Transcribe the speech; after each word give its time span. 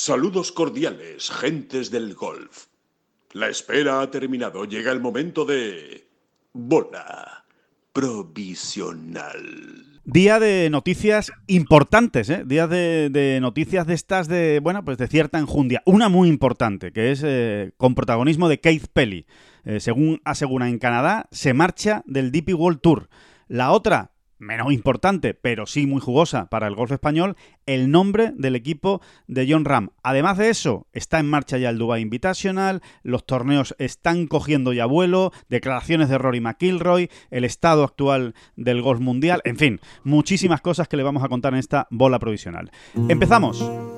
Saludos 0.00 0.52
cordiales, 0.52 1.28
gentes 1.28 1.90
del 1.90 2.14
golf. 2.14 2.66
La 3.32 3.48
espera 3.48 4.00
ha 4.00 4.08
terminado. 4.12 4.64
Llega 4.64 4.92
el 4.92 5.00
momento 5.00 5.44
de... 5.44 6.06
Bola 6.52 7.44
provisional. 7.92 9.34
Día 10.04 10.38
de 10.38 10.70
noticias 10.70 11.32
importantes, 11.48 12.30
¿eh? 12.30 12.44
Día 12.46 12.68
de, 12.68 13.38
noticias 13.42 13.88
de 13.88 13.94
estas 13.94 14.28
de, 14.28 14.60
bueno, 14.62 14.84
pues 14.84 14.98
de 14.98 15.08
cierta 15.08 15.40
enjundia. 15.40 15.82
Una 15.84 16.08
muy 16.08 16.28
importante, 16.28 16.92
que 16.92 17.10
es 17.10 17.24
eh, 17.24 17.72
con 17.76 17.96
protagonismo 17.96 18.48
de 18.48 18.60
Keith 18.60 18.86
Pelly. 18.92 19.26
Eh, 19.64 19.80
según 19.80 20.20
asegura 20.24 20.68
en 20.68 20.78
Canadá, 20.78 21.26
se 21.32 21.54
marcha 21.54 22.04
del 22.06 22.30
DP 22.30 22.54
World 22.54 22.80
Tour. 22.80 23.08
La 23.48 23.72
otra, 23.72 24.12
menos 24.38 24.72
importante, 24.72 25.34
pero 25.34 25.66
sí 25.66 25.86
muy 25.86 26.00
jugosa 26.00 26.48
para 26.48 26.66
el 26.66 26.74
golf 26.74 26.92
español, 26.92 27.36
el 27.66 27.90
nombre 27.90 28.32
del 28.36 28.56
equipo 28.56 29.00
de 29.26 29.46
John 29.48 29.64
Ram. 29.64 29.90
Además 30.02 30.38
de 30.38 30.50
eso, 30.50 30.86
está 30.92 31.18
en 31.18 31.28
marcha 31.28 31.58
ya 31.58 31.70
el 31.70 31.78
Dubai 31.78 32.02
Invitational, 32.02 32.82
los 33.02 33.26
torneos 33.26 33.74
están 33.78 34.26
cogiendo 34.26 34.72
ya 34.72 34.86
vuelo, 34.86 35.32
declaraciones 35.48 36.08
de 36.08 36.18
Rory 36.18 36.40
McIlroy, 36.40 37.10
el 37.30 37.44
estado 37.44 37.84
actual 37.84 38.34
del 38.56 38.82
golf 38.82 39.00
mundial, 39.00 39.40
en 39.44 39.56
fin, 39.56 39.80
muchísimas 40.04 40.60
cosas 40.60 40.88
que 40.88 40.96
le 40.96 41.02
vamos 41.02 41.24
a 41.24 41.28
contar 41.28 41.52
en 41.52 41.58
esta 41.58 41.86
bola 41.90 42.18
provisional. 42.18 42.70
Empezamos 43.08 43.97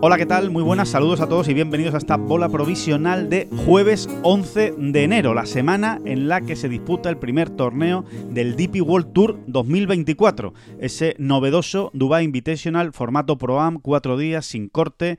Hola, 0.00 0.16
¿qué 0.16 0.26
tal? 0.26 0.50
Muy 0.50 0.62
buenas, 0.62 0.90
saludos 0.90 1.20
a 1.20 1.28
todos 1.28 1.48
y 1.48 1.54
bienvenidos 1.54 1.92
a 1.94 1.98
esta 1.98 2.16
bola 2.16 2.48
provisional 2.48 3.28
de 3.28 3.48
jueves 3.66 4.08
11 4.22 4.74
de 4.78 5.02
enero, 5.02 5.34
la 5.34 5.44
semana 5.44 6.00
en 6.04 6.28
la 6.28 6.40
que 6.40 6.54
se 6.54 6.68
disputa 6.68 7.10
el 7.10 7.18
primer 7.18 7.50
torneo 7.50 8.04
del 8.30 8.54
DP 8.54 8.80
World 8.80 9.12
Tour 9.12 9.40
2024, 9.48 10.54
ese 10.78 11.16
novedoso 11.18 11.90
Dubai 11.94 12.24
Invitational 12.24 12.92
formato 12.92 13.38
Pro 13.38 13.60
Am, 13.60 13.80
cuatro 13.80 14.16
días 14.16 14.46
sin 14.46 14.68
corte, 14.68 15.18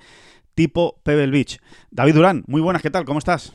tipo 0.55 1.02
Pebble 1.03 1.31
Beach. 1.31 1.59
David 1.91 2.16
Durán, 2.16 2.44
muy 2.47 2.61
buenas, 2.61 2.81
¿qué 2.81 2.89
tal? 2.89 3.03
¿Cómo 3.03 3.19
estás? 3.19 3.53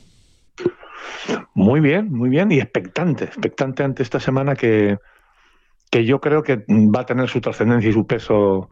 Muy 1.54 1.80
bien, 1.80 2.12
muy 2.12 2.28
bien 2.28 2.52
y 2.52 2.60
expectante, 2.60 3.24
expectante 3.24 3.82
ante 3.82 4.02
esta 4.02 4.20
semana 4.20 4.54
que, 4.56 4.98
que 5.90 6.04
yo 6.04 6.20
creo 6.20 6.42
que 6.42 6.64
va 6.68 7.00
a 7.00 7.06
tener 7.06 7.28
su 7.28 7.40
trascendencia 7.40 7.90
y 7.90 7.92
su 7.92 8.06
peso 8.06 8.68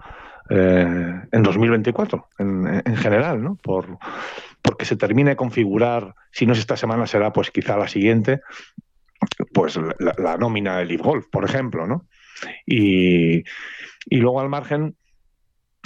eh, 0.50 1.20
en 1.30 1.42
2024, 1.42 2.28
en, 2.38 2.82
en, 2.84 2.96
general, 2.96 3.42
¿no? 3.42 3.56
Por, 3.56 3.98
porque 4.60 4.84
se 4.84 4.96
termine 4.96 5.30
de 5.30 5.36
configurar, 5.36 6.14
si 6.30 6.46
no 6.46 6.52
es 6.52 6.58
esta 6.58 6.77
semana, 6.77 7.06
será 7.06 7.33
pues 7.33 7.50
quizá 7.50 7.77
la 7.77 7.88
siguiente, 7.88 8.40
pues 9.52 9.78
la, 9.98 10.36
nómina 10.36 10.78
del 10.78 10.88
Leaf 10.88 11.00
Golf, 11.00 11.27
por 11.30 11.44
ejemplo, 11.44 11.86
¿no? 11.86 12.06
Y, 12.66 13.38
y, 14.06 14.16
luego 14.16 14.40
al 14.40 14.48
margen, 14.48 14.96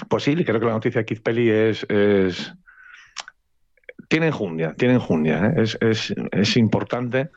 pues 0.09 0.23
sí, 0.23 0.35
creo 0.35 0.59
que 0.61 0.67
la 0.67 0.73
noticia 0.73 1.03
de 1.03 1.05
Keith 1.05 1.23
Pelly 1.23 1.51
es, 1.51 1.87
es 1.89 2.55
tiene 4.09 4.29
enjundia, 4.29 4.75
tiene 4.75 4.95
enjundia, 4.95 5.47
¿eh? 5.47 5.63
es, 5.63 5.79
es, 5.81 6.15
es, 6.33 6.57
importante 6.57 7.31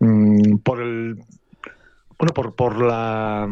mmm, 0.00 0.58
por 0.58 0.80
el 0.80 1.18
bueno 2.18 2.32
por, 2.34 2.54
por 2.54 2.80
la 2.80 3.48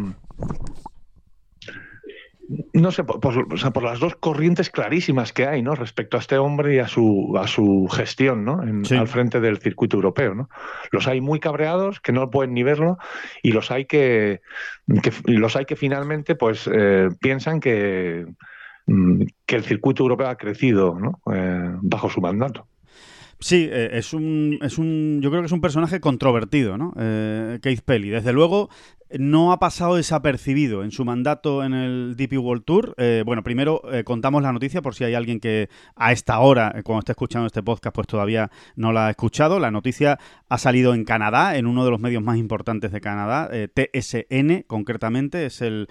no 2.72 2.90
sé, 2.90 3.04
por, 3.04 3.20
por, 3.20 3.82
las 3.82 4.00
dos 4.00 4.16
corrientes 4.16 4.70
clarísimas 4.70 5.32
que 5.32 5.46
hay, 5.46 5.62
¿no? 5.62 5.74
Respecto 5.74 6.16
a 6.16 6.20
este 6.20 6.38
hombre 6.38 6.76
y 6.76 6.78
a 6.78 6.88
su, 6.88 7.34
a 7.38 7.46
su 7.46 7.88
gestión, 7.90 8.44
¿no? 8.44 8.60
Al 8.60 9.08
frente 9.08 9.40
del 9.40 9.58
circuito 9.58 9.96
europeo, 9.96 10.34
¿no? 10.34 10.48
Los 10.90 11.06
hay 11.06 11.20
muy 11.20 11.40
cabreados, 11.40 12.00
que 12.00 12.12
no 12.12 12.30
pueden 12.30 12.54
ni 12.54 12.62
verlo, 12.62 12.98
y 13.42 13.52
los 13.52 13.70
hay 13.70 13.86
que, 13.86 14.40
los 15.24 15.56
hay 15.56 15.64
que 15.64 15.76
finalmente, 15.76 16.34
pues, 16.34 16.68
eh, 16.72 17.08
piensan 17.20 17.60
que, 17.60 18.26
mm, 18.86 19.22
que 19.46 19.56
el 19.56 19.64
circuito 19.64 20.02
europeo 20.02 20.28
ha 20.28 20.36
crecido, 20.36 20.98
¿no? 20.98 21.20
Eh, 21.32 21.70
bajo 21.80 22.10
su 22.10 22.20
mandato. 22.20 22.66
Sí, 23.42 23.68
eh, 23.70 23.90
es 23.92 24.14
un, 24.14 24.58
es 24.62 24.78
un. 24.78 25.20
Yo 25.20 25.30
creo 25.30 25.42
que 25.42 25.46
es 25.46 25.52
un 25.52 25.60
personaje 25.60 26.00
controvertido, 26.00 26.78
¿no? 26.78 26.94
Eh, 26.96 27.58
Keith 27.60 27.80
Pelly. 27.80 28.08
Desde 28.08 28.32
luego, 28.32 28.70
no 29.18 29.52
ha 29.52 29.58
pasado 29.58 29.96
desapercibido 29.96 30.84
en 30.84 30.90
su 30.90 31.04
mandato 31.04 31.64
en 31.64 31.74
el 31.74 32.14
DP 32.16 32.38
World 32.38 32.64
Tour. 32.64 32.94
Eh, 32.96 33.22
bueno, 33.26 33.42
primero 33.42 33.82
eh, 33.92 34.04
contamos 34.04 34.42
la 34.42 34.52
noticia 34.52 34.82
por 34.82 34.94
si 34.94 35.04
hay 35.04 35.14
alguien 35.14 35.40
que 35.40 35.68
a 35.96 36.12
esta 36.12 36.38
hora, 36.40 36.80
cuando 36.84 37.00
esté 37.00 37.12
escuchando 37.12 37.46
este 37.46 37.62
podcast, 37.62 37.94
pues 37.94 38.06
todavía 38.06 38.50
no 38.76 38.92
la 38.92 39.08
ha 39.08 39.10
escuchado. 39.10 39.58
La 39.58 39.70
noticia 39.70 40.18
ha 40.48 40.58
salido 40.58 40.94
en 40.94 41.04
Canadá, 41.04 41.56
en 41.56 41.66
uno 41.66 41.84
de 41.84 41.90
los 41.90 42.00
medios 42.00 42.22
más 42.22 42.38
importantes 42.38 42.92
de 42.92 43.00
Canadá, 43.00 43.50
TSN 43.50 44.64
concretamente, 44.66 45.46
es 45.46 45.60
el 45.62 45.88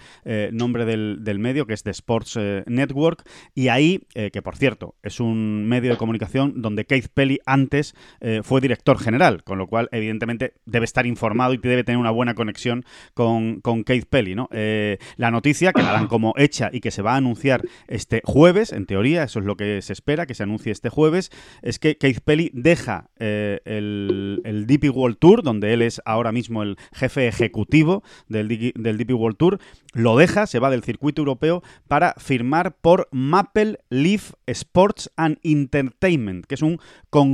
nombre 0.52 0.86
del, 0.86 1.20
del, 1.22 1.40
medio, 1.40 1.66
que 1.66 1.74
es 1.74 1.84
The 1.84 1.92
Sports 1.92 2.40
Network. 2.66 3.24
Y 3.54 3.68
ahí, 3.68 4.08
que 4.14 4.42
por 4.42 4.56
cierto, 4.56 4.96
es 5.04 5.20
un 5.20 5.68
medio 5.68 5.92
de 5.92 5.98
comunicación 5.98 6.62
donde 6.62 6.86
Keith 6.86 7.10
Pelly 7.14 7.40
antes 7.46 7.96
fue 8.44 8.62
director 8.62 9.00
general, 9.00 9.44
con 9.44 9.58
lo 9.58 9.68
cual 9.68 9.90
evidentemente 9.92 10.54
debe 10.66 10.86
estar 10.86 11.06
informado 11.06 11.54
y 11.54 11.58
debe 11.58 11.84
tener 11.84 11.98
una 11.98 12.12
buena 12.12 12.36
conexión 12.36 12.86
con, 13.14 13.62
con 13.62 13.84
Keith 13.84 14.06
Pelly, 14.10 14.36
¿no? 14.36 14.50
Eh, 14.52 14.98
la 15.18 15.32
noticia, 15.32 15.74
que 15.74 15.82
la 15.82 15.92
dan 15.92 16.08
como 16.08 16.34
hecha 16.38 16.70
y 16.72 16.80
que 16.80 16.92
se 16.92 17.02
va 17.02 17.14
a 17.14 17.18
anunciar 17.18 17.64
este 17.88 18.22
jueves, 18.24 18.72
en 18.72 18.86
teoría, 18.86 19.24
eso 19.24 19.40
es 19.40 19.46
lo 19.46 19.56
que 19.56 19.82
se 19.82 19.94
espera, 19.94 20.26
que 20.26 20.34
se 20.34 20.44
anuncie 20.44 20.72
este 20.72 20.90
jueves, 20.90 21.32
es 21.62 21.80
que 21.80 21.98
Keith 21.98 22.20
Pelly 22.24 22.52
deja 22.54 23.10
eh, 23.20 23.60
el, 23.66 24.42
el, 24.44 24.68
DP 24.68 24.96
World 24.96 25.18
Tour, 25.18 25.44
donde 25.44 25.74
él 25.74 25.82
es 25.82 26.02
ahora 26.06 26.32
mismo 26.32 26.64
el 26.64 26.78
jefe 26.94 27.28
ejecutivo 27.28 28.04
del, 28.28 28.74
del 28.76 28.98
DP 28.98 29.12
World 29.12 29.38
Tour, 29.38 29.60
lo 29.94 30.18
deja, 30.18 30.48
se 30.48 30.60
va 30.60 30.70
del 30.70 30.84
circuito 30.84 31.22
europeo 31.22 31.64
para 31.88 32.14
firmar 32.18 32.76
por 32.78 33.08
Maple 33.12 33.80
Leaf 33.90 34.34
Sports 34.48 35.12
and 35.18 35.38
Entertainment, 35.44 36.46
que 36.46 36.56
es 36.56 36.62
un 36.62 36.80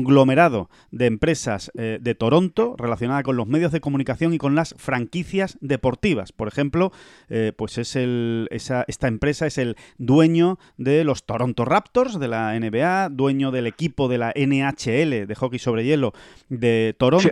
conglomerado 0.03 0.69
de 0.91 1.05
empresas 1.05 1.71
eh, 1.75 1.99
de 2.01 2.15
Toronto 2.15 2.75
relacionada 2.77 3.23
con 3.23 3.37
los 3.37 3.47
medios 3.47 3.71
de 3.71 3.81
comunicación 3.81 4.33
y 4.33 4.37
con 4.37 4.55
las 4.55 4.75
franquicias 4.77 5.57
deportivas. 5.61 6.31
Por 6.31 6.47
ejemplo, 6.47 6.91
eh, 7.29 7.53
pues 7.55 7.77
es 7.77 7.95
el, 7.95 8.47
esa, 8.51 8.85
esta 8.87 9.07
empresa 9.07 9.47
es 9.47 9.57
el 9.57 9.75
dueño 9.97 10.59
de 10.77 11.03
los 11.03 11.25
Toronto 11.25 11.65
Raptors 11.65 12.19
de 12.19 12.27
la 12.27 12.57
NBA, 12.59 13.09
dueño 13.09 13.51
del 13.51 13.67
equipo 13.67 14.07
de 14.07 14.17
la 14.17 14.33
NHL 14.35 15.27
de 15.27 15.35
hockey 15.35 15.59
sobre 15.59 15.83
hielo 15.83 16.13
de 16.49 16.95
Toronto. 16.97 17.29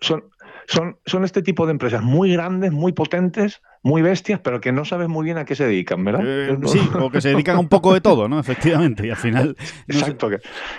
son, 0.00 0.24
son, 0.66 0.98
son 1.04 1.24
este 1.24 1.42
tipo 1.42 1.66
de 1.66 1.72
empresas 1.72 2.02
muy 2.02 2.32
grandes, 2.32 2.72
muy 2.72 2.92
potentes, 2.92 3.62
muy 3.86 4.02
bestias, 4.02 4.40
pero 4.40 4.60
que 4.60 4.72
no 4.72 4.84
sabes 4.84 5.08
muy 5.08 5.24
bien 5.24 5.38
a 5.38 5.44
qué 5.44 5.54
se 5.54 5.64
dedican, 5.64 6.04
¿verdad? 6.04 6.22
Eh, 6.24 6.58
sí, 6.66 6.80
o 7.00 7.08
que 7.08 7.20
se 7.20 7.28
dedican 7.28 7.56
a 7.56 7.60
un 7.60 7.68
poco 7.68 7.94
de 7.94 8.00
todo, 8.00 8.28
¿no? 8.28 8.40
Efectivamente, 8.40 9.06
y 9.06 9.10
al 9.10 9.16
final... 9.16 9.56
Exacto, 9.86 10.28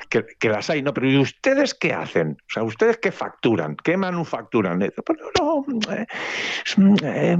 que, 0.10 0.26
que, 0.38 0.50
las 0.50 0.70
hay, 0.70 0.82
¿no? 0.82 0.94
Pero 0.94 1.10
¿y 1.10 1.18
ustedes 1.18 1.74
qué 1.74 1.94
hacen? 1.94 2.32
O 2.32 2.54
sea, 2.54 2.64
¿ustedes 2.64 2.98
qué 2.98 3.14
facturan? 3.14 3.78
¿Qué 3.82 3.96
manufacturan? 3.96 4.80
Pues 5.06 5.20
no, 5.40 5.66
eh, 5.94 6.06
eh, 7.04 7.38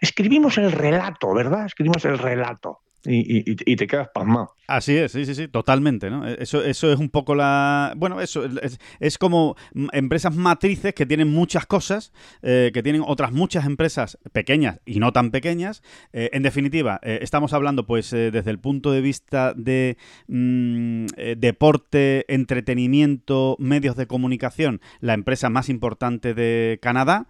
escribimos 0.00 0.56
el 0.58 0.70
relato, 0.70 1.34
¿verdad? 1.34 1.66
Escribimos 1.66 2.04
el 2.04 2.18
relato 2.18 2.78
y, 3.04 3.76
te 3.76 3.86
quedas 3.86 4.08
pasmado. 4.14 4.54
Así 4.68 4.96
es, 4.96 5.12
sí, 5.12 5.26
sí, 5.26 5.34
sí, 5.34 5.48
totalmente, 5.48 6.08
¿no? 6.08 6.26
Eso, 6.26 6.64
eso 6.64 6.92
es 6.92 6.98
un 6.98 7.10
poco 7.10 7.34
la... 7.34 7.92
Bueno, 7.96 8.20
eso 8.20 8.44
es, 8.44 8.78
es 9.00 9.18
como 9.18 9.56
empresas 9.92 10.34
matrices 10.34 10.94
que 10.94 11.04
tienen 11.04 11.30
muchas 11.30 11.66
cosas, 11.66 12.12
eh, 12.42 12.70
que 12.72 12.82
tienen 12.82 13.02
otras 13.04 13.32
muchas 13.32 13.66
empresas 13.66 14.18
pequeñas 14.32 14.80
y 14.86 15.00
no 15.00 15.12
tan 15.12 15.30
pequeñas. 15.30 15.82
Eh, 16.12 16.30
en 16.32 16.42
definitiva, 16.42 17.00
eh, 17.02 17.18
estamos 17.22 17.52
hablando 17.52 17.86
pues 17.86 18.10
desde 18.12 18.50
el 18.50 18.58
punto 18.60 18.92
de 18.92 19.00
vista 19.00 19.52
de 19.54 19.96
mm, 20.28 21.06
deporte, 21.36 22.24
entretenimiento, 22.32 23.56
medios 23.58 23.96
de 23.96 24.06
comunicación, 24.06 24.80
la 25.00 25.14
empresa 25.14 25.50
más 25.50 25.68
importante 25.68 26.34
de 26.34 26.78
Canadá 26.80 27.26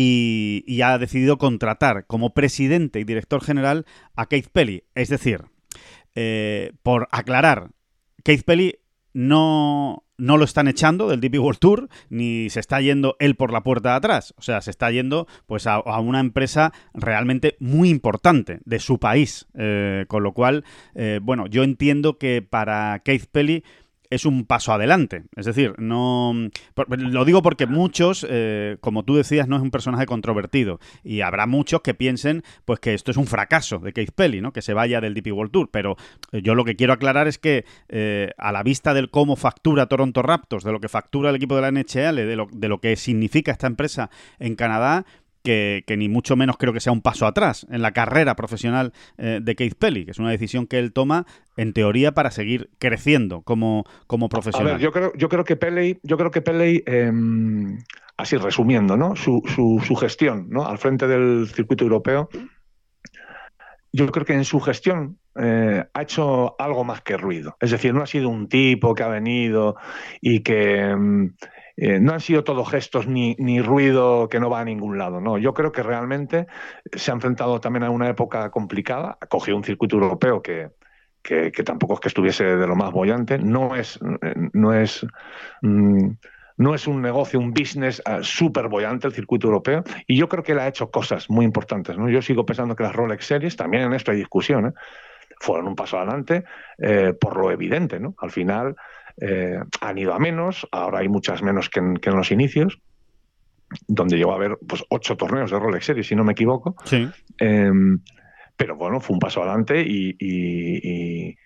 y, 0.00 0.80
ha 0.82 0.96
decidido 0.96 1.38
contratar 1.38 2.06
como 2.06 2.32
presidente 2.32 3.00
y 3.00 3.04
director 3.04 3.42
general 3.42 3.84
a 4.14 4.26
Keith 4.26 4.48
Pelly. 4.52 4.84
Es 4.94 5.08
decir, 5.08 5.42
eh, 6.14 6.72
por 6.84 7.08
aclarar, 7.10 7.70
Keith 8.22 8.44
Pelly 8.44 8.76
no 9.12 10.04
no 10.16 10.36
lo 10.36 10.44
están 10.44 10.66
echando 10.66 11.08
del 11.08 11.20
DP 11.20 11.38
World 11.38 11.60
Tour, 11.60 11.88
ni 12.10 12.50
se 12.50 12.58
está 12.58 12.80
yendo 12.80 13.16
él 13.20 13.36
por 13.36 13.52
la 13.52 13.62
puerta 13.62 13.90
de 13.90 13.96
atrás. 13.96 14.34
O 14.36 14.42
sea, 14.42 14.60
se 14.60 14.70
está 14.70 14.90
yendo 14.90 15.28
pues 15.46 15.68
a, 15.68 15.78
una 16.00 16.18
empresa 16.18 16.72
realmente 16.92 17.56
muy 17.60 17.88
importante 17.88 18.58
de 18.64 18.80
su 18.80 18.98
país. 18.98 19.46
Eh, 19.54 20.06
con 20.08 20.24
lo 20.24 20.32
cual, 20.32 20.64
eh, 20.96 21.20
bueno, 21.22 21.46
yo 21.46 21.62
entiendo 21.62 22.18
que 22.18 22.42
para 22.42 23.00
Keith 23.04 23.26
Pelly 23.30 23.62
es 24.10 24.24
un 24.24 24.44
paso 24.44 24.72
adelante. 24.72 25.24
Es 25.36 25.46
decir, 25.46 25.74
no. 25.78 26.34
Lo 26.88 27.24
digo 27.24 27.42
porque 27.42 27.66
muchos, 27.66 28.26
eh, 28.28 28.76
como 28.80 29.04
tú 29.04 29.16
decías, 29.16 29.48
no 29.48 29.56
es 29.56 29.62
un 29.62 29.70
personaje 29.70 30.06
controvertido. 30.06 30.80
Y 31.04 31.20
habrá 31.20 31.46
muchos 31.46 31.82
que 31.82 31.94
piensen 31.94 32.42
pues 32.64 32.80
que 32.80 32.94
esto 32.94 33.10
es 33.10 33.16
un 33.16 33.26
fracaso 33.26 33.78
de 33.78 33.92
Keith 33.92 34.12
Pelly, 34.12 34.40
¿no? 34.40 34.52
Que 34.52 34.62
se 34.62 34.74
vaya 34.74 35.00
del 35.00 35.14
DP 35.14 35.32
World 35.32 35.52
Tour. 35.52 35.70
Pero 35.70 35.96
eh, 36.32 36.42
yo 36.42 36.54
lo 36.54 36.64
que 36.64 36.76
quiero 36.76 36.92
aclarar 36.92 37.28
es 37.28 37.38
que 37.38 37.64
eh, 37.88 38.30
a 38.38 38.52
la 38.52 38.62
vista 38.62 38.94
del 38.94 39.10
cómo 39.10 39.36
factura 39.36 39.86
Toronto 39.86 40.22
Raptors, 40.22 40.64
de 40.64 40.72
lo 40.72 40.80
que 40.80 40.88
factura 40.88 41.30
el 41.30 41.36
equipo 41.36 41.56
de 41.56 41.62
la 41.62 41.70
NHL, 41.70 42.16
de 42.16 42.36
lo, 42.36 42.48
de 42.50 42.68
lo 42.68 42.80
que 42.80 42.96
significa 42.96 43.52
esta 43.52 43.66
empresa 43.66 44.10
en 44.38 44.54
Canadá, 44.54 45.04
que, 45.48 45.96
ni 45.96 46.08
mucho 46.08 46.36
menos 46.36 46.56
creo 46.58 46.72
que 46.74 46.80
sea 46.80 46.92
un 46.92 47.00
paso 47.00 47.26
atrás 47.26 47.66
en 47.70 47.80
la 47.80 47.92
carrera 47.92 48.36
profesional 48.36 48.92
eh, 49.16 49.40
de 49.42 49.54
Keith 49.54 49.76
Pelly, 49.78 50.04
que 50.04 50.10
es 50.10 50.18
una 50.18 50.30
decisión 50.30 50.66
que 50.66 50.78
él 50.78 50.92
toma 50.92 51.24
en 51.56 51.72
teoría 51.72 52.12
para 52.12 52.30
seguir 52.30 52.70
creciendo 52.78 53.40
como, 53.42 53.84
como 54.06 54.28
profesional. 54.28 54.68
A 54.68 54.72
ver, 54.72 54.82
yo 54.82 54.92
creo, 54.92 55.12
yo 55.16 55.28
creo 55.28 55.44
que 55.44 55.56
Peley, 55.56 55.98
yo 56.02 56.18
creo 56.18 56.30
que 56.30 56.42
Peley 56.42 56.82
em, 56.86 57.78
así 58.18 58.36
resumiendo, 58.36 58.96
¿no? 58.96 59.16
Su, 59.16 59.42
su, 59.46 59.96
gestión, 59.96 60.48
¿no? 60.50 60.66
Al 60.66 60.76
frente 60.76 61.06
del 61.06 61.48
circuito 61.48 61.84
europeo, 61.84 62.28
yo 63.90 64.06
creo 64.08 64.26
que 64.26 64.34
en 64.34 64.44
su 64.44 64.60
gestión 64.60 65.18
eh, 65.40 65.82
ha 65.94 66.02
hecho 66.02 66.60
algo 66.60 66.84
más 66.84 67.00
que 67.00 67.16
ruido. 67.16 67.56
Es 67.58 67.70
decir, 67.70 67.94
no 67.94 68.02
ha 68.02 68.06
sido 68.06 68.28
un 68.28 68.48
tipo 68.48 68.94
que 68.94 69.02
ha 69.02 69.08
venido 69.08 69.76
y 70.20 70.40
que 70.40 70.80
em, 70.80 71.34
eh, 71.80 72.00
no 72.00 72.12
han 72.12 72.20
sido 72.20 72.42
todos 72.42 72.68
gestos 72.68 73.06
ni, 73.06 73.36
ruido 73.60 74.28
que 74.28 74.40
no 74.40 74.50
va 74.50 74.60
a 74.60 74.64
ningún 74.64 74.98
lado. 74.98 75.20
No, 75.20 75.38
yo 75.38 75.54
creo 75.54 75.70
que 75.70 75.84
realmente 75.84 76.48
se 76.92 77.12
ha 77.12 77.14
enfrentado 77.14 77.60
también 77.60 77.84
a 77.84 77.90
una 77.90 78.08
época 78.08 78.50
complicada. 78.50 79.16
Ha 79.20 79.26
cogido 79.26 79.56
un 79.56 79.62
circuito 79.62 79.94
europeo 79.94 80.42
que, 80.42 80.70
que, 81.22 81.50
tampoco 81.64 81.94
es 81.94 82.00
que 82.00 82.08
estuviese 82.08 82.44
de 82.44 82.66
lo 82.66 82.74
más 82.74 82.90
bollante. 82.90 83.38
No 83.38 83.76
es, 83.76 84.00
no 84.52 84.74
es, 84.74 85.06
mm, 85.62 86.08
no 86.56 86.74
es 86.74 86.88
un 86.88 87.00
negocio, 87.00 87.38
un 87.38 87.54
business 87.54 88.02
uh, 88.06 88.24
súper 88.24 88.66
bollante 88.66 89.06
el 89.06 89.14
circuito 89.14 89.46
europeo. 89.46 89.84
Y 90.08 90.16
yo 90.16 90.28
creo 90.28 90.42
que 90.42 90.52
él 90.52 90.58
ha 90.58 90.66
hecho 90.66 90.90
cosas 90.90 91.30
muy 91.30 91.44
importantes. 91.44 91.96
¿no? 91.96 92.08
Yo 92.08 92.22
sigo 92.22 92.44
pensando 92.44 92.74
que 92.74 92.82
las 92.82 92.96
Rolex 92.96 93.24
Series, 93.24 93.54
también 93.54 93.84
en 93.84 93.92
esto 93.94 94.10
hay 94.10 94.16
discusión, 94.16 94.66
¿eh? 94.66 94.72
fueron 95.38 95.68
un 95.68 95.76
paso 95.76 95.96
adelante 95.96 96.42
eh, 96.78 97.14
por 97.18 97.36
lo 97.36 97.52
evidente. 97.52 98.00
¿no? 98.00 98.16
Al 98.18 98.32
final 98.32 98.74
eh, 99.20 99.58
han 99.80 99.98
ido 99.98 100.14
a 100.14 100.18
menos, 100.18 100.66
ahora 100.70 101.00
hay 101.00 101.08
muchas 101.08 101.42
menos 101.42 101.68
que 101.68 101.80
en, 101.80 101.98
los 102.04 102.30
inicios, 102.30 102.78
donde 103.86 104.16
llegó 104.16 104.32
a 104.32 104.36
haber 104.36 104.58
pues, 104.66 104.84
ocho 104.88 105.16
torneos 105.16 105.50
de 105.50 105.58
Rolex 105.58 105.86
Series, 105.86 106.06
si 106.06 106.14
no 106.14 106.24
me 106.24 106.32
equivoco. 106.32 106.76
Em, 107.38 108.00
pero 108.56 108.76
bueno, 108.76 109.00
fue 109.00 109.14
un 109.14 109.20
paso 109.20 109.42
adelante 109.42 109.80
y, 109.86 111.36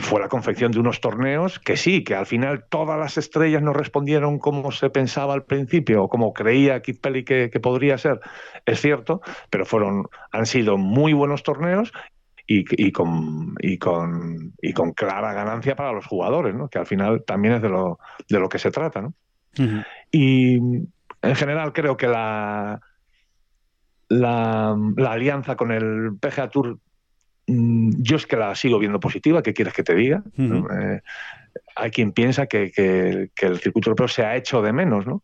fue 0.00 0.20
la 0.20 0.28
confección 0.28 0.70
de 0.70 0.78
unos 0.78 1.00
torneos 1.00 1.58
que 1.58 1.76
sí, 1.76 2.04
que 2.04 2.14
al 2.14 2.24
final 2.24 2.64
todas 2.70 2.98
las 2.98 3.18
estrellas 3.18 3.60
no 3.60 3.72
respondieron 3.72 4.38
como 4.38 4.70
se 4.70 4.88
pensaba 4.88 5.34
al 5.34 5.44
principio 5.44 6.04
o 6.04 6.08
como 6.08 6.32
creía 6.32 6.80
Keith 6.80 7.00
Pelly 7.00 7.24
que, 7.24 7.50
que, 7.50 7.60
podría 7.60 7.98
ser, 7.98 8.20
es 8.66 8.80
cierto, 8.80 9.20
pero 9.50 9.66
fueron, 9.66 10.06
han 10.30 10.46
sido 10.46 10.78
muy 10.78 11.12
buenos 11.12 11.42
torneos 11.42 11.92
y, 12.52 12.90
con, 12.90 13.54
y, 13.60 13.78
con, 13.78 14.54
y 14.60 14.72
con 14.72 14.92
clara 14.92 15.32
ganancia 15.32 15.76
para 15.76 15.92
los 15.92 16.04
jugadores, 16.04 16.52
¿no? 16.52 16.68
que 16.68 16.80
al 16.80 16.86
final 16.86 17.22
también 17.24 17.54
es 17.54 17.62
de 17.62 17.68
lo, 17.68 18.00
de 18.28 18.40
lo 18.40 18.48
que 18.48 18.58
se 18.58 18.72
trata. 18.72 19.00
¿no? 19.00 19.14
Y 20.10 20.56
en 20.56 21.36
general 21.36 21.72
creo 21.72 21.96
que 21.96 22.08
la, 22.08 22.80
la, 24.08 24.76
alianza 25.06 25.54
con 25.54 25.70
el 25.70 26.16
PGA 26.20 26.48
Tour 26.48 26.78
mm, 27.46 28.02
yo 28.02 28.16
es 28.16 28.26
que 28.26 28.36
la 28.36 28.56
sigo 28.56 28.80
viendo 28.80 28.98
positiva, 28.98 29.44
¿qué 29.44 29.54
quieres 29.54 29.72
que 29.72 29.84
te 29.84 29.94
diga? 29.94 30.24
Eh, 30.36 31.00
hay 31.76 31.90
quien 31.92 32.10
piensa 32.10 32.48
que, 32.48 32.72
que, 32.72 33.30
que, 33.32 33.46
el 33.46 33.60
circuito 33.60 33.90
europeo 33.90 34.08
se 34.08 34.24
ha 34.24 34.34
hecho 34.34 34.60
de 34.60 34.72
menos, 34.72 35.06
¿no? 35.06 35.22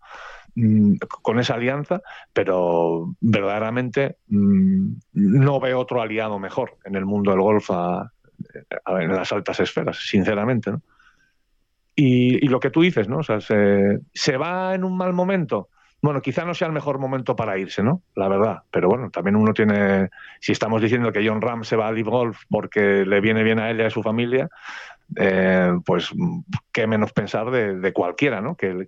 Mm, 0.58 0.94
con 1.20 1.38
esa 1.38 1.54
alianza, 1.54 2.00
pero 2.32 3.14
verdaderamente 3.20 4.16
mm, 4.28 4.88
no 5.12 5.60
veo 5.60 5.78
otro 5.78 6.00
aliado 6.00 6.38
mejor 6.38 6.78
en 6.86 6.94
el 6.94 7.04
mundo 7.04 7.30
del 7.30 7.40
golf 7.40 7.68
en 7.70 9.08
las 9.08 9.32
altas 9.32 9.60
esferas, 9.60 9.98
sinceramente. 9.98 10.72
Y, 11.94 12.48
lo 12.48 12.58
que 12.58 12.70
tú 12.70 12.80
dices, 12.80 13.06
¿no? 13.06 13.18
O 13.18 13.22
sea, 13.22 13.40
se, 13.42 14.36
va 14.38 14.74
en 14.74 14.84
un 14.84 14.96
mal 14.96 15.12
momento. 15.12 15.68
Bueno, 16.00 16.22
quizá 16.22 16.46
no 16.46 16.54
sea 16.54 16.68
el 16.68 16.74
mejor 16.74 16.98
momento 16.98 17.36
para 17.36 17.58
irse, 17.58 17.82
¿no? 17.82 18.02
La 18.14 18.28
verdad. 18.28 18.62
Pero 18.70 18.88
bueno, 18.88 19.10
también 19.10 19.36
uno 19.36 19.52
tiene. 19.52 20.08
Si 20.40 20.52
estamos 20.52 20.80
diciendo 20.80 21.12
que 21.12 21.26
John 21.26 21.42
Ram 21.42 21.64
se 21.64 21.76
va 21.76 21.88
a 21.88 21.92
Live 21.92 22.10
Golf 22.10 22.44
porque 22.48 23.04
le 23.04 23.20
viene 23.20 23.42
bien 23.42 23.58
a 23.58 23.70
él 23.70 23.80
y 23.80 23.84
a 23.84 23.90
su 23.90 24.02
familia, 24.02 24.48
eh, 25.14 25.72
pues 25.84 26.10
qué 26.72 26.86
menos 26.86 27.12
pensar 27.12 27.50
de, 27.50 27.92
cualquiera, 27.92 28.40
¿no? 28.40 28.56
Que, 28.56 28.86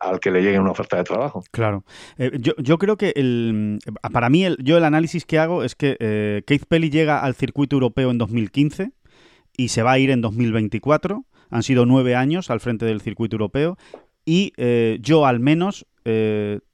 al 0.00 0.20
que 0.20 0.30
le 0.30 0.42
llegue 0.42 0.58
una 0.58 0.72
oferta 0.72 0.96
de 0.96 1.04
trabajo. 1.04 1.44
Claro. 1.52 1.84
Eh, 2.18 2.38
yo, 2.40 2.78
creo 2.78 2.96
que 2.96 3.12
el, 3.14 3.78
para 4.12 4.28
mí, 4.30 4.44
el, 4.44 4.56
yo 4.62 4.76
el 4.76 4.84
análisis 4.84 5.24
que 5.24 5.38
hago 5.38 5.62
es 5.62 5.76
que 5.76 5.96
eh, 6.00 6.42
Keith 6.46 6.64
Pelly 6.66 6.90
llega 6.90 7.20
al 7.20 7.34
circuito 7.34 7.76
europeo 7.76 8.10
en 8.10 8.18
2015 8.18 8.92
y 9.56 9.68
se 9.68 9.82
va 9.82 9.92
a 9.92 9.98
ir 9.98 10.10
en 10.10 10.20
2024. 10.20 11.24
Han 11.50 11.62
sido 11.62 11.86
nueve 11.86 12.16
años 12.16 12.50
al 12.50 12.60
frente 12.60 12.84
del 12.84 13.00
circuito 13.00 13.36
europeo 13.36 13.76
y 14.24 14.52
yo 15.00 15.26
al 15.26 15.40
menos 15.40 15.86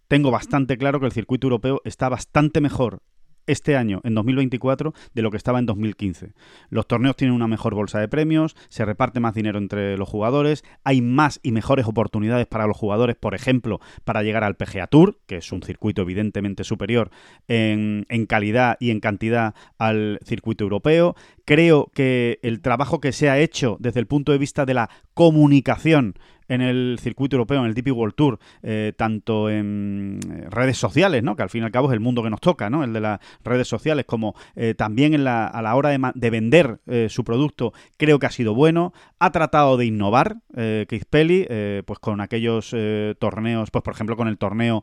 tengo 0.09 0.31
bastante 0.31 0.77
claro 0.77 1.01
que 1.01 1.07
el 1.07 1.13
circuito 1.13 1.47
europeo 1.47 1.81
está 1.85 2.11
bastante 2.11 2.61
mejor 2.61 3.01
este 3.47 3.77
año, 3.77 4.01
en 4.05 4.15
2024, 4.15 4.95
de 5.15 5.23
lo 5.23 5.31
que 5.31 5.37
estaba 5.37 5.59
en 5.59 5.67
2015. 5.67 6.33
Los 6.71 6.87
torneos 6.87 7.17
tienen 7.17 7.35
una 7.35 7.47
mejor 7.47 7.75
bolsa 7.75 7.99
de 8.01 8.09
premios, 8.09 8.57
se 8.69 8.85
reparte 8.85 9.21
más 9.21 9.35
dinero 9.35 9.59
entre 9.59 9.97
los 9.97 10.09
jugadores, 10.09 10.65
hay 10.85 11.03
más 11.03 11.41
y 11.43 11.53
mejores 11.53 11.87
oportunidades 11.87 12.47
para 12.47 12.67
los 12.67 12.77
jugadores, 12.77 13.17
por 13.17 13.35
ejemplo, 13.35 13.81
para 14.05 14.23
llegar 14.23 14.45
al 14.45 14.57
PGA 14.57 14.87
Tour, 14.87 15.19
que 15.27 15.37
es 15.37 15.53
un 15.53 15.63
circuito 15.63 16.03
evidentemente 16.03 16.65
superior 16.65 17.11
en, 17.49 18.07
en 18.09 18.27
calidad 18.27 18.77
y 18.81 18.91
en 18.91 19.01
cantidad 19.01 19.55
al 19.79 20.19
circuito 20.25 20.65
europeo. 20.65 21.15
Creo 21.45 21.91
que 21.95 22.39
el 22.43 22.61
trabajo 22.61 23.01
que 23.01 23.13
se 23.13 23.31
ha 23.31 23.39
hecho 23.39 23.77
desde 23.81 24.01
el 24.01 24.07
punto 24.07 24.33
de 24.33 24.39
vista 24.39 24.67
de 24.67 24.75
la 24.75 24.91
comunicación 25.17 26.15
en 26.49 26.61
el 26.61 26.99
circuito 27.01 27.37
europeo, 27.37 27.61
en 27.61 27.67
el 27.67 27.75
DP 27.75 27.93
World 27.93 28.15
Tour, 28.15 28.39
eh, 28.63 28.93
tanto 28.97 29.51
en 29.51 30.21
eh, 30.31 30.47
redes 30.51 30.79
sociales, 30.79 31.23
¿no? 31.23 31.37
que 31.37 31.43
al 31.43 31.51
fin 31.51 31.63
y 31.63 31.65
al 31.65 31.73
cabo 31.73 31.89
es 31.89 31.95
el 31.95 32.01
mundo 32.01 32.23
que 32.23 32.31
nos 32.31 32.41
toca, 32.41 32.71
¿no? 32.71 32.85
el 32.85 32.93
de 32.93 33.01
las 33.01 33.21
redes 33.43 33.67
sociales, 33.67 34.05
como 34.07 34.35
eh, 34.55 34.75
también 34.75 35.27
a 35.27 35.63
la 35.63 35.75
hora 35.75 35.91
de, 35.91 36.31
vender 36.31 36.81
su 37.09 37.25
producto, 37.25 37.73
creo 37.97 38.19
que 38.19 38.27
ha 38.27 38.31
sido 38.31 38.55
bueno. 38.55 38.93
Ha 39.19 39.31
tratado 39.33 39.77
de 39.77 39.87
innovar 39.87 40.37
Keith 40.55 41.05
Pelly, 41.09 41.47
pues 41.85 41.99
con 42.01 42.21
aquellos 42.21 42.75
torneos, 43.19 43.71
pues 43.71 43.83
por 43.83 43.95
ejemplo 43.95 44.17
con 44.17 44.29
el 44.29 44.37
torneo 44.37 44.83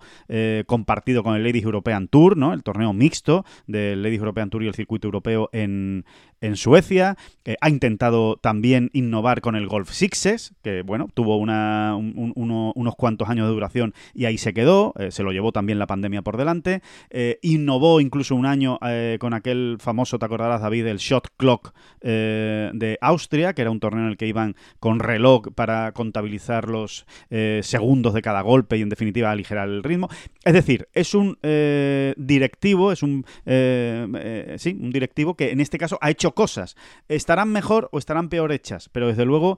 compartido 0.65 1.23
con 1.23 1.35
el 1.35 1.43
Ladies 1.43 1.63
European 1.63 2.07
Tour, 2.07 2.37
¿no? 2.37 2.53
el 2.53 2.63
torneo 2.63 2.93
mixto 2.93 3.45
del 3.67 4.01
Ladies 4.01 4.19
European 4.19 4.49
Tour 4.49 4.63
y 4.63 4.67
el 4.67 4.73
circuito 4.73 5.07
europeo 5.07 5.49
en, 5.51 6.05
en 6.43 6.57
Suecia. 6.57 7.17
ha 7.59 7.69
intentado 7.69 8.37
también 8.37 8.89
innovar 8.93 9.41
con 9.41 9.55
el 9.55 9.67
Golf 9.67 9.91
Sixes, 9.91 10.53
que 10.61 10.81
bueno, 10.81 11.09
tuvo 11.13 11.37
unos 11.37 12.95
cuantos 12.95 13.29
años 13.29 13.47
de 13.47 13.53
duración 13.53 13.93
y 14.13 14.25
ahí 14.25 14.37
se 14.37 14.53
quedó, 14.53 14.93
eh, 14.99 15.11
se 15.11 15.23
lo 15.23 15.31
llevó 15.31 15.51
también 15.51 15.79
la 15.79 15.87
pandemia 15.87 16.21
por 16.21 16.37
delante, 16.37 16.81
eh, 17.09 17.39
innovó 17.41 18.01
incluso 18.01 18.35
un 18.35 18.45
año 18.45 18.77
eh, 18.85 19.17
con 19.19 19.33
aquel 19.33 19.77
famoso, 19.79 20.19
te 20.19 20.25
acordarás 20.25 20.61
David, 20.61 20.87
el 20.87 20.97
Shot 20.97 21.29
Clock 21.37 21.73
de 22.01 22.97
Austria, 22.99 23.53
que 23.53 23.61
era 23.61 23.71
un 23.71 23.79
torneo 23.79 24.03
en 24.03 24.09
el 24.09 24.17
que 24.17 24.27
iban 24.27 24.55
con 24.79 24.99
reloj 24.99 25.47
para 25.55 25.93
contabilizar 25.93 26.67
los 26.67 27.05
segundos 27.61 28.13
de 28.13 28.21
cada 28.21 28.41
golpe 28.41 28.77
y 28.77 28.81
en 28.81 28.89
definitiva 28.89 29.31
aligerar 29.31 29.69
el 29.69 29.83
ritmo. 29.83 30.09
Es 30.43 30.53
decir, 30.53 30.89
es 30.93 31.13
un 31.13 31.37
directivo, 32.17 32.91
es 32.91 33.03
un, 33.03 33.25
sí, 33.45 34.77
un 34.79 34.91
directivo 34.91 35.35
que 35.35 35.51
en 35.51 35.61
este 35.61 35.77
caso 35.77 35.97
ha 36.01 36.09
hecho 36.09 36.32
cosas. 36.33 36.75
Estarán 37.07 37.51
mejor 37.51 37.89
o 37.91 37.99
estarán 37.99 38.29
peor 38.29 38.51
hechas, 38.51 38.89
pero 38.89 39.07
desde 39.07 39.25
luego 39.25 39.57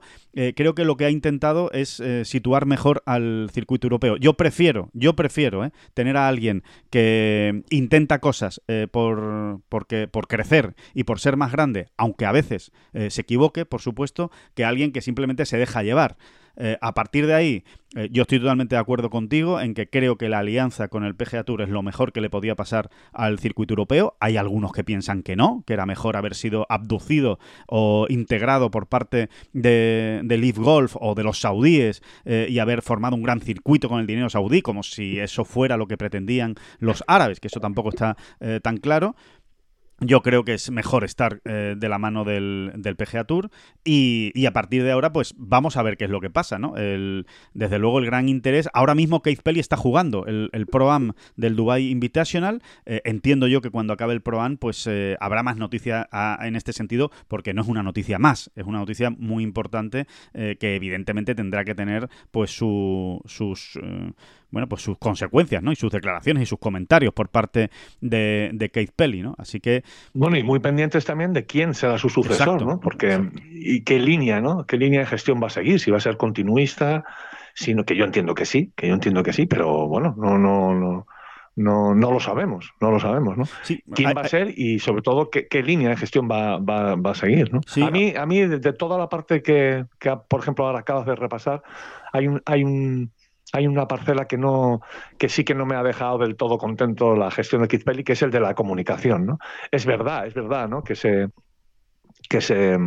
creo 0.54 0.74
que 0.74 0.84
lo 0.84 0.96
que 0.96 1.06
ha 1.06 1.10
intentado 1.10 1.70
es 1.72 2.00
eh, 2.00 2.24
situar 2.24 2.66
mejor 2.66 3.02
al 3.06 3.50
circuito 3.52 3.86
europeo. 3.86 4.16
Yo 4.16 4.34
prefiero, 4.34 4.90
yo 4.92 5.14
prefiero 5.14 5.64
eh, 5.64 5.72
tener 5.94 6.16
a 6.16 6.28
alguien 6.28 6.62
que 6.90 7.62
intenta 7.70 8.20
cosas 8.20 8.60
eh, 8.68 8.86
por, 8.90 9.60
porque, 9.68 10.08
por 10.08 10.26
crecer 10.26 10.74
y 10.94 11.04
por 11.04 11.20
ser 11.20 11.36
más 11.36 11.52
grande, 11.52 11.88
aunque 11.96 12.26
a 12.26 12.32
veces 12.32 12.72
se 13.08 13.20
equivoque, 13.20 13.66
por 13.66 13.82
supuesto, 13.82 14.30
que 14.54 14.64
alguien 14.64 14.92
que 14.92 15.02
simplemente 15.02 15.44
se 15.44 15.58
deja 15.58 15.82
llevar. 15.82 16.16
Eh, 16.56 16.78
a 16.80 16.94
partir 16.94 17.26
de 17.26 17.34
ahí, 17.34 17.64
eh, 17.94 18.08
yo 18.10 18.22
estoy 18.22 18.40
totalmente 18.40 18.74
de 18.74 18.80
acuerdo 18.80 19.10
contigo 19.10 19.60
en 19.60 19.74
que 19.74 19.88
creo 19.88 20.16
que 20.16 20.28
la 20.28 20.38
alianza 20.40 20.88
con 20.88 21.04
el 21.04 21.14
PGA 21.14 21.44
Tour 21.44 21.62
es 21.62 21.68
lo 21.68 21.82
mejor 21.82 22.12
que 22.12 22.20
le 22.20 22.30
podía 22.30 22.54
pasar 22.54 22.90
al 23.12 23.38
circuito 23.38 23.72
europeo. 23.72 24.16
Hay 24.20 24.36
algunos 24.36 24.72
que 24.72 24.84
piensan 24.84 25.22
que 25.22 25.36
no, 25.36 25.62
que 25.66 25.74
era 25.74 25.86
mejor 25.86 26.16
haber 26.16 26.34
sido 26.34 26.66
abducido 26.68 27.38
o 27.66 28.06
integrado 28.08 28.70
por 28.70 28.86
parte 28.86 29.28
de, 29.52 30.20
de 30.24 30.38
Leaf 30.38 30.58
Golf 30.58 30.96
o 31.00 31.14
de 31.14 31.24
los 31.24 31.40
saudíes 31.40 32.02
eh, 32.24 32.46
y 32.48 32.58
haber 32.58 32.82
formado 32.82 33.16
un 33.16 33.22
gran 33.22 33.40
circuito 33.40 33.88
con 33.88 34.00
el 34.00 34.06
dinero 34.06 34.30
saudí, 34.30 34.62
como 34.62 34.82
si 34.82 35.18
eso 35.18 35.44
fuera 35.44 35.76
lo 35.76 35.86
que 35.86 35.96
pretendían 35.96 36.54
los 36.78 37.04
árabes, 37.06 37.40
que 37.40 37.48
eso 37.48 37.60
tampoco 37.60 37.90
está 37.90 38.16
tan 38.62 38.76
claro 38.78 39.16
yo 40.00 40.22
creo 40.22 40.44
que 40.44 40.54
es 40.54 40.70
mejor 40.70 41.04
estar 41.04 41.40
eh, 41.44 41.74
de 41.76 41.88
la 41.88 41.98
mano 41.98 42.24
del, 42.24 42.72
del 42.76 42.96
PGA 42.96 43.24
Tour 43.24 43.50
y, 43.84 44.46
a 44.46 44.52
partir 44.52 44.84
de 44.84 44.92
ahora 44.92 45.12
pues 45.12 45.34
vamos 45.36 45.76
a 45.76 45.82
ver 45.82 45.96
qué 45.96 46.04
es 46.04 46.10
lo 46.10 46.20
que 46.20 46.30
pasa, 46.30 46.58
¿no? 46.58 46.76
El, 46.76 47.26
desde 47.54 47.78
luego 47.78 47.98
el 47.98 48.06
gran 48.06 48.28
interés, 48.28 48.68
ahora 48.74 48.94
mismo 48.94 49.22
Keith 49.22 49.42
Pelly 49.42 49.60
está 49.60 49.76
jugando 49.76 50.26
el, 50.26 50.50
el 50.52 50.66
Pro-Am 50.66 51.12
del 51.36 51.56
Dubai 51.56 51.88
Invitational, 51.88 52.62
eh, 52.84 53.00
entiendo 53.04 53.48
yo 53.48 53.60
que 53.60 53.70
cuando 53.70 53.92
acabe 53.92 54.12
el 54.12 54.20
Pro-Am 54.20 54.58
pues 54.58 54.86
eh, 54.86 55.16
habrá 55.20 55.42
más 55.42 55.56
noticia 55.56 56.08
en 56.40 56.56
este 56.56 56.72
sentido 56.72 57.10
porque 57.28 57.54
no 57.54 57.62
es 57.62 57.68
una 57.68 57.82
noticia 57.82 58.18
más, 58.18 58.50
es 58.54 58.64
una 58.64 58.78
noticia 58.78 59.10
muy 59.10 59.42
importante 59.42 60.06
que 60.32 60.76
evidentemente 60.76 61.34
tendrá 61.34 61.64
que 61.64 61.74
tener 61.74 62.08
pues 62.30 62.50
su, 62.50 63.20
sus 63.24 63.78
bueno, 64.50 64.68
pues 64.68 64.82
sus 64.82 64.98
consecuencias, 64.98 65.62
¿no? 65.62 65.72
Y 65.72 65.76
sus 65.76 65.90
declaraciones 65.90 66.42
y 66.44 66.46
sus 66.46 66.58
comentarios 66.58 67.12
por 67.12 67.28
parte 67.28 67.70
de, 68.00 68.50
de 68.52 68.68
Keith 68.70 68.92
Pelly, 68.94 69.22
¿no? 69.22 69.34
Así 69.38 69.60
que... 69.60 69.82
Bueno, 70.14 70.36
y 70.36 70.42
muy 70.42 70.60
pendientes 70.60 71.04
también 71.04 71.32
de 71.32 71.46
quién 71.46 71.74
será 71.74 71.98
su 71.98 72.08
sucesor, 72.08 72.64
¿no? 72.64 72.80
Porque, 72.80 73.20
y 73.50 73.82
qué 73.82 73.98
línea, 73.98 74.40
¿no? 74.40 74.66
¿Qué 74.66 74.76
línea 74.76 75.00
de 75.00 75.06
gestión 75.06 75.40
va 75.42 75.48
a 75.48 75.50
seguir? 75.50 75.80
Si 75.80 75.90
va 75.90 75.96
a 75.96 76.00
ser 76.00 76.16
continuista, 76.16 77.04
sino 77.54 77.84
que 77.84 77.96
yo 77.96 78.04
entiendo 78.04 78.34
que 78.34 78.44
sí, 78.44 78.72
que 78.76 78.88
yo 78.88 78.94
entiendo 78.94 79.22
que 79.22 79.32
sí, 79.32 79.46
pero 79.46 79.88
bueno, 79.88 80.14
no, 80.16 80.38
no, 80.38 80.74
no. 80.74 81.06
No, 81.58 81.94
no 81.94 82.12
lo 82.12 82.20
sabemos, 82.20 82.74
no 82.82 82.90
lo 82.90 83.00
sabemos, 83.00 83.38
¿no? 83.38 83.44
¿Quién 83.94 84.12
va 84.14 84.20
a 84.20 84.28
ser 84.28 84.52
y 84.58 84.78
sobre 84.78 85.00
todo 85.00 85.30
qué, 85.30 85.62
línea 85.62 85.88
de 85.88 85.96
gestión 85.96 86.28
va, 86.30 86.58
va, 86.58 86.96
va 86.96 87.12
a 87.12 87.14
seguir, 87.14 87.50
¿no? 87.50 87.60
A 87.82 87.90
mí, 87.90 88.12
a 88.14 88.26
mí 88.26 88.46
de, 88.46 88.72
toda 88.74 88.98
la 88.98 89.08
parte 89.08 89.40
que, 89.40 89.86
que, 89.98 90.14
por 90.28 90.40
ejemplo, 90.40 90.66
ahora 90.66 90.80
acabas 90.80 91.06
de 91.06 91.16
repasar, 91.16 91.62
hay 92.12 92.28
un, 92.28 92.42
hay 92.44 92.62
un, 92.62 93.10
hay 93.56 93.66
una 93.66 93.88
parcela 93.88 94.26
que 94.26 94.36
no 94.36 94.80
que 95.18 95.28
sí 95.28 95.44
que 95.44 95.54
no 95.54 95.66
me 95.66 95.76
ha 95.76 95.82
dejado 95.82 96.18
del 96.18 96.36
todo 96.36 96.58
contento 96.58 97.16
la 97.16 97.30
gestión 97.30 97.62
de 97.62 97.68
Keith 97.68 97.84
Pelly, 97.84 98.04
que 98.04 98.12
es 98.12 98.22
el 98.22 98.30
de 98.30 98.40
la 98.40 98.54
comunicación, 98.54 99.26
¿no? 99.26 99.38
Es 99.70 99.86
verdad, 99.86 100.26
es 100.26 100.34
verdad, 100.34 100.68
¿no? 100.68 100.84
Que 100.84 100.94
se 100.94 101.28
que 102.28 102.40
se 102.40 102.78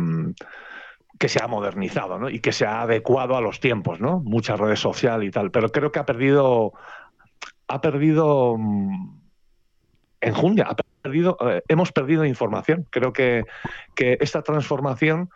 que 1.18 1.28
se 1.28 1.42
ha 1.42 1.48
modernizado, 1.48 2.18
¿no? 2.18 2.30
Y 2.30 2.40
que 2.40 2.52
se 2.52 2.64
ha 2.64 2.82
adecuado 2.82 3.36
a 3.36 3.40
los 3.40 3.60
tiempos, 3.60 4.00
¿no? 4.00 4.20
Muchas 4.20 4.58
redes 4.58 4.80
sociales 4.80 5.28
y 5.28 5.30
tal, 5.30 5.50
pero 5.50 5.70
creo 5.70 5.92
que 5.92 5.98
ha 5.98 6.06
perdido 6.06 6.72
ha 7.68 7.80
perdido 7.80 8.56
mm, 8.56 9.20
enjundia, 10.20 10.66
ha 10.68 10.76
perdido 11.02 11.36
eh, 11.40 11.62
hemos 11.68 11.92
perdido 11.92 12.24
información. 12.24 12.86
Creo 12.90 13.12
que, 13.12 13.44
que 13.94 14.18
esta 14.20 14.42
transformación 14.42 15.30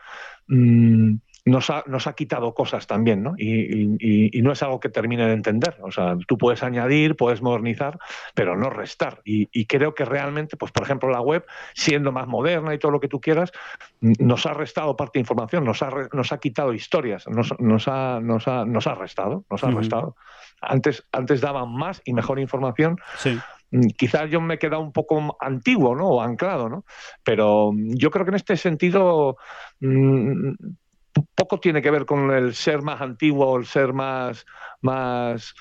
mmm, 0.47 1.17
nos 1.47 1.69
ha, 1.69 1.85
nos 1.87 2.07
ha 2.07 2.15
quitado 2.15 2.55
cosas 2.55 2.87
también, 2.87 3.23
¿no? 3.23 3.35
Y, 3.37 4.41
no 4.43 4.53
es 4.53 4.63
algo 4.63 4.81
que 4.81 4.89
termine 4.89 5.27
de 5.27 5.33
entender. 5.33 5.79
O 5.83 5.91
sea, 5.91 6.17
tú 6.27 6.39
puedes 6.39 6.63
añadir, 6.63 7.17
puedes 7.17 7.43
modernizar, 7.43 7.99
pero 8.35 8.57
no 8.57 8.71
restar. 8.71 9.21
Y, 9.25 9.67
creo 9.67 9.95
que 9.95 10.05
realmente, 10.05 10.57
pues 10.57 10.73
por 10.73 10.85
ejemplo, 10.85 11.11
la 11.11 11.21
web, 11.21 11.45
siendo 11.75 12.13
más 12.13 12.27
moderna 12.27 12.75
y 12.75 12.79
todo 12.79 12.93
lo 12.93 13.01
que 13.01 13.09
tú 13.09 13.21
quieras, 13.21 13.53
nos 14.01 14.47
ha 14.47 14.55
restado 14.55 14.97
parte 14.97 15.19
de 15.19 15.21
información, 15.21 15.65
nos 15.65 15.83
ha, 15.83 15.91
nos 16.13 16.33
ha 16.33 16.39
quitado 16.39 16.73
historias, 16.73 17.27
nos, 17.29 17.59
nos, 17.59 17.89
ha, 17.89 18.21
nos, 18.21 18.49
ha, 18.49 18.65
nos 18.65 18.87
ha 18.87 18.95
restado, 18.95 19.45
nos 19.51 19.65
ha 19.65 19.71
restado. 19.71 20.17
Antes, 20.61 21.07
antes 21.13 21.41
daban 21.41 21.75
más 21.75 22.01
y 22.05 22.15
mejor 22.15 22.39
información. 22.39 22.99
Sí 23.19 23.39
mm, 23.71 23.89
quizás 23.99 24.31
yo 24.31 24.41
me 24.41 24.55
he 24.55 24.59
quedado 24.59 24.83
un 24.83 24.93
poco 24.93 25.37
antiguo, 25.41 25.95
¿no? 25.95 26.09
O 26.09 26.23
anclado, 26.23 26.69
¿no? 26.69 26.85
Pero 27.23 27.73
yo 27.75 28.11
creo 28.11 28.25
que 28.25 28.31
en 28.31 28.37
este 28.37 28.57
sentido 28.57 29.37
mm, 29.81 30.53
poco 31.35 31.59
tiene 31.59 31.83
que 31.83 31.91
ver 31.91 32.07
con 32.07 32.31
el 32.31 32.55
ser 32.55 32.83
más 32.83 33.01
antiguo 33.01 33.47
o 33.47 33.59
el 33.59 33.67
ser 33.67 33.93
más, 33.93 34.47
más, 34.81 35.55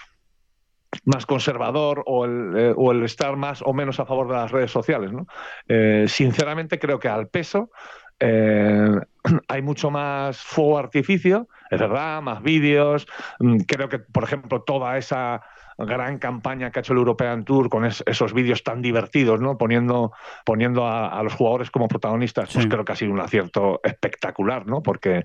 más 1.06 1.25
conservador 1.25 2.03
o 2.06 2.25
el, 2.25 2.53
eh, 2.56 2.74
o 2.75 2.92
el, 2.92 3.03
estar 3.03 3.36
más 3.36 3.62
o 3.62 3.74
menos 3.74 4.00
a 4.00 4.06
favor 4.06 4.27
de 4.27 4.36
las 4.36 4.51
redes 4.51 4.72
sociales. 4.72 5.12
¿no? 5.12 5.27
Eh, 5.68 6.06
sinceramente 6.08 6.80
creo 6.80 7.00
que 7.00 7.10
al 7.10 7.27
peso 7.27 7.72
eh, 8.20 9.00
hay 9.48 9.62
mucho 9.62 9.92
más 9.92 10.38
fuego 10.38 10.77
artificio, 10.77 11.48
es 11.70 11.80
verdad, 11.80 12.22
más 12.22 12.42
vídeos. 12.42 13.08
Mm, 13.39 13.58
creo 13.68 13.89
que, 13.89 14.00
por 14.00 14.24
ejemplo, 14.24 14.62
toda 14.62 14.98
esa 14.98 15.42
gran 15.77 16.18
campaña 16.18 16.72
que 16.72 16.80
ha 16.80 16.82
hecho 16.82 16.94
el 16.94 17.00
European 17.00 17.44
Tour 17.44 17.70
con 17.70 17.86
esos 17.86 18.34
vídeos 18.34 18.63
tan 18.63 18.82
divertidos, 18.82 19.42
¿no? 19.42 19.58
Poniendo, 19.58 20.12
poniendo 20.46 20.88
a, 20.88 21.22
los 21.24 21.34
jugadores 21.34 21.72
como 21.72 21.88
protagonistas, 21.88 22.51
pues 22.53 22.68
creo 22.68 22.86
que 22.86 22.92
ha 22.92 22.96
sido 22.96 23.12
un 23.12 23.20
acierto 23.20 23.80
espectacular, 23.84 24.65
¿no? 24.65 24.82
Porque, 24.82 25.24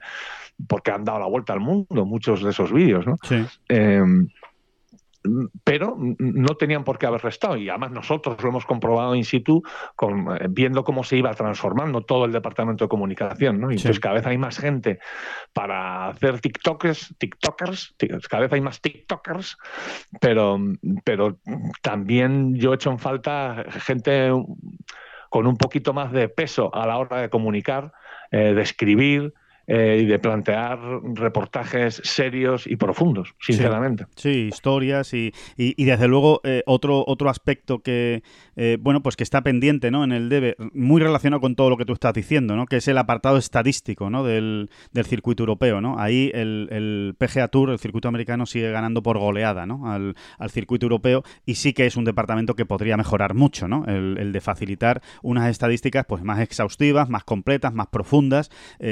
porque 0.67 0.91
han 0.91 1.05
dado 1.05 1.21
la 1.21 1.27
vuelta 1.27 1.53
al 1.53 1.61
mundo 1.61 2.05
muchos 2.05 2.43
de 2.43 2.51
esos 2.51 2.73
vídeos, 2.73 3.07
¿no? 3.07 3.17
Sí. 3.23 3.45
Em, 3.69 4.29
pero 5.65 5.97
no 5.99 6.57
tenían 6.57 6.85
por 6.85 6.99
qué 6.99 7.07
haber 7.07 7.23
restado 7.23 7.57
y 7.57 7.69
además 7.69 7.91
nosotros 7.91 8.43
lo 8.43 8.49
hemos 8.49 8.65
comprobado 8.65 9.15
in 9.15 9.25
situ 9.25 9.63
con, 9.97 10.29
eh, 10.37 10.47
viendo 10.49 10.85
cómo 10.85 11.03
se 11.05 11.17
iba 11.17 11.33
transformando 11.35 12.03
todo 12.03 12.25
el 12.25 12.33
departamento 12.33 12.85
de 12.85 12.89
comunicación 12.89 13.61
¿no? 13.61 13.71
y 13.71 13.77
entonces 13.77 14.01
cada 14.01 14.17
vez 14.17 14.27
hay 14.27 14.39
más 14.39 14.59
gente 14.59 15.01
para 15.53 16.09
hacer 16.09 16.41
tiktokers 16.41 17.15
tiktokers 17.19 17.95
cada 18.29 18.43
vez 18.43 18.53
hay 18.53 18.61
más 18.61 18.81
tiktokers 18.81 19.57
pero 20.21 20.59
pero 21.05 21.39
también 21.83 22.55
yo 22.55 22.73
he 22.73 22.77
hecho 22.77 22.91
en 22.91 22.99
falta 22.99 23.65
gente 23.71 24.31
con 25.31 25.47
un 25.47 25.57
poquito 25.57 25.93
más 25.93 26.13
de 26.13 26.29
peso 26.29 26.75
a 26.75 26.87
la 26.87 26.97
hora 26.97 27.21
de 27.21 27.29
comunicar 27.29 27.93
eh, 28.31 28.55
de 28.55 28.63
escribir 28.63 29.35
eh, 29.71 30.01
y 30.03 30.07
de 30.07 30.19
plantear 30.19 30.79
reportajes 31.15 32.01
serios 32.03 32.67
y 32.67 32.77
profundos, 32.77 33.35
sinceramente. 33.39 34.07
Sí, 34.17 34.49
historias 34.49 35.13
y, 35.13 35.35
y, 35.59 35.85
desde 35.85 36.09
luego 36.09 36.41
eh, 36.43 36.63
otro, 36.65 37.05
otro 37.07 37.29
aspecto 37.29 37.81
que, 37.81 38.23
eh, 38.57 38.79
bueno, 38.81 39.03
pues 39.03 39.15
que 39.15 39.25
está 39.25 39.43
pendiente 39.43 39.91
¿no? 39.91 40.05
en 40.05 40.13
el 40.13 40.31
debe, 40.31 40.57
muy 40.73 41.03
relacionado 41.03 41.43
con 41.43 41.55
todo 41.55 41.69
lo 41.69 41.77
que 41.77 41.85
tú 41.85 41.93
estás 41.93 42.15
diciendo, 42.15 42.57
¿no? 42.57 42.65
que 42.65 42.77
es 42.77 42.89
el 42.89 42.97
apartado 42.97 43.37
estadístico 43.37 44.09
¿no? 44.09 44.25
del, 44.25 44.71
del 44.93 45.05
circuito 45.05 45.43
europeo. 45.43 45.83
¿no? 45.83 46.01
Ahí 46.01 46.31
el, 46.33 46.69
el, 46.71 47.15
PGA 47.19 47.49
Tour, 47.49 47.69
el 47.69 47.79
circuito 47.79 48.09
americano, 48.09 48.47
sigue 48.47 48.71
ganando 48.71 49.03
por 49.03 49.19
goleada 49.19 49.67
¿no? 49.67 49.93
al, 49.93 50.15
al 50.39 50.49
circuito 50.49 50.87
europeo 50.87 51.25
y 51.45 51.57
sí 51.57 51.75
que 51.75 51.85
es 51.85 51.99
un 51.99 52.07
departamento 52.07 52.55
que 52.55 52.65
podría 52.65 52.97
mejorar 52.97 53.35
mucho, 53.35 53.69
¿no? 53.69 53.85
el, 53.85 54.17
el 54.19 54.33
de 54.33 54.41
facilitar 54.41 55.03
unas 55.23 55.51
estadísticas 55.51 56.07
pues 56.09 56.23
más 56.23 56.41
exhaustivas, 56.41 57.11
más 57.11 57.25
completas, 57.25 57.75
más 57.75 57.89
profundas, 57.89 58.51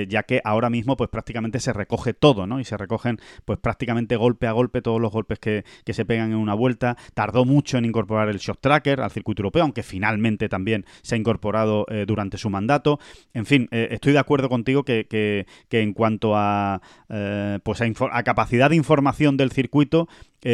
ya 0.08 0.22
que 0.24 0.42
ahora 0.44 0.65
mismo 0.70 0.96
pues 0.96 1.10
prácticamente 1.10 1.60
se 1.60 1.72
recoge 1.72 2.14
todo, 2.14 2.46
¿no? 2.46 2.60
Y 2.60 2.64
se 2.64 2.76
recogen 2.76 3.18
pues 3.44 3.58
prácticamente 3.58 4.16
golpe 4.16 4.46
a 4.46 4.52
golpe 4.52 4.82
todos 4.82 5.00
los 5.00 5.12
golpes 5.12 5.38
que, 5.38 5.64
se 5.86 6.04
pegan 6.04 6.32
en 6.32 6.36
una 6.36 6.54
vuelta. 6.54 6.96
Tardó 7.14 7.44
mucho 7.44 7.78
en 7.78 7.84
incorporar 7.84 8.28
el 8.28 8.38
shot 8.38 8.60
tracker 8.60 9.00
al 9.00 9.10
circuito 9.10 9.40
europeo, 9.40 9.62
aunque 9.62 9.82
finalmente 9.82 10.48
también 10.48 10.84
se 11.02 11.14
ha 11.14 11.18
incorporado 11.18 11.86
eh, 11.88 12.04
durante 12.06 12.38
su 12.38 12.50
mandato. 12.50 12.98
En 13.32 13.46
fin, 13.46 13.68
eh, 13.70 13.88
estoy 13.90 14.12
de 14.12 14.18
acuerdo 14.18 14.48
contigo 14.48 14.84
que, 14.84 15.06
que, 15.08 15.46
en 15.80 15.92
cuanto 15.92 16.36
a, 16.36 16.82
eh, 17.08 17.58
pues 17.62 17.80
a, 17.80 18.22
capacidad 18.22 18.70
de 18.70 18.76
información 18.76 19.36
del 19.36 19.52
circuito, 19.52 20.08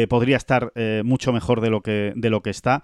podría 0.09 0.37
estar 0.37 0.73
mucho 1.03 1.31
mejor 1.33 1.61
de 1.61 1.69
lo 1.69 1.81
que, 1.81 2.13
de 2.15 2.31
lo 2.31 2.41
que 2.41 2.49
está, 2.49 2.81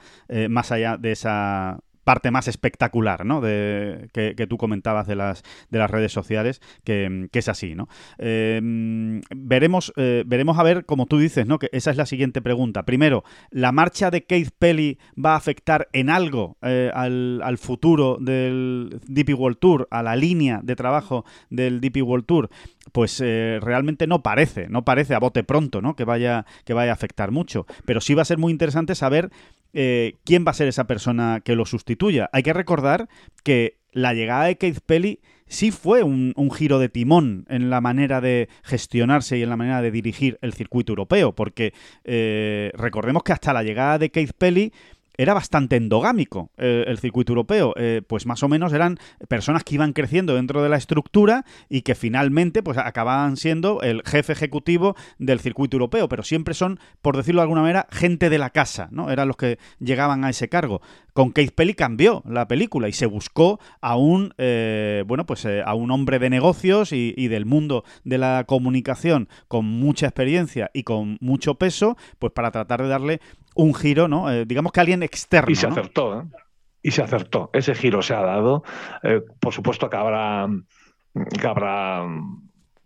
más 0.47 0.71
allá 0.71 0.95
de 0.95 1.11
esa 1.11 1.79
parte 2.03 2.31
más 2.31 2.47
espectacular, 2.47 3.25
¿no? 3.25 3.41
De, 3.41 4.09
que, 4.13 4.47
tú 4.47 4.57
comentabas 4.57 5.07
de 5.07 5.15
las, 5.15 5.43
de 5.69 5.79
las 5.79 5.89
redes 5.91 6.11
sociales, 6.11 6.61
que, 6.83 7.29
es 7.31 7.49
así, 7.49 7.75
¿no? 7.75 7.87
Em, 8.17 9.21
veremos, 9.35 9.93
eh, 9.95 10.23
veremos 10.25 10.57
a 10.57 10.63
ver, 10.63 10.85
como 10.85 11.05
tú 11.05 11.17
dices, 11.17 11.45
¿no? 11.45 11.59
Que 11.59 11.69
esa 11.71 11.91
es 11.91 11.97
la 11.97 12.05
siguiente 12.05 12.41
pregunta. 12.41 12.83
Primero, 12.83 13.23
¿la 13.51 13.71
marcha 13.71 14.11
de 14.11 14.25
Keith 14.25 14.51
Pelly 14.57 14.97
va 15.23 15.33
a 15.33 15.37
afectar 15.37 15.87
en 15.93 16.09
algo 16.09 16.57
eh, 16.61 16.91
al, 16.93 17.57
futuro 17.57 18.17
del 18.19 18.99
DP 19.07 19.33
World 19.37 19.57
Tour, 19.59 19.87
a 19.91 20.03
la 20.03 20.15
línea 20.15 20.61
de 20.63 20.75
trabajo 20.75 21.25
del 21.49 21.81
DP 21.81 22.01
World 22.03 22.25
Tour? 22.25 22.49
Pues 22.91 23.21
eh, 23.23 23.59
realmente 23.61 24.07
no 24.07 24.23
parece, 24.23 24.67
no 24.67 24.83
parece 24.83 25.13
a 25.13 25.19
bote 25.19 25.43
pronto, 25.43 25.81
¿no? 25.81 25.95
Que 25.95 26.05
vaya, 26.05 26.45
que 26.65 26.73
vaya 26.73 26.91
a 26.91 26.95
afectar 26.95 27.31
mucho. 27.31 27.65
Pero 27.85 28.01
sí 28.01 28.13
va 28.13 28.23
a 28.23 28.25
ser 28.25 28.37
muy 28.37 28.51
interesante 28.51 28.95
saber 28.95 29.29
eh, 29.73 30.17
quién 30.25 30.45
va 30.45 30.51
a 30.51 30.55
ser 30.55 30.67
esa 30.67 30.87
persona 30.87 31.41
que 31.43 31.55
lo 31.55 31.65
sustituya. 31.65 32.29
Hay 32.33 32.43
que 32.43 32.53
recordar 32.53 33.09
que 33.43 33.77
la 33.91 34.13
llegada 34.13 34.45
de 34.45 34.57
Keith 34.57 34.79
Pelly 34.85 35.19
sí 35.47 35.71
fue 35.71 36.03
un, 36.03 36.33
giro 36.51 36.79
de 36.79 36.89
timón 36.89 37.45
en 37.49 37.69
la 37.69 37.81
manera 37.81 38.21
de 38.21 38.49
gestionarse 38.63 39.37
y 39.37 39.43
en 39.43 39.49
la 39.49 39.57
manera 39.57 39.81
de 39.81 39.91
dirigir 39.91 40.37
el 40.41 40.53
circuito 40.53 40.91
europeo, 40.91 41.33
porque 41.33 41.73
eh, 42.03 42.71
recordemos 42.75 43.23
que 43.23 43.33
hasta 43.33 43.53
la 43.53 43.63
llegada 43.63 43.97
de 43.97 44.11
Keith 44.11 44.33
Pelly 44.37 44.71
era 45.19 45.33
bastante 45.33 45.75
endogámico 45.75 46.49
eh, 46.57 46.85
el 46.87 46.97
circuito 46.97 47.33
europeo. 47.33 47.73
Eh, 47.75 48.01
pues 48.07 48.25
más 48.25 48.41
o 48.41 48.47
menos 48.47 48.71
eran 48.71 48.97
personas 49.27 49.65
que 49.65 49.75
iban 49.75 49.91
creciendo 49.91 50.35
dentro 50.35 50.63
de 50.63 50.69
la 50.69 50.77
estructura 50.77 51.43
y 51.67 51.81
que 51.81 51.93
finalmente 51.93 52.63
pues 52.63 52.77
acababan 52.77 53.35
siendo 53.35 53.81
el 53.81 54.01
jefe 54.05 54.31
ejecutivo 54.31 54.95
del 55.17 55.41
circuito 55.41 55.75
europeo, 55.75 56.07
pero 56.07 56.23
siempre 56.23 56.53
son, 56.53 56.79
por 57.01 57.17
decirlo 57.17 57.41
de 57.41 57.43
alguna 57.43 57.63
manera, 57.63 57.85
gente 57.91 58.29
de 58.29 58.37
la 58.37 58.51
casa, 58.51 58.87
¿no? 58.91 59.11
Eran 59.11 59.27
los 59.27 59.35
que 59.35 59.59
llegaban 59.79 60.23
a 60.23 60.29
ese 60.29 60.47
cargo. 60.47 60.81
Con 61.11 61.33
Keith 61.33 61.53
Pelly 61.53 61.73
cambió 61.73 62.23
la 62.25 62.47
película 62.47 62.87
y 62.87 62.93
se 62.93 63.05
buscó 63.05 63.59
a 63.81 63.97
un, 63.97 64.33
eh, 64.37 65.03
bueno, 65.05 65.25
pues 65.25 65.45
a 65.45 65.73
un 65.73 65.91
hombre 65.91 66.19
de 66.19 66.29
negocios 66.29 66.93
y, 66.93 67.13
y 67.17 67.27
del 67.27 67.45
mundo 67.45 67.83
de 68.05 68.19
la 68.19 68.45
comunicación 68.47 69.27
con 69.49 69.65
mucha 69.65 70.05
experiencia 70.05 70.71
y 70.73 70.83
con 70.83 71.17
mucho 71.19 71.55
peso, 71.55 71.97
pues 72.19 72.31
para 72.31 72.51
tratar 72.51 72.83
de 72.83 72.87
darle 72.87 73.19
un 73.59 73.75
giro, 73.75 74.07
¿no? 74.07 74.31
Eh, 74.31 74.45
digamos 74.45 74.71
que 74.71 74.79
alguien 74.79 75.03
externo. 75.03 75.51
Y 75.51 75.55
se 75.55 75.67
acertó, 75.67 76.21
¿eh? 76.21 76.23
Y 76.81 76.91
se 76.91 77.01
acertó. 77.01 77.49
Ese 77.51 77.75
giro 77.75 78.01
se 78.01 78.13
ha 78.13 78.21
dado. 78.21 78.63
Eh, 79.03 79.21
por 79.39 79.53
supuesto 79.53 79.89
que 79.89 79.97
habrá, 79.97 80.47
que 81.13 81.47
habrá 81.47 82.05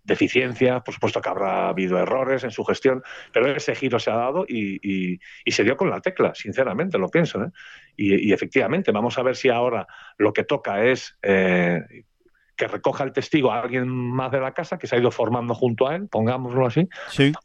deficiencias, 0.04 0.82
por 0.82 0.94
supuesto 0.94 1.22
que 1.22 1.30
habrá 1.30 1.70
habido 1.70 2.00
errores 2.00 2.44
en 2.44 2.50
su 2.50 2.66
gestión, 2.66 3.04
pero 3.32 3.56
ese 3.56 3.76
giro 3.76 4.00
se 4.00 4.10
ha 4.10 4.16
dado 4.16 4.46
y, 4.50 5.20
se 5.46 5.64
dio 5.64 5.78
con 5.78 5.92
la 5.92 6.02
tecla, 6.02 6.34
sinceramente, 6.34 6.98
lo 6.98 7.08
pienso. 7.10 7.44
¿eh? 7.44 7.52
Y, 7.96 8.34
efectivamente, 8.34 8.92
vamos 8.92 9.18
a 9.20 9.24
ver 9.24 9.36
si 9.36 9.50
ahora 9.50 9.86
lo 10.18 10.34
que 10.34 10.44
toca 10.44 10.84
es 10.84 11.16
que 11.22 12.68
recoja 12.68 13.04
el 13.04 13.14
testigo 13.14 13.52
a 13.52 13.62
alguien 13.62 13.88
más 13.88 14.32
de 14.32 14.40
la 14.40 14.54
casa 14.54 14.78
que 14.78 14.88
se 14.88 14.96
ha 14.96 15.00
ido 15.00 15.12
formando 15.12 15.54
junto 15.54 15.88
a 15.88 15.96
él, 15.96 16.08
pongámoslo 16.10 16.66
así, 16.66 16.90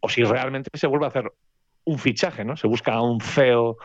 o 0.01 0.09
si 0.09 0.25
realmente 0.25 0.71
se 0.75 0.87
vuelve 0.87 1.07
a 1.07 1.09
hacer 1.09 1.31
un 1.89 1.99
fichaje, 1.99 2.45
¿no? 2.45 2.57
Se 2.57 2.67
busca 2.67 3.01
un 3.01 3.21
CEO 3.21 3.77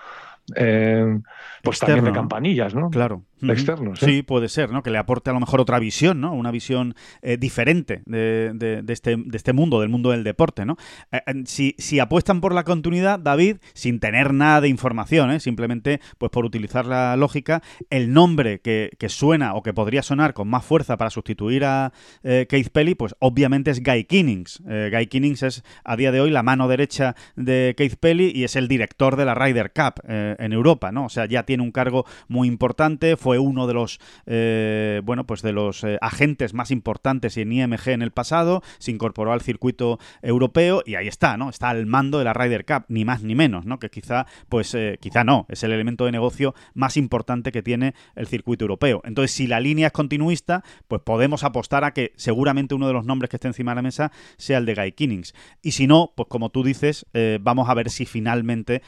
eh, 0.55 1.19
pues 1.61 1.79
también 1.79 2.03
de 2.03 2.11
campanillas, 2.11 2.75
¿no? 2.75 2.89
Claro. 2.89 3.23
Externos. 3.51 3.99
¿sí? 3.99 4.23
puede 4.23 4.49
ser, 4.49 4.71
¿no? 4.71 4.83
Que 4.83 4.91
le 4.91 4.97
aporte 4.97 5.29
a 5.29 5.33
lo 5.33 5.39
mejor 5.39 5.61
otra 5.61 5.79
visión, 5.79 6.21
¿no? 6.21 6.33
Una 6.33 6.51
visión 6.51 6.95
eh, 7.21 7.37
diferente 7.37 8.01
de, 8.05 8.83
este, 8.87 9.15
de, 9.17 9.37
este, 9.37 9.53
mundo, 9.53 9.81
del 9.81 9.89
mundo 9.89 10.11
del 10.11 10.23
deporte, 10.23 10.65
¿no? 10.65 10.77
Eh, 11.11 11.19
si, 11.45 11.75
si, 11.77 11.99
apuestan 11.99 12.41
por 12.41 12.53
la 12.53 12.63
continuidad, 12.63 13.19
David, 13.19 13.57
sin 13.73 13.99
tener 13.99 14.33
nada 14.33 14.61
de 14.61 14.69
información, 14.69 15.31
¿eh? 15.31 15.39
simplemente 15.39 15.99
pues 16.17 16.31
por 16.31 16.45
utilizar 16.45 16.85
la 16.85 17.15
lógica, 17.15 17.61
el 17.89 18.13
nombre 18.13 18.59
que, 18.59 18.91
suena 19.07 19.53
o 19.53 19.61
que 19.61 19.73
podría 19.73 20.01
sonar 20.01 20.33
con 20.33 20.47
más 20.47 20.63
fuerza 20.63 20.97
para 20.97 21.09
sustituir 21.09 21.65
a 21.65 21.91
Keith 22.23 22.69
Pelly, 22.69 22.95
pues 22.95 23.15
obviamente 23.19 23.69
es 23.69 23.83
Guy 23.83 24.05
Kinnings. 24.05 24.63
Guy 24.65 25.07
Kinnings 25.07 25.43
es 25.43 25.63
a 25.83 25.97
día 25.97 26.11
de 26.13 26.21
hoy 26.21 26.31
la 26.31 26.41
mano 26.41 26.69
derecha 26.69 27.15
de 27.35 27.75
Keith 27.77 27.97
Pelly 27.99 28.31
y 28.33 28.45
es 28.45 28.55
el 28.55 28.69
director 28.69 29.17
de 29.17 29.25
la 29.25 29.35
Ryder 29.35 29.73
Cup 29.73 30.01
en 30.07 30.53
Europa, 30.53 30.93
¿no? 30.93 31.05
O 31.05 31.09
sea, 31.09 31.25
ya 31.25 31.43
tiene 31.43 31.63
un 31.63 31.71
cargo 31.71 32.05
muy 32.29 32.47
importante, 32.47 33.17
fue 33.17 33.32
uno 33.39 33.67
de 33.67 33.73
los 33.73 33.99
eh, 34.25 35.01
bueno 35.03 35.25
pues 35.25 35.41
de 35.41 35.51
los 35.51 35.83
eh, 35.83 35.97
agentes 36.01 36.53
más 36.53 36.71
importantes 36.71 37.37
en 37.37 37.51
IMG 37.51 37.89
en 37.89 38.01
el 38.01 38.11
pasado, 38.11 38.61
se 38.79 38.91
incorporó 38.91 39.33
al 39.33 39.41
circuito 39.41 39.99
europeo 40.21 40.83
y 40.85 40.95
ahí 40.95 41.07
está, 41.07 41.37
¿no? 41.37 41.49
Está 41.49 41.69
al 41.69 41.85
mando 41.85 42.19
de 42.19 42.25
la 42.25 42.33
Ryder 42.33 42.65
Cup, 42.65 42.85
ni 42.87 43.05
más 43.05 43.23
ni 43.23 43.35
menos, 43.35 43.65
¿no? 43.65 43.79
Que 43.79 43.89
quizá, 43.89 44.25
pues 44.49 44.73
eh, 44.75 44.97
quizá 44.99 45.23
no, 45.23 45.45
es 45.49 45.63
el 45.63 45.71
elemento 45.71 46.05
de 46.05 46.11
negocio 46.11 46.53
más 46.73 46.97
importante 46.97 47.51
que 47.51 47.63
tiene 47.63 47.93
el 48.15 48.27
circuito 48.27 48.65
europeo. 48.65 49.01
Entonces, 49.05 49.31
si 49.31 49.47
la 49.47 49.59
línea 49.59 49.87
es 49.87 49.93
continuista, 49.93 50.63
pues 50.87 51.01
podemos 51.01 51.43
apostar 51.43 51.83
a 51.83 51.93
que 51.93 52.13
seguramente 52.15 52.75
uno 52.75 52.87
de 52.87 52.93
los 52.93 53.05
nombres 53.05 53.29
que 53.29 53.37
esté 53.37 53.47
encima 53.47 53.71
de 53.71 53.75
la 53.75 53.81
mesa 53.81 54.11
sea 54.37 54.57
el 54.57 54.65
de 54.65 54.75
Guy 54.75 54.91
Kinnings. 54.93 55.33
Y 55.61 55.71
si 55.71 55.87
no, 55.87 56.13
pues 56.15 56.27
como 56.29 56.49
tú 56.49 56.63
dices, 56.63 57.05
vamos 57.41 57.69
a 57.69 57.73
ver 57.73 57.89
si 57.89 58.05
finalmente 58.05 58.81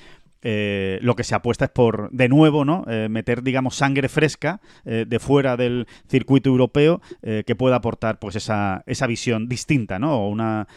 eh, 0.48 1.00
lo 1.02 1.16
que 1.16 1.24
se 1.24 1.34
apuesta 1.34 1.66
es 1.66 1.72
por, 1.72 2.12
de 2.12 2.30
nuevo, 2.30 2.66
¿no? 2.66 2.86
Eh, 2.88 3.10
meter, 3.10 3.42
digamos, 3.42 3.75
sangre 3.75 4.10
fresca 4.10 4.62
eh, 4.86 5.06
de 5.08 5.18
fuera 5.18 5.58
del 5.58 5.88
circuito 6.08 6.52
europeo 6.52 7.02
que 7.22 7.56
pueda 7.56 7.78
aportar 7.78 8.20
pues 8.20 8.36
esa, 8.36 8.84
esa 8.86 9.08
visión 9.08 9.50
distinta, 9.50 9.98
¿no? 9.98 10.20
O 10.20 10.30
una 10.30 10.68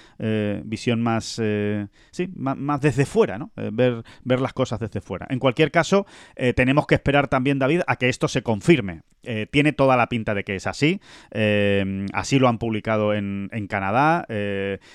visión 0.65 1.03
más, 1.03 1.41
sí, 2.11 2.29
más, 2.35 2.81
desde 2.81 3.05
fuera, 3.05 3.39
¿no? 3.39 3.51
ver, 3.55 4.03
ver 4.25 4.41
las 4.41 4.55
cosas 4.55 4.81
desde 4.81 5.03
fuera. 5.03 5.27
En 5.29 5.39
cualquier 5.39 5.71
caso, 5.71 6.07
tenemos 6.57 6.87
que 6.87 6.95
esperar 6.95 7.29
también, 7.29 7.59
David, 7.59 7.83
a 7.87 7.97
que 7.97 8.09
esto 8.09 8.29
se 8.29 8.43
confirme. 8.43 9.03
Tiene 9.51 9.73
toda 9.73 9.97
la 9.97 10.09
pinta 10.09 10.35
de 10.35 10.45
que 10.45 10.57
es 10.57 10.67
así. 10.67 11.01
así 12.13 12.39
lo 12.39 12.49
han 12.49 12.59
publicado 12.59 13.15
en, 13.15 13.49
en 13.53 13.67
Canadá. 13.67 14.27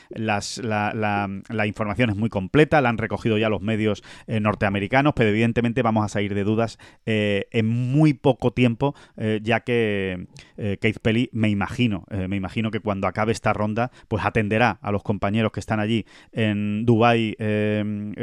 Las, 0.10 0.58
la, 0.58 0.94
la, 0.94 1.30
la, 1.50 1.68
información 1.68 2.10
es 2.10 2.16
muy 2.16 2.30
completa, 2.30 2.82
la 2.82 2.90
han 2.90 2.98
recogido 2.98 3.38
ya 3.38 3.50
los 3.50 3.62
medios 3.62 4.04
norteamericanos 4.28 4.74
americanos, 4.74 5.14
pero 5.16 5.30
evidentemente 5.30 5.82
vamos 5.84 6.04
a 6.04 6.08
salir 6.08 6.34
de 6.34 6.44
dudas 6.44 6.80
eh, 7.06 7.48
en 7.52 7.68
muy 7.68 8.14
poco 8.14 8.52
tiempo, 8.52 8.96
eh, 9.18 9.40
ya 9.44 9.60
que 9.60 10.28
eh, 10.58 10.78
Keith 10.82 11.00
Pelly, 11.00 11.30
me 11.32 11.50
imagino, 11.50 12.06
me 12.10 12.36
imagino 12.36 12.72
que 12.72 12.80
cuando 12.80 13.08
acabe 13.08 13.32
esta 13.32 13.54
ronda, 13.54 13.92
pues 14.08 14.26
atenderá 14.26 14.80
a 14.82 14.92
los 14.92 15.04
compañeros 15.04 15.52
que 15.52 15.60
están 15.60 15.80
allí 15.80 16.06
en 16.32 16.86
Dubai 16.86 17.36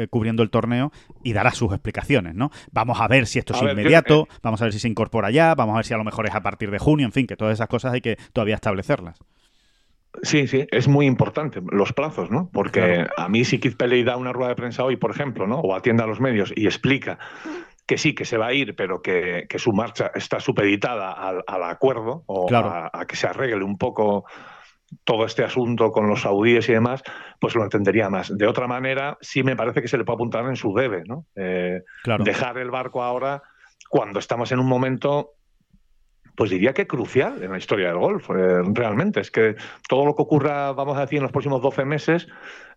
cubriendo 0.09 0.43
el 0.43 0.49
torneo 0.49 0.91
y 1.23 1.33
dará 1.33 1.51
sus 1.51 1.71
explicaciones, 1.71 2.35
¿no? 2.35 2.51
Vamos 2.71 2.99
a 2.99 3.07
ver 3.07 3.27
si 3.27 3.39
esto 3.39 3.53
es 3.53 3.61
inmediato, 3.61 4.27
vamos 4.41 4.61
a 4.61 4.65
ver 4.65 4.73
si 4.73 4.79
se 4.79 4.87
incorpora 4.87 5.31
ya, 5.31 5.55
vamos 5.55 5.73
a 5.73 5.77
ver 5.77 5.85
si 5.85 5.90
a 5.93 5.97
lo 5.97 6.03
mejor 6.03 6.27
es 6.27 6.35
a 6.35 6.41
partir 6.41 6.71
de 6.71 6.79
junio, 6.79 7.05
en 7.05 7.11
fin, 7.11 7.27
que 7.27 7.35
todas 7.35 7.53
esas 7.53 7.67
cosas 7.67 7.93
hay 7.93 8.01
que 8.01 8.17
todavía 8.33 8.55
establecerlas. 8.55 9.19
Sí, 10.23 10.45
sí, 10.47 10.67
es 10.71 10.87
muy 10.87 11.05
importante 11.05 11.61
los 11.71 11.93
plazos, 11.93 12.29
¿no? 12.29 12.49
Porque 12.51 13.07
a 13.15 13.29
mí 13.29 13.45
si 13.45 13.59
Keith 13.59 13.77
Peley 13.77 14.03
da 14.03 14.17
una 14.17 14.33
rueda 14.33 14.49
de 14.49 14.55
prensa 14.55 14.83
hoy, 14.83 14.97
por 14.97 15.11
ejemplo, 15.11 15.47
¿no? 15.47 15.59
O 15.59 15.73
atiende 15.73 16.03
a 16.03 16.07
los 16.07 16.19
medios 16.19 16.51
y 16.55 16.65
explica 16.65 17.17
que 17.87 17.97
sí, 17.97 18.13
que 18.13 18.25
se 18.25 18.37
va 18.37 18.47
a 18.47 18.53
ir, 18.53 18.75
pero 18.75 19.01
que, 19.01 19.47
su 19.55 19.71
marcha 19.71 20.11
está 20.13 20.39
supeditada 20.39 21.13
al, 21.13 21.63
acuerdo 21.63 22.23
o 22.27 22.47
a, 22.53 23.05
que 23.07 23.15
se 23.15 23.27
arregle 23.27 23.63
un 23.63 23.77
poco 23.77 24.25
todo 25.05 25.25
este 25.25 25.43
asunto 25.43 25.91
con 25.91 26.07
los 26.07 26.21
saudíes 26.21 26.67
y 26.67 26.73
demás, 26.73 27.01
pues 27.39 27.55
lo 27.55 27.63
entendería 27.63 28.09
más. 28.09 28.37
De 28.37 28.47
otra 28.47 28.67
manera, 28.67 29.17
sí 29.21 29.43
me 29.43 29.55
parece 29.55 29.81
que 29.81 29.87
se 29.87 29.97
le 29.97 30.03
puede 30.03 30.15
apuntar 30.15 30.45
en 30.45 30.57
su 30.57 30.73
debe, 30.73 31.03
¿no? 31.05 31.25
Eh, 31.35 31.79
dejar 32.19 32.57
el 32.57 32.69
barco 32.69 33.01
ahora 33.01 33.41
cuando 33.89 34.19
estamos 34.19 34.51
en 34.51 34.59
un 34.59 34.67
momento 34.67 35.31
pues 36.41 36.49
diría 36.49 36.73
que 36.73 36.87
crucial 36.87 37.43
en 37.43 37.51
la 37.51 37.59
historia 37.59 37.89
del 37.89 37.99
golf, 37.99 38.27
eh, 38.31 38.63
realmente. 38.73 39.19
Es 39.19 39.29
que 39.29 39.55
todo 39.87 40.07
lo 40.07 40.15
que 40.15 40.23
ocurra, 40.23 40.71
vamos 40.71 40.97
a 40.97 41.01
decir, 41.01 41.17
en 41.17 41.21
los 41.21 41.31
próximos 41.31 41.61
12 41.61 41.85
meses, 41.85 42.27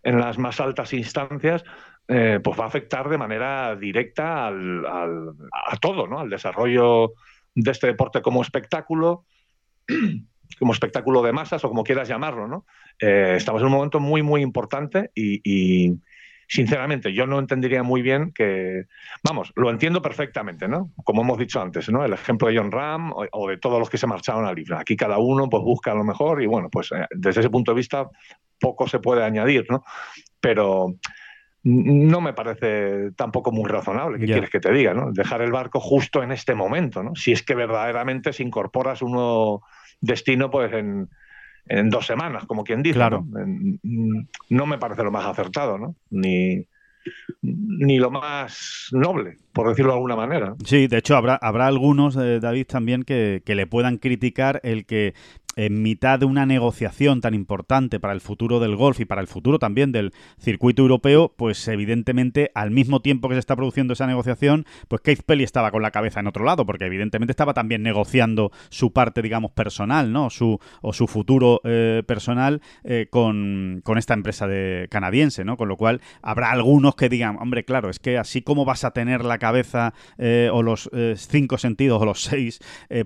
en 0.03 0.19
las 0.19 0.37
más 0.37 0.59
altas 0.59 0.93
instancias, 0.93 1.63
eh, 2.07 2.39
pues 2.43 2.59
va 2.59 2.65
a 2.65 2.67
afectar 2.67 3.09
de 3.09 3.17
manera 3.17 3.75
directa 3.75 4.45
al, 4.45 4.85
a 4.85 5.77
todo, 5.81 6.05
¿no? 6.05 6.19
Al 6.19 6.29
desarrollo 6.29 7.13
de 7.55 7.71
este 7.71 7.87
deporte 7.87 8.21
como 8.21 8.43
espectáculo, 8.43 9.25
como 10.59 10.71
espectáculo 10.71 11.23
de 11.23 11.33
masas 11.33 11.65
o 11.65 11.67
como 11.67 11.83
quieras 11.83 12.07
llamarlo, 12.07 12.47
¿no? 12.47 12.67
Eh, 12.99 13.33
estamos 13.35 13.63
en 13.63 13.65
un 13.65 13.73
momento 13.73 13.99
muy, 13.99 14.21
muy 14.21 14.43
importante 14.43 15.09
y 15.15 15.89
sinceramente, 16.47 17.13
yo 17.13 17.25
no 17.25 17.39
entendería 17.39 17.83
muy 17.83 18.01
bien 18.01 18.31
que, 18.31 18.85
vamos, 19.23 19.51
lo 19.55 19.69
entiendo 19.69 20.01
perfectamente, 20.01 20.67
¿no? 20.67 20.91
Como 21.03 21.21
hemos 21.21 21.37
dicho 21.37 21.61
antes, 21.61 21.89
¿no? 21.89 22.03
El 22.03 22.13
ejemplo 22.13 22.47
de 22.47 22.57
John 22.57 22.71
Ram 22.71 23.13
o, 23.13 23.49
de 23.49 23.57
todos 23.57 23.79
los 23.79 23.89
que 23.89 23.97
se 23.97 24.07
marcharon 24.07 24.45
a 24.45 24.53
Libra. 24.53 24.79
Aquí 24.79 24.95
cada 24.95 25.17
uno 25.17 25.49
pues 25.49 25.63
busca 25.63 25.93
lo 25.93 26.03
mejor 26.03 26.41
y 26.41 26.45
bueno, 26.45 26.69
pues 26.69 26.91
eh, 26.91 27.05
desde 27.11 27.41
ese 27.41 27.49
punto 27.49 27.71
de 27.71 27.77
vista 27.77 28.09
poco 28.59 28.87
se 28.87 28.99
puede 28.99 29.23
añadir, 29.23 29.65
¿no? 29.69 29.83
Pero 30.39 30.95
no 31.63 32.21
me 32.21 32.33
parece 32.33 33.11
tampoco 33.15 33.51
muy 33.51 33.67
razonable, 33.67 34.19
¿qué 34.19 34.25
quieres 34.25 34.51
que 34.51 34.59
te 34.59 34.71
diga, 34.71 34.93
¿no? 34.93 35.11
Dejar 35.11 35.41
el 35.41 35.51
barco 35.51 35.79
justo 35.79 36.21
en 36.21 36.31
este 36.31 36.53
momento, 36.53 37.01
¿no? 37.01 37.15
Si 37.15 37.31
es 37.31 37.41
que 37.41 37.55
verdaderamente 37.55 38.33
se 38.33 38.43
incorporas 38.43 39.01
un 39.01 39.13
nuevo 39.13 39.63
destino, 39.99 40.51
pues 40.51 40.71
en 40.73 41.09
en 41.67 41.89
dos 41.89 42.05
semanas, 42.05 42.45
como 42.45 42.63
quien 42.63 42.83
dice. 42.83 42.95
Claro. 42.95 43.25
¿no? 44.49 44.65
me 44.65 44.77
parece 44.77 45.03
lo 45.03 45.11
más 45.11 45.25
acertado, 45.25 45.77
¿no? 45.77 45.95
Ni, 46.09 46.65
ni 47.41 47.97
lo 47.97 48.11
más 48.11 48.89
noble, 48.91 49.37
por 49.53 49.69
decirlo 49.69 49.91
de 49.91 49.97
alguna 49.97 50.15
manera. 50.15 50.55
Sí, 50.63 50.87
de 50.87 50.97
hecho 50.97 51.15
habrá, 51.15 51.35
habrá 51.35 51.67
algunos, 51.67 52.15
eh, 52.17 52.39
David, 52.39 52.67
también 52.67 53.03
que, 53.03 53.41
que, 53.45 53.55
le 53.55 53.67
puedan 53.67 53.97
criticar 53.97 54.59
el 54.63 54.85
que 54.85 55.13
en 55.55 55.81
mitad 55.81 56.19
de 56.19 56.25
una 56.25 56.45
negociación 56.45 57.21
tan 57.21 57.33
importante 57.33 57.99
para 57.99 58.13
el 58.13 58.21
futuro 58.21 58.59
del 58.59 58.75
golf 58.75 58.99
y 58.99 59.05
para 59.05 59.21
el 59.21 59.27
futuro 59.27 59.59
también 59.59 59.91
del 59.91 60.13
circuito 60.39 60.81
europeo, 60.81 61.33
pues 61.35 61.67
evidentemente 61.67 62.51
al 62.53 62.71
mismo 62.71 63.01
tiempo 63.01 63.29
que 63.29 63.35
se 63.35 63.39
está 63.39 63.55
produciendo 63.55 63.93
esa 63.93 64.07
negociación, 64.07 64.65
pues 64.87 65.01
Keith 65.01 65.23
Pelly 65.25 65.43
estaba 65.43 65.71
con 65.71 65.81
la 65.81 65.91
cabeza 65.91 66.19
en 66.19 66.27
otro 66.27 66.43
lado, 66.43 66.65
porque 66.65 66.85
evidentemente 66.85 67.31
estaba 67.31 67.53
también 67.53 67.83
negociando 67.83 68.51
su 68.69 68.91
parte, 68.91 69.21
digamos, 69.21 69.51
personal, 69.51 70.11
¿no? 70.11 70.29
Su, 70.29 70.59
o 70.81 70.93
su 70.93 71.07
futuro 71.07 71.61
eh, 71.63 72.03
personal 72.05 72.61
eh, 72.83 73.07
con, 73.09 73.81
esta 73.95 74.13
empresa 74.13 74.47
de 74.47 74.87
canadiense, 74.89 75.45
¿no? 75.45 75.55
Con 75.55 75.69
lo 75.69 75.77
cual 75.77 76.01
habrá 76.21 76.51
algunos 76.51 76.95
que 76.95 77.07
digan, 77.07 77.37
hombre, 77.39 77.63
claro, 77.63 77.89
es 77.89 77.99
que 77.99 78.17
así 78.17 78.41
como 78.41 78.65
vas 78.65 78.83
a 78.83 78.91
tener 78.91 79.23
la 79.23 79.37
cabeza 79.37 79.93
eh, 80.17 80.49
o 80.51 80.63
los 80.63 80.89
cinco 81.15 81.57
sentidos 81.57 82.01
o 82.01 82.05
los 82.05 82.23
seis 82.23 82.59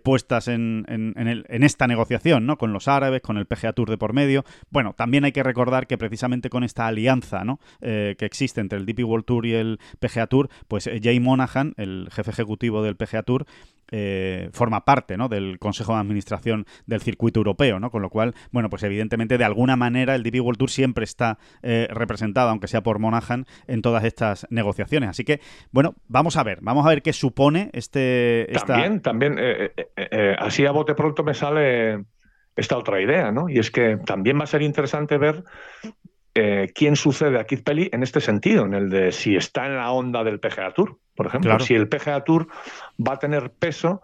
puestas 0.03 0.47
en, 0.47 0.85
en, 0.87 1.13
en 1.15 1.63
esta 1.63 1.87
negociación, 1.87 2.38
¿no? 2.45 2.57
Con 2.57 2.73
los 2.73 2.87
árabes, 2.87 3.21
con 3.21 3.37
el 3.37 3.45
PGA 3.45 3.73
Tour 3.73 3.89
de 3.89 3.97
por 3.97 4.13
medio. 4.13 4.43
Bueno, 4.69 4.93
también 4.93 5.25
hay 5.25 5.31
que 5.31 5.43
recordar 5.43 5.87
que 5.87 5.97
precisamente 5.97 6.49
con 6.49 6.63
esta 6.63 6.87
alianza, 6.87 7.43
¿no? 7.43 7.59
Eh, 7.81 8.15
que 8.17 8.25
existe 8.25 8.61
entre 8.61 8.79
el 8.79 8.85
DP 8.85 9.03
World 9.03 9.25
Tour 9.25 9.45
y 9.45 9.53
el 9.53 9.79
PGA 9.99 10.27
Tour, 10.27 10.49
pues 10.67 10.87
eh, 10.87 10.99
Jay 11.01 11.19
Monahan, 11.19 11.73
el 11.77 12.09
jefe 12.11 12.31
ejecutivo 12.31 12.83
del 12.83 12.95
PGA 12.95 13.23
Tour, 13.23 13.45
eh, 13.91 14.49
forma 14.53 14.85
parte 14.85 15.17
¿no? 15.17 15.29
del 15.29 15.57
Consejo 15.57 15.93
de 15.93 15.99
Administración 15.99 16.65
del 16.85 17.01
circuito 17.01 17.39
europeo, 17.39 17.79
¿no? 17.79 17.89
Con 17.89 18.03
lo 18.03 18.09
cual, 18.09 18.35
bueno, 18.51 18.69
pues 18.69 18.83
evidentemente 18.83 19.37
de 19.39 19.43
alguna 19.43 19.75
manera 19.75 20.13
el 20.13 20.21
DP 20.21 20.41
World 20.41 20.59
Tour 20.59 20.69
siempre 20.69 21.03
está 21.03 21.39
representado, 21.61 22.49
aunque 22.49 22.67
sea 22.67 22.83
por 22.83 22.99
Monahan, 22.99 23.45
en 23.67 23.81
todas 23.81 24.03
estas 24.03 24.45
negociaciones. 24.51 25.09
Así 25.09 25.23
que, 25.23 25.41
bueno, 25.71 25.95
vamos 26.07 26.37
a 26.37 26.43
ver, 26.43 26.59
vamos 26.61 26.85
a 26.85 26.89
ver 26.89 27.01
qué 27.01 27.13
supone 27.13 27.69
este. 27.73 28.47
También, 28.67 29.01
también, 29.01 29.39
así 30.37 30.65
a 30.65 30.71
bote 30.71 30.93
pronto 30.93 31.23
me 31.23 31.33
sale 31.33 32.05
esta 32.55 32.77
otra 32.77 33.01
idea, 33.01 33.31
¿no? 33.31 33.49
Y 33.49 33.59
es 33.59 33.71
que 33.71 33.97
también 33.97 34.39
va 34.39 34.43
a 34.43 34.47
ser 34.47 34.61
interesante 34.61 35.17
ver 35.17 35.43
quién 36.73 36.95
sucede 36.95 37.37
a 37.37 37.43
Keith 37.43 37.65
Pelly 37.65 37.89
en 37.91 38.01
este 38.01 38.21
sentido, 38.21 38.65
en 38.65 38.73
el 38.73 38.89
de 38.89 39.11
si 39.11 39.35
está 39.35 39.65
en 39.65 39.75
la 39.75 39.91
onda 39.91 40.23
del 40.23 40.39
PGA 40.39 40.73
Tour 40.73 40.97
por 41.19 41.27
ejemplo, 41.27 41.59
si 41.59 41.75
el 41.75 41.89
PGA 41.89 42.23
Tour 42.23 42.47
va 42.97 43.15
a 43.15 43.19
tener 43.19 43.51
peso 43.51 44.01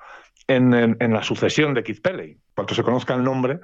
en, 0.49 0.97
la 0.99 1.23
sucesión 1.23 1.73
de 1.73 1.81
Keith 1.81 2.01
Pelley. 2.01 2.37
Cuando 2.53 2.75
se 2.75 2.83
conozca 2.83 3.13
el 3.13 3.23
nombre, 3.23 3.61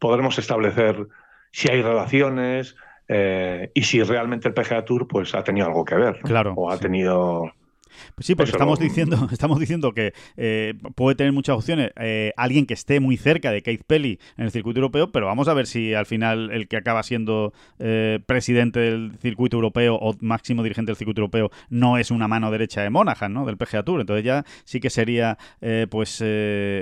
podremos 0.00 0.36
establecer 0.36 1.06
si 1.52 1.70
hay 1.70 1.80
relaciones 1.80 2.74
eh, 3.06 3.70
y 3.72 3.84
si 3.84 4.02
realmente 4.02 4.48
el 4.48 4.54
PGA 4.54 4.84
Tour 4.84 5.06
pues, 5.06 5.32
ha 5.36 5.44
tenido 5.44 5.68
algo 5.68 5.84
que 5.84 5.94
ver. 5.94 6.18
Claro. 6.24 6.54
O 6.56 6.72
ha 6.72 6.78
tenido 6.80 7.52
pues 8.14 8.26
sí, 8.26 8.34
porque 8.34 8.50
estamos 8.50 8.78
diciendo, 8.78 9.28
estamos 9.32 9.58
diciendo 9.58 9.92
que 9.92 10.12
eh, 10.36 10.74
puede 10.94 11.16
tener 11.16 11.32
muchas 11.32 11.56
opciones 11.56 11.90
eh, 11.96 12.32
alguien 12.36 12.66
que 12.66 12.74
esté 12.74 13.00
muy 13.00 13.16
cerca 13.16 13.50
de 13.50 13.62
Keith 13.62 13.82
Pelly 13.86 14.18
en 14.36 14.44
el 14.44 14.50
circuito 14.50 14.78
europeo, 14.78 15.10
pero 15.12 15.26
vamos 15.26 15.48
a 15.48 15.54
ver 15.54 15.66
si 15.66 15.94
al 15.94 16.06
final 16.06 16.50
el 16.50 16.68
que 16.68 16.76
acaba 16.76 17.02
siendo 17.02 17.52
eh, 17.78 18.20
presidente 18.26 18.80
del 18.80 19.12
circuito 19.20 19.56
europeo 19.56 19.96
o 19.96 20.14
máximo 20.20 20.62
dirigente 20.62 20.90
del 20.90 20.96
circuito 20.96 21.20
europeo 21.20 21.50
no 21.68 21.98
es 21.98 22.10
una 22.10 22.28
mano 22.28 22.50
derecha 22.50 22.82
de 22.82 22.90
Monaghan, 22.90 23.32
¿no? 23.32 23.44
Del 23.46 23.56
PGA 23.56 23.82
Tour. 23.82 24.00
Entonces 24.00 24.24
ya 24.24 24.44
sí 24.64 24.80
que 24.80 24.90
sería 24.90 25.38
pues 25.90 26.22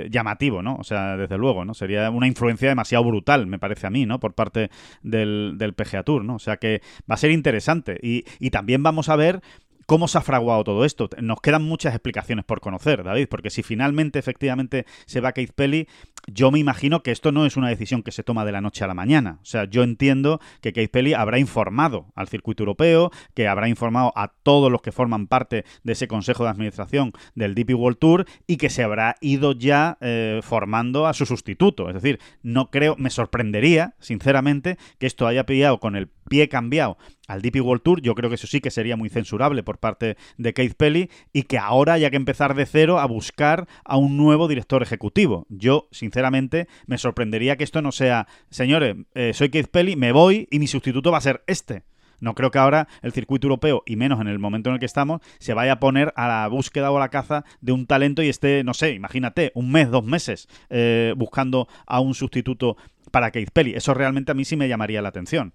llamativo, 0.09 0.61
¿no? 0.61 0.75
O 0.75 0.83
sea, 0.83 1.17
desde 1.17 1.37
luego, 1.37 1.65
¿no? 1.65 1.73
Sería 1.73 2.09
una 2.09 2.27
influencia 2.27 2.69
demasiado 2.69 3.03
brutal, 3.03 3.47
me 3.47 3.59
parece 3.59 3.87
a 3.87 3.89
mí, 3.89 4.05
¿no? 4.05 4.19
Por 4.19 4.33
parte 4.33 4.69
del, 5.01 5.55
del 5.57 5.73
PGA 5.73 6.03
Tour, 6.03 6.23
¿no? 6.23 6.35
O 6.35 6.39
sea 6.39 6.57
que 6.57 6.81
va 7.09 7.15
a 7.15 7.17
ser 7.17 7.31
interesante. 7.31 7.99
Y, 8.01 8.25
y 8.39 8.49
también 8.49 8.83
vamos 8.83 9.09
a 9.09 9.15
ver 9.15 9.41
¿Cómo 9.87 10.09
se 10.09 10.17
ha 10.17 10.21
fraguado 10.21 10.65
todo 10.65 10.83
esto? 10.83 11.09
Nos 11.21 11.39
quedan 11.39 11.63
muchas 11.63 11.95
explicaciones 11.95 12.43
por 12.43 12.59
conocer, 12.59 13.05
David, 13.05 13.29
porque 13.29 13.49
si 13.49 13.63
finalmente, 13.63 14.19
efectivamente, 14.19 14.85
se 15.05 15.21
va 15.21 15.31
Keith 15.31 15.53
Pelly, 15.55 15.87
yo 16.29 16.51
me 16.51 16.59
imagino 16.59 17.03
que 17.03 17.11
esto 17.11 17.31
no 17.31 17.45
es 17.45 17.55
una 17.55 17.69
decisión 17.69 18.03
que 18.03 18.11
se 18.11 18.21
toma 18.21 18.43
de 18.43 18.51
la 18.51 18.59
noche 18.59 18.83
a 18.83 18.87
la 18.87 18.93
mañana. 18.93 19.39
O 19.41 19.45
sea, 19.45 19.63
yo 19.63 19.83
entiendo 19.83 20.41
que 20.59 20.73
Keith 20.73 20.91
Pelly 20.91 21.13
habrá 21.13 21.39
informado 21.39 22.07
al 22.15 22.27
circuito 22.27 22.63
europeo, 22.63 23.11
que 23.33 23.47
habrá 23.47 23.69
informado 23.69 24.11
a 24.17 24.33
todos 24.43 24.69
los 24.69 24.81
que 24.81 24.91
forman 24.91 25.27
parte 25.27 25.63
de 25.83 25.93
ese 25.93 26.09
consejo 26.09 26.43
de 26.43 26.49
administración 26.49 27.13
del 27.33 27.55
DP 27.55 27.75
World 27.75 27.97
Tour 27.97 28.25
y 28.45 28.57
que 28.57 28.69
se 28.69 28.83
habrá 28.83 29.15
ido 29.21 29.53
ya 29.53 29.97
eh, 30.01 30.41
formando 30.43 31.07
a 31.07 31.13
su 31.13 31.25
sustituto. 31.25 31.87
Es 31.87 31.95
decir, 31.95 32.19
no 32.43 32.71
creo, 32.71 32.97
me 32.97 33.09
sorprendería, 33.09 33.95
sinceramente, 33.99 34.77
que 34.99 35.07
esto 35.07 35.27
haya 35.27 35.45
pillado 35.45 35.79
con 35.79 35.95
el 35.95 36.09
pie 36.27 36.49
cambiado 36.49 36.97
al 37.27 37.41
DP 37.41 37.61
World 37.61 37.83
Tour. 37.83 38.01
Yo 38.01 38.15
creo 38.15 38.29
que 38.29 38.35
eso 38.35 38.47
sí 38.47 38.61
que 38.61 38.71
sería 38.71 38.95
muy 38.95 39.09
censurable 39.09 39.63
por 39.63 39.79
parte 39.79 40.17
de 40.37 40.53
Keith 40.53 40.75
Pelly 40.75 41.09
y 41.33 41.43
que 41.43 41.57
ahora 41.57 41.93
haya 41.93 42.09
que 42.09 42.17
empezar 42.17 42.55
de 42.55 42.65
cero 42.65 42.99
a 42.99 43.05
buscar 43.05 43.67
a 43.83 43.97
un 43.97 44.17
nuevo 44.17 44.47
director 44.47 44.81
ejecutivo. 44.81 45.45
Yo, 45.49 45.87
sinceramente, 45.91 46.67
me 46.85 46.97
sorprendería 46.97 47.57
que 47.57 47.63
esto 47.63 47.81
no 47.81 47.91
sea, 47.91 48.27
señores, 48.49 48.95
eh, 49.13 49.33
soy 49.33 49.49
Keith 49.49 49.69
Pelly, 49.69 49.95
me 49.95 50.11
voy 50.11 50.47
y 50.51 50.59
mi 50.59 50.67
sustituto 50.67 51.11
va 51.11 51.17
a 51.17 51.21
ser 51.21 51.43
este. 51.47 51.83
No 52.19 52.33
creo 52.33 52.51
que 52.51 52.57
ahora 52.57 52.87
el 53.01 53.11
circuito 53.11 53.47
europeo, 53.47 53.83
y 53.85 53.95
menos 53.95 54.19
en 54.19 54.27
el 54.27 54.39
momento 54.39 54.69
en 54.69 54.75
el 54.75 54.79
que 54.79 54.85
estamos, 54.85 55.21
se 55.39 55.53
vaya 55.53 55.73
a 55.73 55.79
poner 55.79 56.13
a 56.15 56.27
la 56.27 56.47
búsqueda 56.47 56.91
o 56.91 56.97
a 56.97 56.99
la 56.99 57.09
caza 57.09 57.43
de 57.61 57.71
un 57.71 57.85
talento 57.85 58.23
y 58.23 58.29
esté, 58.29 58.63
no 58.63 58.73
sé, 58.73 58.91
imagínate, 58.91 59.51
un 59.53 59.71
mes, 59.71 59.91
dos 59.91 60.03
meses 60.03 60.47
eh, 60.69 61.13
buscando 61.15 61.67
a 61.85 61.99
un 61.99 62.15
sustituto 62.15 62.77
para 63.11 63.31
Keith 63.31 63.51
Pelly. 63.51 63.73
Eso 63.73 63.93
realmente 63.93 64.31
a 64.31 64.35
mí 64.35 64.45
sí 64.45 64.55
me 64.55 64.67
llamaría 64.67 65.01
la 65.01 65.09
atención. 65.09 65.53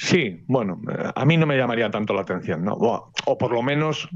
Sí, 0.00 0.44
bueno, 0.46 0.80
a 1.16 1.24
mí 1.24 1.36
no 1.36 1.44
me 1.44 1.56
llamaría 1.56 1.90
tanto 1.90 2.14
la 2.14 2.20
atención, 2.20 2.64
¿no? 2.64 2.74
O 2.74 3.36
por 3.36 3.50
lo 3.50 3.62
menos 3.64 4.08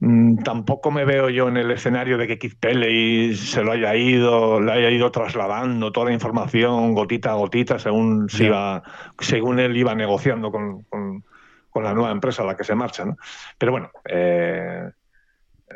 mm, 0.00 0.38
tampoco 0.38 0.90
me 0.90 1.04
veo 1.04 1.30
yo 1.30 1.46
en 1.46 1.56
el 1.56 1.70
escenario 1.70 2.18
de 2.18 2.26
que 2.26 2.40
Keith 2.40 2.58
Pelley 2.58 3.36
se 3.36 3.62
lo 3.62 3.70
haya 3.70 3.94
ido, 3.94 4.60
le 4.60 4.72
haya 4.72 4.90
ido 4.90 5.12
trasladando 5.12 5.92
toda 5.92 6.06
la 6.06 6.12
información 6.12 6.92
gotita 6.92 7.30
a 7.30 7.34
gotita 7.34 7.78
según, 7.78 8.28
se 8.28 8.46
iba, 8.46 8.82
según 9.20 9.60
él 9.60 9.76
iba 9.76 9.94
negociando 9.94 10.50
con, 10.50 10.82
con, 10.82 11.22
la 11.84 11.94
nueva 11.94 12.10
empresa 12.10 12.42
a 12.42 12.46
la 12.46 12.56
que 12.56 12.64
se 12.64 12.74
marcha, 12.74 13.04
¿no? 13.04 13.16
Pero 13.56 13.70
bueno, 13.70 13.92
eh, 14.10 14.90
eh, 15.70 15.74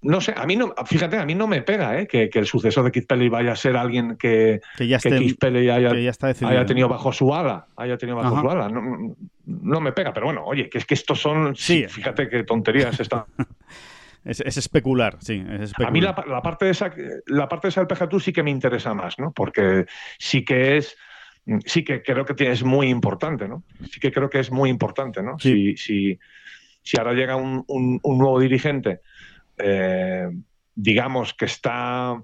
no 0.00 0.20
sé, 0.20 0.32
a 0.36 0.46
mí 0.46 0.54
no, 0.54 0.74
fíjate, 0.86 1.18
a 1.18 1.26
mí 1.26 1.34
no 1.34 1.48
me 1.48 1.62
pega 1.62 1.98
¿eh? 1.98 2.06
que, 2.06 2.30
el 2.32 2.46
sucesor 2.46 2.84
de 2.84 2.92
Keith 2.92 3.06
Pelly 3.06 3.28
vaya 3.28 3.52
a 3.52 3.56
ser 3.56 3.76
alguien 3.76 4.16
que, 4.16 4.60
que, 4.76 4.86
ya 4.86 4.98
Keith 4.98 5.38
Pelly 5.38 5.68
haya, 5.70 5.90
haya, 5.90 6.66
tenido 6.66 6.88
bajo 6.88 7.12
su 7.12 7.34
ala, 7.34 7.66
haya 7.76 7.98
tenido 7.98 8.16
bajo 8.16 8.40
su 8.40 8.48
ala. 8.48 8.68
No, 8.68 9.80
me 9.80 9.92
pega, 9.92 10.12
pero 10.12 10.26
bueno, 10.26 10.44
oye, 10.44 10.68
que 10.68 10.78
es 10.78 10.86
que 10.86 10.94
estos 10.94 11.20
son, 11.20 11.56
sí. 11.56 11.86
fíjate 11.88 12.28
qué 12.28 12.44
tonterías 12.44 13.00
están. 13.00 13.24
es, 14.24 14.56
especular, 14.56 15.16
sí, 15.20 15.44
es 15.50 15.62
especular. 15.62 15.88
A 15.88 15.92
mí 15.92 16.00
la, 16.00 16.42
parte 16.42 16.66
de 16.66 16.70
esa, 16.70 16.92
la 17.26 17.48
parte 17.48 17.66
de 17.66 17.70
esa 17.70 17.84
del 17.84 18.20
sí 18.20 18.32
que 18.32 18.44
me 18.44 18.50
interesa 18.50 18.94
más, 18.94 19.18
¿no? 19.18 19.32
Porque 19.32 19.86
sí 20.18 20.44
que 20.44 20.76
es 20.76 20.96
sí 21.64 21.82
que 21.82 22.02
creo 22.02 22.24
que 22.24 22.52
es 22.52 22.62
muy 22.62 22.88
importante, 22.88 23.48
¿no? 23.48 23.64
Sí 23.90 23.98
que 23.98 24.12
creo 24.12 24.30
que 24.30 24.38
es 24.38 24.52
muy 24.52 24.70
importante, 24.70 25.22
¿no? 25.22 25.38
Si, 25.38 25.76
si, 25.76 26.18
si 26.82 26.98
ahora 26.98 27.14
llega 27.14 27.36
un, 27.36 27.64
un, 27.66 27.98
un 28.02 28.18
nuevo 28.18 28.38
dirigente 28.38 29.00
eh, 29.58 30.30
digamos 30.74 31.34
que 31.34 31.44
está 31.44 32.22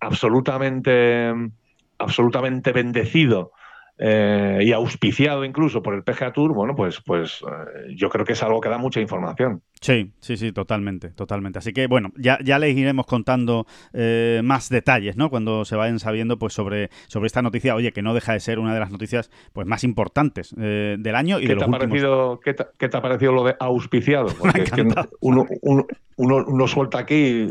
absolutamente, 0.00 1.32
absolutamente 1.98 2.72
bendecido 2.72 3.52
eh, 3.98 4.58
y 4.62 4.72
auspiciado 4.72 5.44
incluso 5.44 5.82
por 5.82 5.94
el 5.94 6.02
PGA 6.02 6.32
Tour, 6.32 6.52
bueno, 6.52 6.74
pues, 6.74 7.00
pues 7.00 7.42
eh, 7.42 7.94
yo 7.96 8.08
creo 8.08 8.24
que 8.24 8.32
es 8.32 8.42
algo 8.42 8.60
que 8.60 8.68
da 8.68 8.78
mucha 8.78 9.00
información. 9.00 9.62
Sí, 9.80 10.12
sí, 10.18 10.36
sí, 10.36 10.52
totalmente, 10.52 11.10
totalmente. 11.10 11.58
Así 11.58 11.72
que 11.72 11.86
bueno, 11.86 12.10
ya, 12.16 12.38
ya 12.42 12.58
les 12.58 12.76
iremos 12.76 13.06
contando 13.06 13.66
más 14.42 14.68
detalles, 14.68 15.16
¿no? 15.16 15.30
Cuando 15.30 15.64
se 15.64 15.76
vayan 15.76 15.98
sabiendo 15.98 16.38
pues 16.38 16.54
sobre, 16.54 16.90
sobre 17.06 17.26
esta 17.26 17.42
noticia, 17.42 17.74
oye, 17.74 17.92
que 17.92 18.02
no 18.02 18.14
deja 18.14 18.32
de 18.32 18.40
ser 18.40 18.58
una 18.58 18.74
de 18.74 18.80
las 18.80 18.90
noticias 18.90 19.30
pues 19.52 19.66
más 19.66 19.84
importantes 19.84 20.54
del 20.56 21.14
año 21.14 21.38
y 21.38 21.46
de 21.46 21.54
los 21.54 21.64
te 21.64 21.70
ha 21.70 21.78
Parecido, 21.78 22.40
¿qué, 22.40 22.54
te, 22.54 22.96
ha 22.96 23.02
parecido 23.02 23.32
lo 23.32 23.44
de 23.44 23.54
auspiciado? 23.60 24.26
Porque 24.38 24.62
es 24.62 24.70
que 24.70 24.86
uno, 25.20 25.46
uno, 25.60 25.86
uno 26.16 26.66
suelta 26.66 26.98
aquí 26.98 27.48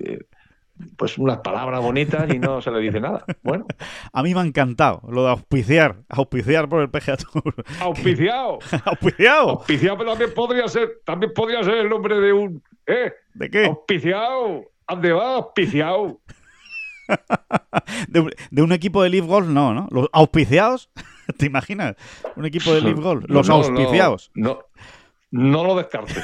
pues 0.98 1.18
unas 1.18 1.40
palabras 1.40 1.82
bonitas 1.82 2.32
y 2.34 2.40
no 2.40 2.62
se 2.62 2.72
le 2.72 2.80
dice 2.80 3.00
nada. 3.00 3.26
Bueno. 3.42 3.66
A 4.14 4.24
mí 4.24 4.34
me 4.34 4.42
ha 4.42 4.44
encantado 4.44 5.02
lo 5.10 5.24
de 5.24 5.32
auspiciar, 5.32 5.98
auspiciar 6.10 6.70
por 6.70 6.82
el 6.82 6.90
PGA 6.90 7.18
Tour. 7.34 7.56
Auspiciado. 7.80 8.60
auspiciado. 8.86 9.50
Auspiciado, 9.50 9.98
pero 9.98 10.12
también 10.12 10.34
podría 10.34 10.68
ser, 10.68 11.02
también 11.06 11.34
podría 11.34 11.64
ser 11.64 11.76
el 11.76 11.90
nombre 11.90 12.20
de 12.20 12.34
un 12.34 12.64
¿eh? 12.88 13.14
¿De 13.34 13.50
qué? 13.50 13.66
Auspiciado. 13.66 14.66
¿Dónde 14.88 15.12
va? 15.12 15.36
Auspiciado. 15.36 16.20
de, 18.08 18.62
un 18.62 18.72
equipo 18.72 19.04
de 19.04 19.10
Leaf 19.10 19.26
Golf, 19.26 19.48
no, 19.48 19.74
¿no? 19.74 19.88
Los 19.92 20.08
auspiciados, 20.14 20.90
¿te 21.38 21.46
imaginas? 21.46 21.96
Un 22.36 22.46
equipo 22.46 22.74
de 22.74 22.82
Leaf 22.82 23.00
Golf, 23.00 23.26
los 23.28 23.50
auspiciados. 23.50 24.32
no, 24.36 24.60
no 25.32 25.64
lo 25.64 25.76
descartes. 25.76 26.24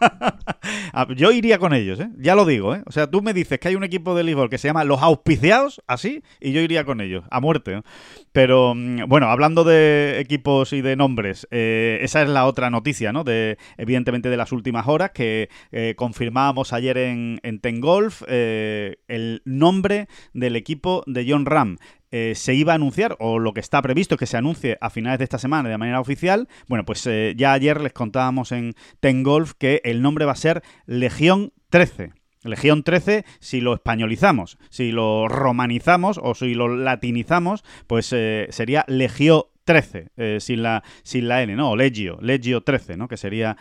Ah, 0.92 1.06
yo 1.14 1.30
iría 1.30 1.58
con 1.58 1.74
ellos, 1.74 2.00
¿eh? 2.00 2.08
Ya 2.18 2.34
lo 2.34 2.44
digo, 2.44 2.74
¿eh? 2.74 2.82
O 2.86 2.92
sea, 2.92 3.08
tú 3.08 3.22
me 3.22 3.32
dices 3.32 3.60
que 3.60 3.68
hay 3.68 3.76
un 3.76 3.84
equipo 3.84 4.14
de 4.14 4.24
Lisboa 4.24 4.48
que 4.48 4.58
se 4.58 4.66
llama 4.66 4.82
Los 4.82 5.02
Auspiciados, 5.02 5.82
así, 5.86 6.22
y 6.40 6.52
yo 6.52 6.60
iría 6.60 6.84
con 6.84 7.00
ellos, 7.00 7.24
a 7.30 7.40
muerte. 7.40 7.82
Pero, 8.32 8.74
mm, 8.74 9.02
bueno, 9.06 9.28
hablando 9.28 9.62
de 9.62 10.18
equipos 10.18 10.72
y 10.72 10.80
de 10.80 10.96
nombres, 10.96 11.46
eh, 11.50 11.98
esa 12.02 12.22
es 12.22 12.28
la 12.28 12.46
otra 12.46 12.70
noticia, 12.70 13.12
¿no? 13.12 13.22
De, 13.24 13.58
evidentemente 13.76 14.28
de 14.28 14.36
las 14.36 14.52
últimas 14.52 14.88
horas, 14.88 15.10
que 15.12 15.50
eh, 15.70 15.94
confirmábamos 15.96 16.72
ayer 16.72 16.98
en, 16.98 17.38
en 17.42 17.60
Ten 17.60 17.80
Golf 17.80 18.22
el 18.26 19.42
nombre 19.44 20.08
del 20.32 20.56
equipo 20.56 21.04
de 21.06 21.26
John 21.28 21.46
Ram. 21.46 21.76
Eh, 22.10 22.34
se 22.36 22.54
iba 22.54 22.72
a 22.72 22.76
anunciar, 22.76 23.16
o 23.18 23.38
lo 23.38 23.52
que 23.52 23.60
está 23.60 23.82
previsto 23.82 24.16
que 24.16 24.26
se 24.26 24.36
anuncie 24.36 24.78
a 24.80 24.90
finales 24.90 25.18
de 25.18 25.24
esta 25.24 25.38
semana 25.38 25.68
de 25.68 25.78
manera 25.78 26.00
oficial. 26.00 26.48
Bueno, 26.68 26.84
pues 26.84 27.06
eh, 27.06 27.34
ya 27.36 27.52
ayer 27.52 27.80
les 27.80 27.92
contábamos 27.92 28.52
en 28.52 28.74
Ten 29.00 29.22
Golf 29.22 29.52
que 29.58 29.80
el 29.84 30.02
nombre 30.02 30.24
va 30.24 30.32
a 30.32 30.36
ser 30.36 30.62
Legión 30.86 31.52
13. 31.70 32.12
Legión 32.44 32.84
13, 32.84 33.24
si 33.40 33.60
lo 33.60 33.74
españolizamos, 33.74 34.56
si 34.70 34.92
lo 34.92 35.26
romanizamos 35.26 36.20
o 36.22 36.36
si 36.36 36.54
lo 36.54 36.68
latinizamos, 36.76 37.64
pues 37.88 38.12
eh, 38.12 38.46
sería 38.50 38.84
Legión 38.86 39.42
13, 39.64 40.38
sin, 40.38 40.62
la, 40.62 40.84
sin 41.02 41.26
la 41.26 41.42
N, 41.42 41.56
¿no? 41.56 41.72
O 41.72 41.76
Legio, 41.76 42.18
Legio 42.20 42.60
13, 42.60 42.96
¿no? 42.96 43.08
Que 43.08 43.16
sería 43.16 43.56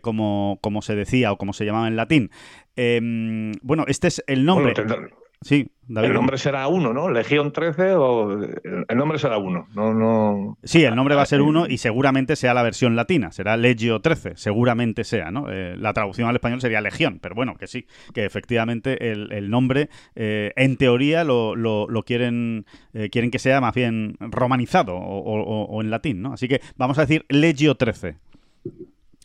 como, 0.00 0.58
como 0.62 0.80
se 0.80 0.96
decía 0.96 1.32
o 1.32 1.36
como 1.36 1.52
se 1.52 1.66
llamaba 1.66 1.86
en 1.86 1.96
latín. 1.96 2.30
Em, 2.76 3.52
bueno, 3.60 3.84
este 3.86 4.08
es 4.08 4.24
el 4.26 4.46
nombre. 4.46 4.72
Bueno, 4.72 5.08
sí. 5.42 5.70
David. 5.88 6.08
El 6.08 6.14
nombre 6.14 6.38
será 6.38 6.66
uno, 6.68 6.92
¿no? 6.92 7.10
Legión 7.10 7.52
13 7.52 7.94
o 7.94 8.32
el 8.42 8.96
nombre 8.96 9.18
será 9.18 9.38
uno. 9.38 9.66
No, 9.74 9.94
no. 9.94 10.58
Sí, 10.62 10.84
el 10.84 10.94
nombre 10.94 11.14
va 11.14 11.22
a 11.22 11.26
ser 11.26 11.42
uno 11.42 11.66
y 11.66 11.78
seguramente 11.78 12.36
sea 12.36 12.54
la 12.54 12.62
versión 12.62 12.96
latina, 12.96 13.32
será 13.32 13.56
Legio 13.56 14.00
13, 14.00 14.36
seguramente 14.36 15.04
sea, 15.04 15.30
¿no? 15.30 15.50
Eh, 15.50 15.76
la 15.76 15.92
traducción 15.92 16.28
al 16.28 16.36
español 16.36 16.60
sería 16.60 16.80
Legión, 16.80 17.18
pero 17.20 17.34
bueno, 17.34 17.56
que 17.56 17.66
sí, 17.66 17.86
que 18.12 18.24
efectivamente 18.24 19.10
el, 19.10 19.50
nombre, 19.50 19.90
eh, 20.14 20.52
en 20.56 20.76
teoría, 20.76 21.24
lo, 21.24 21.56
lo, 21.56 22.02
quieren, 22.04 22.66
eh, 22.92 23.10
quieren 23.10 23.30
que 23.30 23.38
sea 23.38 23.60
más 23.60 23.74
bien 23.74 24.16
romanizado 24.20 24.96
o, 24.96 25.20
o 25.20 25.82
en 25.82 25.90
latín, 25.90 26.22
¿no? 26.22 26.32
Así 26.32 26.48
que 26.48 26.60
vamos 26.76 26.98
a 26.98 27.02
decir 27.02 27.24
Legio 27.28 27.74
13 27.76 28.16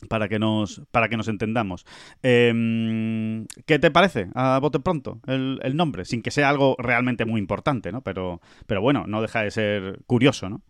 para 0.07 0.27
que 0.27 0.39
nos 0.39 0.81
para 0.91 1.09
que 1.09 1.17
nos 1.17 1.27
entendamos. 1.27 1.85
Em, 2.23 3.45
¿Qué 3.65 3.79
te 3.79 3.91
parece 3.91 4.27
a 4.35 4.59
bote 4.59 4.79
pronto 4.79 5.19
el, 5.27 5.75
nombre? 5.75 6.05
Sin 6.05 6.21
que 6.21 6.31
sea 6.31 6.49
algo 6.49 6.75
realmente 6.77 7.25
muy 7.25 7.39
importante, 7.39 7.91
¿no? 7.91 8.01
Pero, 8.01 8.41
pero 8.67 8.81
bueno, 8.81 9.05
no 9.07 9.21
deja 9.21 9.41
de 9.41 9.51
ser 9.51 9.99
curioso, 10.05 10.49
¿no? 10.49 10.61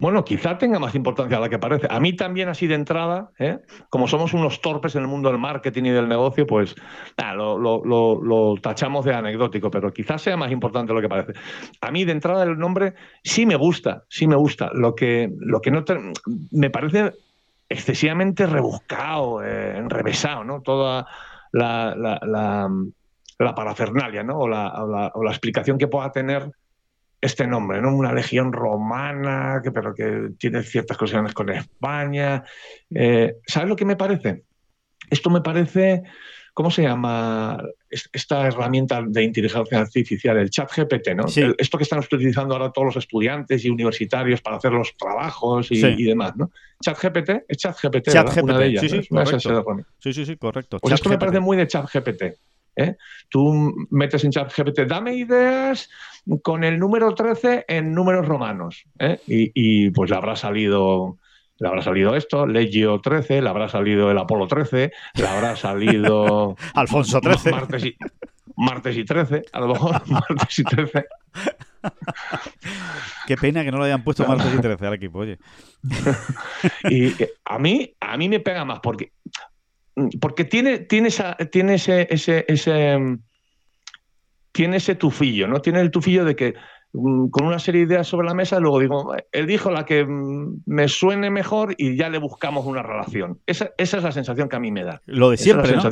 Bueno, 0.00 0.24
quizá 0.24 0.58
tenga 0.58 0.78
más 0.78 0.94
importancia 0.94 1.38
de 1.38 1.42
la 1.42 1.48
que 1.48 1.58
parece. 1.58 1.88
A 1.90 1.98
mí 1.98 2.14
también 2.14 2.48
así 2.48 2.66
de 2.66 2.74
entrada, 2.74 3.30
¿eh? 3.38 3.58
como 3.90 4.06
somos 4.06 4.32
unos 4.32 4.60
torpes 4.60 4.94
en 4.94 5.02
el 5.02 5.08
mundo 5.08 5.28
del 5.28 5.38
marketing 5.38 5.84
y 5.84 5.90
del 5.90 6.08
negocio, 6.08 6.46
pues 6.46 6.74
lo, 7.34 7.58
lo, 7.58 8.54
tachamos 8.60 9.04
de 9.04 9.14
anecdótico, 9.14 9.70
pero 9.70 9.90
quizás 9.92 10.22
sea 10.22 10.36
más 10.36 10.52
importante 10.52 10.92
lo 10.92 11.00
que 11.00 11.08
parece. 11.08 11.32
A 11.80 11.90
mí 11.90 12.04
de 12.04 12.12
entrada 12.12 12.44
el 12.44 12.58
nombre 12.58 12.94
sí 13.24 13.44
me 13.44 13.56
gusta, 13.56 14.04
sí 14.08 14.28
me 14.28 14.36
gusta. 14.36 14.70
Lo 14.72 14.94
que, 14.94 15.30
lo 15.40 15.60
que 15.60 15.70
no 15.70 15.84
me 16.52 16.70
parece 16.70 17.12
excesivamente 17.68 18.46
rebuscado, 18.46 19.42
eh, 19.42 19.76
enrevesado, 19.76 20.44
¿no? 20.44 20.62
Toda 20.62 21.06
la, 21.52 22.68
parafernalia, 23.54 24.22
¿no? 24.22 24.38
O 24.38 24.48
la, 24.48 25.12
explicación 25.28 25.78
que 25.78 25.88
pueda 25.88 26.10
tener 26.10 26.50
este 27.20 27.46
nombre, 27.46 27.82
¿no? 27.82 27.94
Una 27.94 28.12
legión 28.12 28.52
romana, 28.52 29.60
que, 29.62 29.70
pero 29.72 29.94
que 29.94 30.30
tiene 30.38 30.62
ciertas 30.62 30.96
conexiones 30.96 31.34
con 31.34 31.50
España. 31.50 32.44
Eh, 32.94 33.36
¿Sabes 33.46 33.68
lo 33.68 33.76
que 33.76 33.84
me 33.84 33.96
parece? 33.96 34.44
Esto 35.10 35.30
me 35.30 35.40
parece 35.40 36.04
¿cómo 36.58 36.72
se 36.72 36.82
llama 36.82 37.62
esta 37.90 38.46
herramienta 38.46 39.02
de 39.06 39.22
inteligencia 39.22 39.80
artificial? 39.80 40.38
El 40.38 40.50
chat 40.50 40.70
GPT, 40.74 41.14
¿no? 41.14 41.26
esto 41.58 41.78
que 41.78 41.84
están 41.84 42.00
utilizando 42.00 42.54
ahora 42.54 42.70
todos 42.70 42.86
los 42.86 42.96
estudiantes 42.96 43.64
y 43.64 43.70
universitarios 43.70 44.40
para 44.40 44.56
hacer 44.56 44.72
los 44.72 44.96
trabajos 44.96 45.68
y, 45.70 46.04
demás, 46.04 46.36
¿no? 46.36 46.50
Chat 46.82 46.98
GPT, 47.02 47.44
es 47.48 47.56
chat 47.56 47.76
GPT, 47.80 48.08
una 48.42 48.58
de 48.58 48.66
ellas. 48.66 48.82
Sí, 48.82 48.88
sí, 48.88 50.12
sí, 50.12 50.26
sí, 50.26 50.36
correcto. 50.36 50.78
Pues 50.80 50.94
esto 50.94 51.08
me 51.08 51.18
parece 51.18 51.40
muy 51.40 51.56
de 51.56 51.66
chat 51.66 51.88
GPT. 51.92 52.38
¿eh? 52.78 52.96
Tú 53.28 53.74
metes 53.90 54.24
en 54.24 54.30
chat 54.30 54.52
GPT, 54.56 54.86
dame 54.86 55.14
ideas 55.14 55.90
con 56.42 56.64
el 56.64 56.78
número 56.78 57.14
13 57.14 57.64
en 57.68 57.92
números 57.92 58.26
romanos. 58.26 58.84
¿eh? 58.98 59.18
Y, 59.26 59.50
y, 59.54 59.90
pues 59.90 60.10
le 60.10 60.16
habrá 60.16 60.36
salido 60.36 61.18
le 61.58 61.68
habrá 61.68 61.82
salido 61.82 62.14
esto, 62.14 62.46
Legio 62.46 63.00
13, 63.00 63.42
le 63.42 63.48
habrá 63.48 63.68
salido 63.68 64.10
el 64.10 64.18
Apolo 64.18 64.46
13, 64.46 64.92
le 65.14 65.26
habrá 65.26 65.56
salido 65.56 66.56
Alfonso 66.74 67.20
13. 67.20 67.50
Martes 67.50 67.84
y, 67.84 67.96
martes 68.56 68.96
y 68.96 69.04
13, 69.04 69.42
a 69.52 69.60
lo 69.60 69.68
mejor 69.68 70.02
martes 70.08 70.58
y 70.58 70.64
13. 70.64 71.06
Qué 73.26 73.36
pena 73.36 73.64
que 73.64 73.70
no 73.70 73.78
lo 73.78 73.84
hayan 73.84 74.04
puesto 74.04 74.24
martes 74.28 74.54
y 74.54 74.60
13 74.60 74.86
al 74.86 74.94
equipo, 74.94 75.18
oye. 75.18 75.38
y 76.88 77.12
a 77.44 77.58
mí, 77.58 77.92
a 78.00 78.16
mí 78.16 78.28
me 78.28 78.40
pega 78.40 78.64
más 78.64 78.78
porque, 78.80 79.12
porque 80.20 80.44
tiene, 80.44 80.78
tiene, 80.78 81.08
esa, 81.08 81.34
tiene 81.36 81.74
ese, 81.74 82.06
ese, 82.08 82.44
ese, 82.46 83.18
tiene 84.52 84.76
ese 84.76 84.94
tufillo, 84.94 85.48
¿no? 85.48 85.60
Tiene 85.60 85.80
el 85.80 85.90
tufillo 85.90 86.24
de 86.24 86.36
que 86.36 86.54
con 86.92 87.44
una 87.44 87.58
serie 87.58 87.82
de 87.82 87.94
ideas 87.94 88.06
sobre 88.06 88.26
la 88.26 88.34
mesa, 88.34 88.58
luego 88.60 88.80
digo, 88.80 89.14
él 89.32 89.46
dijo 89.46 89.70
la 89.70 89.84
que 89.84 90.04
mm, 90.04 90.62
me 90.66 90.88
suene 90.88 91.30
mejor 91.30 91.74
y 91.76 91.96
ya 91.96 92.08
le 92.08 92.18
buscamos 92.18 92.64
una 92.64 92.82
relación. 92.82 93.40
Esa, 93.46 93.70
es 93.76 93.92
la 93.92 94.10
sensación 94.12 94.48
que 94.48 94.56
a 94.56 94.60
mí 94.60 94.72
me 94.72 94.84
da. 94.84 95.02
Lo 95.04 95.30
de 95.30 95.36
siempre, 95.36 95.76
¿no? 95.76 95.82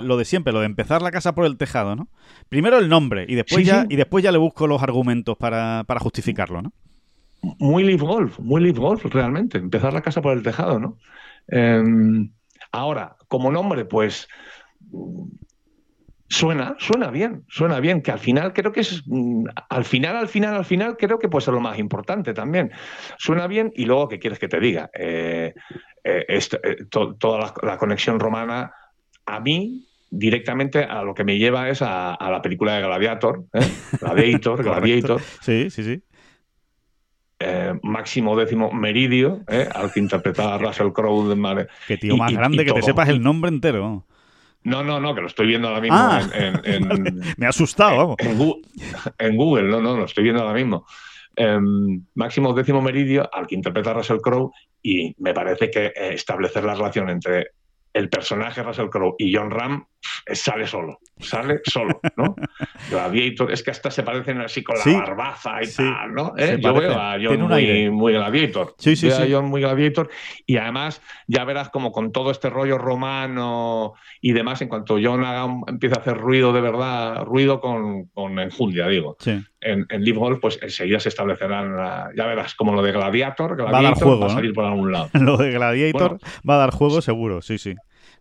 lo, 0.00 0.16
de 0.16 0.24
siempre, 0.24 0.52
lo 0.52 0.60
de 0.60 0.66
empezar 0.66 1.02
la 1.02 1.10
casa 1.10 1.34
por 1.34 1.46
el 1.46 1.56
tejado, 1.56 1.96
¿no? 1.96 2.08
Primero 2.48 2.78
el 2.78 2.88
nombre 2.88 3.26
y 3.28 3.34
después, 3.34 3.66
ya, 3.66 3.86
Y 3.88 3.96
después 3.96 4.22
ya 4.22 4.30
le 4.30 4.38
busco 4.38 4.66
los 4.66 4.82
argumentos 4.82 5.36
para, 5.36 5.84
justificarlo, 5.98 6.62
¿no? 6.62 6.72
Muy 7.58 7.82
live 7.82 8.06
golf, 8.06 8.38
muy 8.38 8.60
live 8.60 8.78
golf, 8.78 9.04
realmente. 9.06 9.58
Empezar 9.58 9.92
la 9.92 10.02
casa 10.02 10.22
por 10.22 10.36
el 10.36 10.42
tejado, 10.42 10.78
¿no? 10.78 10.98
Em, 11.48 12.30
ahora, 12.70 13.16
como 13.28 13.50
nombre, 13.50 13.84
pues 13.84 14.28
Suena, 16.30 16.76
suena 16.78 17.10
bien, 17.10 17.44
suena 17.48 17.80
bien, 17.80 18.02
que 18.02 18.12
al 18.12 18.20
final 18.20 18.52
creo 18.52 18.70
que 18.70 18.80
es, 18.80 19.02
mm, 19.04 19.46
al 19.68 19.84
final, 19.84 20.16
al 20.16 20.28
final, 20.28 20.54
al 20.54 20.64
final 20.64 20.96
creo 20.96 21.18
que 21.18 21.28
puede 21.28 21.44
ser 21.44 21.54
lo 21.54 21.60
más 21.60 21.76
importante 21.76 22.32
también. 22.32 22.70
Suena 23.18 23.48
bien 23.48 23.72
y 23.74 23.84
luego, 23.84 24.08
¿qué 24.08 24.20
quieres 24.20 24.38
que 24.38 24.46
te 24.46 24.60
diga? 24.60 24.88
Eh, 24.94 25.52
eh, 26.04 26.24
eh, 26.28 26.76
toda 26.88 27.52
la, 27.62 27.76
conexión 27.76 28.20
romana, 28.20 28.72
a 29.26 29.40
mí, 29.40 29.88
directamente 30.08 30.84
a 30.84 31.02
lo 31.02 31.14
que 31.14 31.24
me 31.24 31.36
lleva 31.36 31.68
es 31.68 31.82
a, 31.82 32.16
la 32.20 32.40
película 32.40 32.76
de 32.76 32.82
Gladiator, 32.82 33.46
Gladiator, 34.00 34.62
Gladiator. 34.62 35.20
sí, 35.40 35.68
sí, 35.68 35.82
sí. 35.82 36.02
máximo 37.82 38.36
décimo 38.36 38.70
Meridio, 38.70 39.40
al 39.74 39.92
que 39.92 39.98
interpretaba 39.98 40.58
Russell 40.64 40.92
Crowe. 40.92 41.34
De 41.34 41.66
Qué 41.88 41.96
tío 41.96 42.16
más 42.16 42.32
grande, 42.32 42.64
que 42.64 42.72
te 42.72 42.82
sepas 42.82 43.08
el 43.08 43.20
nombre 43.20 43.48
entero. 43.48 44.06
No, 44.62 44.84
no, 44.84 45.00
no, 45.00 45.14
que 45.14 45.22
lo 45.22 45.26
estoy 45.26 45.46
viendo 45.46 45.68
ahora 45.68 45.80
mismo 45.80 45.96
ah, 45.98 46.22
en, 46.34 47.22
Me 47.38 47.46
ha 47.46 47.48
asustado, 47.48 47.96
vamos. 47.96 48.16
En, 49.18 49.36
Google, 49.36 49.68
no, 49.68 49.80
no, 49.80 49.96
lo 49.96 50.04
estoy 50.04 50.24
viendo 50.24 50.42
ahora 50.42 50.54
mismo. 50.54 50.86
Em, 51.36 52.04
máximo 52.14 52.52
décimo 52.52 52.82
meridio, 52.82 53.28
al 53.32 53.46
que 53.46 53.54
interpreta 53.54 53.94
Russell 53.94 54.20
Crowe, 54.20 54.52
y 54.82 55.14
me 55.18 55.32
parece 55.32 55.70
que 55.70 55.86
eh, 55.86 56.14
establecer 56.14 56.64
la 56.64 56.74
relación 56.74 57.08
entre 57.08 57.52
el 57.92 58.08
personaje 58.08 58.62
Russell 58.62 58.88
Crowe 58.88 59.14
y 59.18 59.34
John 59.34 59.50
Ram 59.50 59.86
sale 60.32 60.66
solo, 60.66 60.98
sale 61.18 61.60
solo, 61.64 62.00
¿no? 62.16 62.34
Gladiator, 62.90 63.52
es 63.52 63.62
que 63.62 63.70
hasta 63.70 63.90
se 63.90 64.02
parecen 64.02 64.40
así 64.40 64.62
con 64.62 64.76
la 64.78 65.00
barbaza 65.00 65.62
y 65.62 65.70
tal, 65.70 66.14
¿no? 66.14 66.34
¿Eh? 66.36 66.58
Yo 66.60 66.74
veo 66.74 66.98
a 66.98 67.16
John 67.22 67.40
muy, 67.42 67.90
muy, 67.90 68.12
Gladiator. 68.12 68.74
Sí, 68.78 68.96
sí, 68.96 69.08
veo 69.08 69.18
a 69.18 69.26
John 69.30 69.50
muy 69.50 69.60
Gladiator 69.60 70.08
y 70.46 70.56
además 70.56 71.02
ya 71.26 71.44
verás 71.44 71.70
como 71.70 71.92
con 71.92 72.12
todo 72.12 72.30
este 72.30 72.50
rollo 72.50 72.78
romano 72.78 73.94
y 74.20 74.32
demás, 74.32 74.62
en 74.62 74.68
cuanto 74.68 74.98
John 75.02 75.24
haga 75.24 75.48
empieza 75.66 75.96
a 75.96 76.00
hacer 76.00 76.16
ruido 76.16 76.52
de 76.52 76.60
verdad, 76.60 77.24
ruido 77.24 77.60
con, 77.60 78.06
con 78.06 78.38
enjundia, 78.38 78.86
digo. 78.86 79.16
En, 79.62 79.86
en 79.88 80.04
Live 80.04 80.18
Golf, 80.18 80.38
pues 80.40 80.58
enseguida 80.62 81.00
se 81.00 81.10
establecerán, 81.10 82.14
ya 82.16 82.26
verás, 82.26 82.54
como 82.54 82.72
lo 82.72 82.82
de 82.82 82.92
Gladiator, 82.92 83.56
Gladiator 83.56 83.74
va 83.74 83.78
a, 83.78 83.82
dar 83.82 83.94
juego, 83.94 84.20
va 84.20 84.26
a 84.26 84.30
salir 84.30 84.52
por 84.52 84.64
algún 84.64 84.92
lado. 84.92 85.10
lo 85.20 85.36
de 85.36 85.50
Gladiator 85.52 86.18
va 86.48 86.54
a 86.54 86.58
dar 86.58 86.70
juego 86.70 87.00
seguro, 87.00 87.42
sí, 87.42 87.58
sí. 87.58 87.74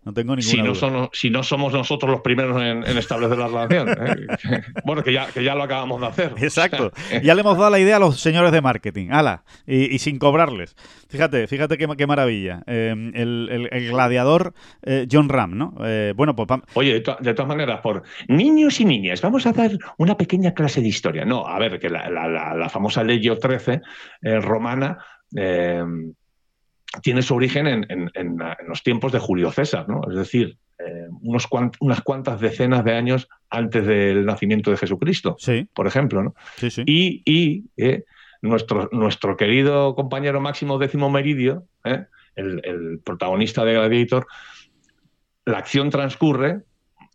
No 0.03 0.13
tengo 0.13 0.33
ninguna 0.33 0.41
si 0.41 0.61
no, 0.61 0.75
Son, 0.75 1.09
si 1.11 1.29
no 1.29 1.43
somos 1.43 1.73
nosotros 1.73 2.09
los 2.09 2.21
primeros 2.21 2.61
en, 2.61 2.83
establecer 2.97 3.37
la 3.37 3.47
relación. 3.47 3.89
¿eh? 3.89 4.61
bueno, 4.85 5.03
que 5.03 5.11
ya, 5.11 5.27
que 5.27 5.43
ya 5.43 5.55
lo 5.55 5.63
acabamos 5.63 5.99
de 5.99 6.07
hacer. 6.07 6.33
Exacto. 6.41 6.91
ya 7.21 7.35
le 7.35 7.41
hemos 7.41 7.57
dado 7.57 7.69
la 7.69 7.79
idea 7.79 7.97
a 7.97 7.99
los 7.99 8.19
señores 8.19 8.53
de 8.53 8.61
marketing. 8.61 9.09
¡Hala! 9.11 9.43
Y, 9.67 9.99
sin 9.99 10.17
cobrarles. 10.17 10.75
Fíjate, 11.09 11.47
fíjate 11.47 11.77
qué, 11.77 11.87
qué 11.97 12.07
maravilla. 12.07 12.63
Em, 12.65 13.11
el, 13.13 13.89
gladiador 13.91 14.53
eh, 14.83 15.05
John 15.11 15.27
Ram, 15.27 15.57
¿no? 15.57 15.75
Eh, 15.83 16.13
bueno, 16.15 16.35
pues... 16.35 16.47
Oye, 16.75 16.93
de, 16.93 17.33
todas 17.33 17.47
maneras, 17.47 17.81
por 17.81 18.03
niños 18.29 18.79
y 18.79 18.85
niñas, 18.85 19.21
vamos 19.21 19.45
a 19.45 19.51
dar 19.51 19.71
una 19.97 20.15
pequeña 20.15 20.53
clase 20.53 20.81
de 20.81 20.87
historia. 20.87 21.25
No, 21.25 21.45
a 21.45 21.59
ver, 21.59 21.77
que 21.77 21.89
la, 21.89 22.09
la, 22.09 22.55
la 22.55 22.69
famosa 22.69 23.03
Legio 23.03 23.37
13 23.37 23.81
romana 24.41 24.97
tiene 27.01 27.21
su 27.21 27.35
origen 27.35 27.67
en, 27.67 28.37
los 28.67 28.83
tiempos 28.83 29.11
de 29.11 29.19
Julio 29.19 29.51
César, 29.51 29.87
¿no? 29.87 30.01
Es 30.09 30.15
decir, 30.15 30.57
eh, 30.79 31.07
unos 31.21 31.47
unas 31.79 32.01
cuantas 32.01 32.39
decenas 32.39 32.83
de 32.83 32.95
años 32.95 33.27
antes 33.49 33.85
del 33.85 34.25
nacimiento 34.25 34.71
de 34.71 34.77
Jesucristo, 34.77 35.37
por 35.73 35.87
ejemplo, 35.87 36.23
¿no? 36.23 36.35
Y, 36.85 37.65
eh, 37.77 38.03
nuestro, 38.41 38.89
nuestro 38.91 39.35
querido 39.37 39.95
compañero 39.95 40.39
Máximo 40.41 40.77
Décimo 40.77 41.09
Meridio, 41.09 41.65
¿eh? 41.83 42.05
el, 42.35 43.01
protagonista 43.03 43.65
de 43.65 43.73
Gladiator, 43.73 44.27
la 45.45 45.57
acción 45.57 45.89
transcurre, 45.89 46.61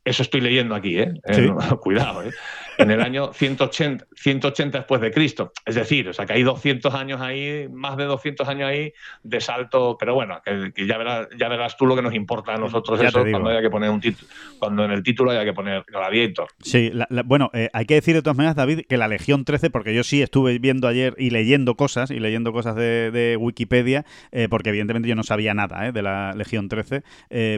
eso 0.05 0.23
estoy 0.23 0.43
leyendo 0.43 0.75
aquí, 0.75 0.99
¿eh? 0.99 1.15
cuidado, 1.81 2.23
¿eh? 2.23 2.31
En 2.79 2.91
el 2.91 3.01
año 3.01 3.33
180, 3.33 4.07
180 4.15 4.79
después 4.79 5.01
de 5.01 5.11
Cristo. 5.11 5.53
Es 5.65 5.75
decir, 5.75 6.09
o 6.09 6.13
sea, 6.13 6.27
que 6.27 6.35
hay 6.35 6.43
200 6.43 6.95
años 6.95 7.21
ahí, 7.21 7.69
más 7.71 7.97
de 7.97 8.05
200 8.05 8.49
años 8.49 8.69
ahí 8.69 8.93
de 9.23 9.41
salto, 9.41 9.97
pero 9.99 10.15
bueno, 10.15 10.41
que, 10.45 10.73
ya, 10.87 10.99
verás, 10.99 11.29
ya 11.39 11.49
verás 11.49 11.77
tú 11.77 11.87
lo 11.87 11.97
que 11.97 12.03
nos 12.03 12.15
importa 12.15 12.55
a 12.55 12.57
nosotros 12.57 13.01
eso 13.01 13.25
cuando 13.31 13.51
haya 13.51 13.63
que 13.63 13.71
poner 13.71 13.91
un 13.91 14.01
título, 14.01 14.29
cuando 14.59 14.85
en 14.85 14.91
el 14.91 15.03
título 15.03 15.31
haya 15.31 15.45
que 15.45 15.53
poner 15.53 15.85
Gladiator. 15.87 16.49
Sí, 16.61 16.93
bueno, 17.25 17.51
eh, 17.53 17.71
hay 17.73 17.87
que 17.87 17.95
decir 17.95 18.15
de 18.15 18.23
todas 18.23 18.37
maneras, 18.37 18.57
David, 18.57 18.83
que 18.89 18.97
la 18.97 19.09
Legión 19.09 19.45
13, 19.45 19.71
porque 19.71 19.95
yo 19.95 20.05
sí 20.05 20.23
estuve 20.23 20.59
viendo 20.59 20.89
ayer 20.89 21.15
y 21.19 21.31
leyendo 21.31 21.75
cosas, 21.77 22.11
y 22.11 22.21
leyendo 22.21 22.53
cosas 22.53 22.77
de, 22.77 23.37
Wikipedia, 23.39 24.05
eh, 24.33 24.49
porque 24.49 24.71
evidentemente 24.71 25.09
yo 25.09 25.15
no 25.15 25.23
sabía 25.23 25.55
nada 25.55 25.87
eh, 25.87 25.93
de 25.93 26.03
la 26.03 26.33
Legión 26.35 26.69
13, 26.69 27.03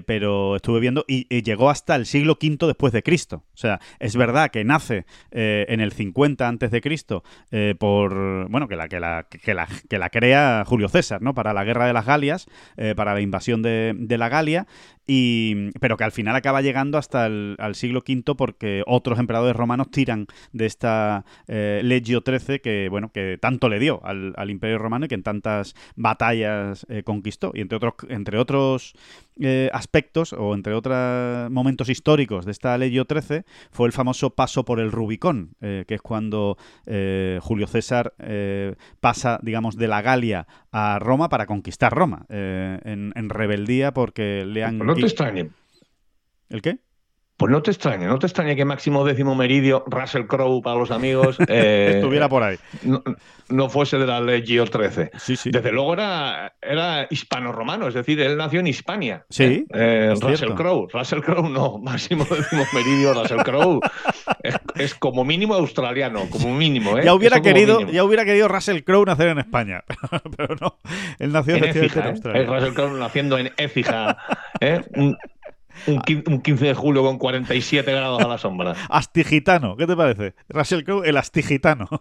pero 0.07 0.57
estuve 0.57 0.81
viendo 0.81 1.05
y, 1.07 1.26
y 1.29 1.42
llegó 1.42 1.70
hasta 1.70 1.96
el 1.96 2.07
siglo 2.07 2.38
V 2.40 2.66
después 2.66 2.92
de 2.92 3.02
Cristo. 3.02 3.44
O 3.55 3.57
sea, 3.57 3.81
es 3.98 4.16
verdad 4.16 4.50
que 4.50 4.64
nace 4.64 5.06
en 5.31 5.81
el 5.81 5.92
50 5.92 6.47
antes 6.47 6.71
de 6.71 6.81
Cristo 6.81 7.23
por 7.79 8.49
bueno 8.49 8.69
que 8.69 8.77
la 8.77 8.88
que 8.88 9.01
la, 9.01 9.27
que 9.29 9.55
la 9.55 9.69
que 9.88 9.99
la 9.99 10.11
crea 10.11 10.64
Julio 10.66 10.88
César, 10.88 11.23
¿no? 11.23 11.35
Para 11.35 11.53
la 11.53 11.64
guerra 11.64 11.87
de 11.87 11.92
las 11.92 12.07
Galias, 12.07 12.47
para 12.97 13.14
la 13.14 13.21
invasión 13.21 13.62
de, 13.62 13.95
de 13.97 14.19
la 14.19 14.29
Galia 14.29 14.66
pero 15.07 15.97
que 15.97 16.05
al 16.05 16.12
final 16.12 16.35
acaba 16.35 16.62
llegando 16.62 16.99
hasta 16.99 17.27
el 17.27 17.75
siglo 17.75 18.03
V 18.07 18.35
porque 18.35 18.83
otros 18.87 19.19
emperadores 19.19 19.57
romanos 19.57 19.90
tiran 19.90 20.27
de 20.53 20.66
esta 20.66 21.25
eh, 21.47 21.81
Legio 21.85 22.23
XIII 22.27 22.59
que, 22.61 22.88
bueno, 22.90 23.11
que 23.12 23.38
tanto 23.40 23.69
le 23.69 23.79
dio 23.79 24.01
al, 24.05 24.35
Imperio 24.51 24.79
Romano 24.79 25.07
y 25.07 25.09
que 25.09 25.14
en 25.14 25.23
tantas 25.23 25.75
batallas 25.95 26.87
eh, 26.88 27.03
conquistó. 27.05 27.53
Y 27.55 27.61
entre 27.61 27.77
otros, 27.77 27.95
entre 28.09 28.38
otros 28.38 28.95
eh, 29.38 29.71
aspectos 29.73 30.33
o 30.33 30.55
entre 30.55 30.75
otros 30.75 31.51
momentos 31.51 31.88
históricos 31.88 32.45
de 32.45 32.53
esta 32.53 32.77
Legio 32.79 33.07
XIII 33.09 33.42
fue 33.71 33.87
el 33.87 33.92
famoso 33.92 34.31
paso 34.31 34.64
por 34.64 34.81
el 34.81 34.90
Rubicón, 34.90 35.51
que 35.61 35.87
es 35.88 36.03
cuando 36.03 36.57
Julio 37.40 37.66
César 37.66 38.14
pasa, 39.01 39.38
digamos, 39.42 39.77
de 39.77 39.88
la 39.88 40.03
Galia 40.03 40.47
a 40.79 40.99
Roma 40.99 41.31
para 41.31 41.47
conquistar 41.47 41.95
Roma, 41.95 42.27
en, 42.29 43.12
en, 43.15 43.29
rebeldía 43.31 43.95
porque 43.95 44.45
le 44.45 44.62
han 44.62 44.79
te 44.79 45.01
extrañe. 45.01 45.49
¿El 46.51 46.61
qué? 46.61 46.81
Pues 47.37 47.53
no 47.53 47.61
te 47.62 47.70
extrañe, 47.70 48.07
no 48.07 48.18
te 48.18 48.27
extrañe 48.27 48.57
que 48.57 48.64
Máximo 48.64 49.05
Décimo 49.05 49.35
Meridio, 49.35 49.85
Russell 49.87 50.25
Crowe 50.25 50.62
para 50.62 50.79
los 50.79 50.90
amigos, 50.90 51.37
eh, 51.49 51.92
estuviera 51.96 52.31
por 52.31 52.42
ahí. 52.42 52.57
No, 53.49 53.68
fuese 53.68 53.99
de 53.99 54.07
la 54.07 54.20
Legio 54.20 54.64
13. 54.64 55.11
Sí, 55.18 55.37
sí. 55.37 55.51
Desde 55.51 55.70
luego 55.70 55.92
era, 55.92 56.55
era 56.62 57.07
hispano-romano, 57.11 57.88
es 57.88 57.94
decir, 57.94 58.20
él 58.20 58.38
nació 58.38 58.61
en 58.61 58.68
Hispania. 58.68 59.27
Sí. 59.29 59.66
Eh, 59.72 60.14
Russell 60.18 60.55
Crowe, 60.55 60.88
Russell 60.90 61.20
Crowe 61.20 61.51
no, 61.51 61.79
Máximo 61.79 62.25
Décimo 62.25 62.64
Meridio, 62.72 63.12
Russell 63.12 63.42
Crowe 63.42 63.81
es, 64.75 64.94
como 64.94 65.25
mínimo 65.25 65.55
australiano, 65.55 66.29
como 66.31 66.55
mínimo. 66.55 66.96
¿eh? 66.99 67.03
Ya 67.05 67.12
hubiera 67.12 67.42
querido, 67.42 67.81
ya 67.83 68.03
hubiera 68.03 68.25
querido 68.25 68.49
Russell 68.49 68.83
Crowe 68.83 69.05
nacer 69.05 69.29
en 69.29 69.38
España, 69.38 69.85
pero 70.37 70.57
no, 70.59 70.79
él 71.18 71.33
nació 71.33 71.57
en, 71.57 71.64
Écija, 71.64 72.01
en 72.01 72.07
Australia. 72.07 72.46
Russell 72.46 72.72
Crowe 72.72 72.99
naciendo 72.99 73.38
en 73.38 73.53
Écija, 73.59 74.16
¿eh? 74.61 74.81
Un, 75.87 76.01
15 76.41 76.65
de 76.65 76.75
julio 76.75 77.03
con 77.03 77.19
47 77.19 77.91
grados 77.93 78.23
a 78.23 78.29
la 78.29 78.39
sombra. 78.39 78.75
Astigitano, 78.89 79.77
¿qué 79.77 79.87
te 79.87 79.97
parece? 79.97 80.35
Russell 80.49 80.83
Crowe, 80.83 81.05
el 81.05 81.17
astigitano. 81.17 81.89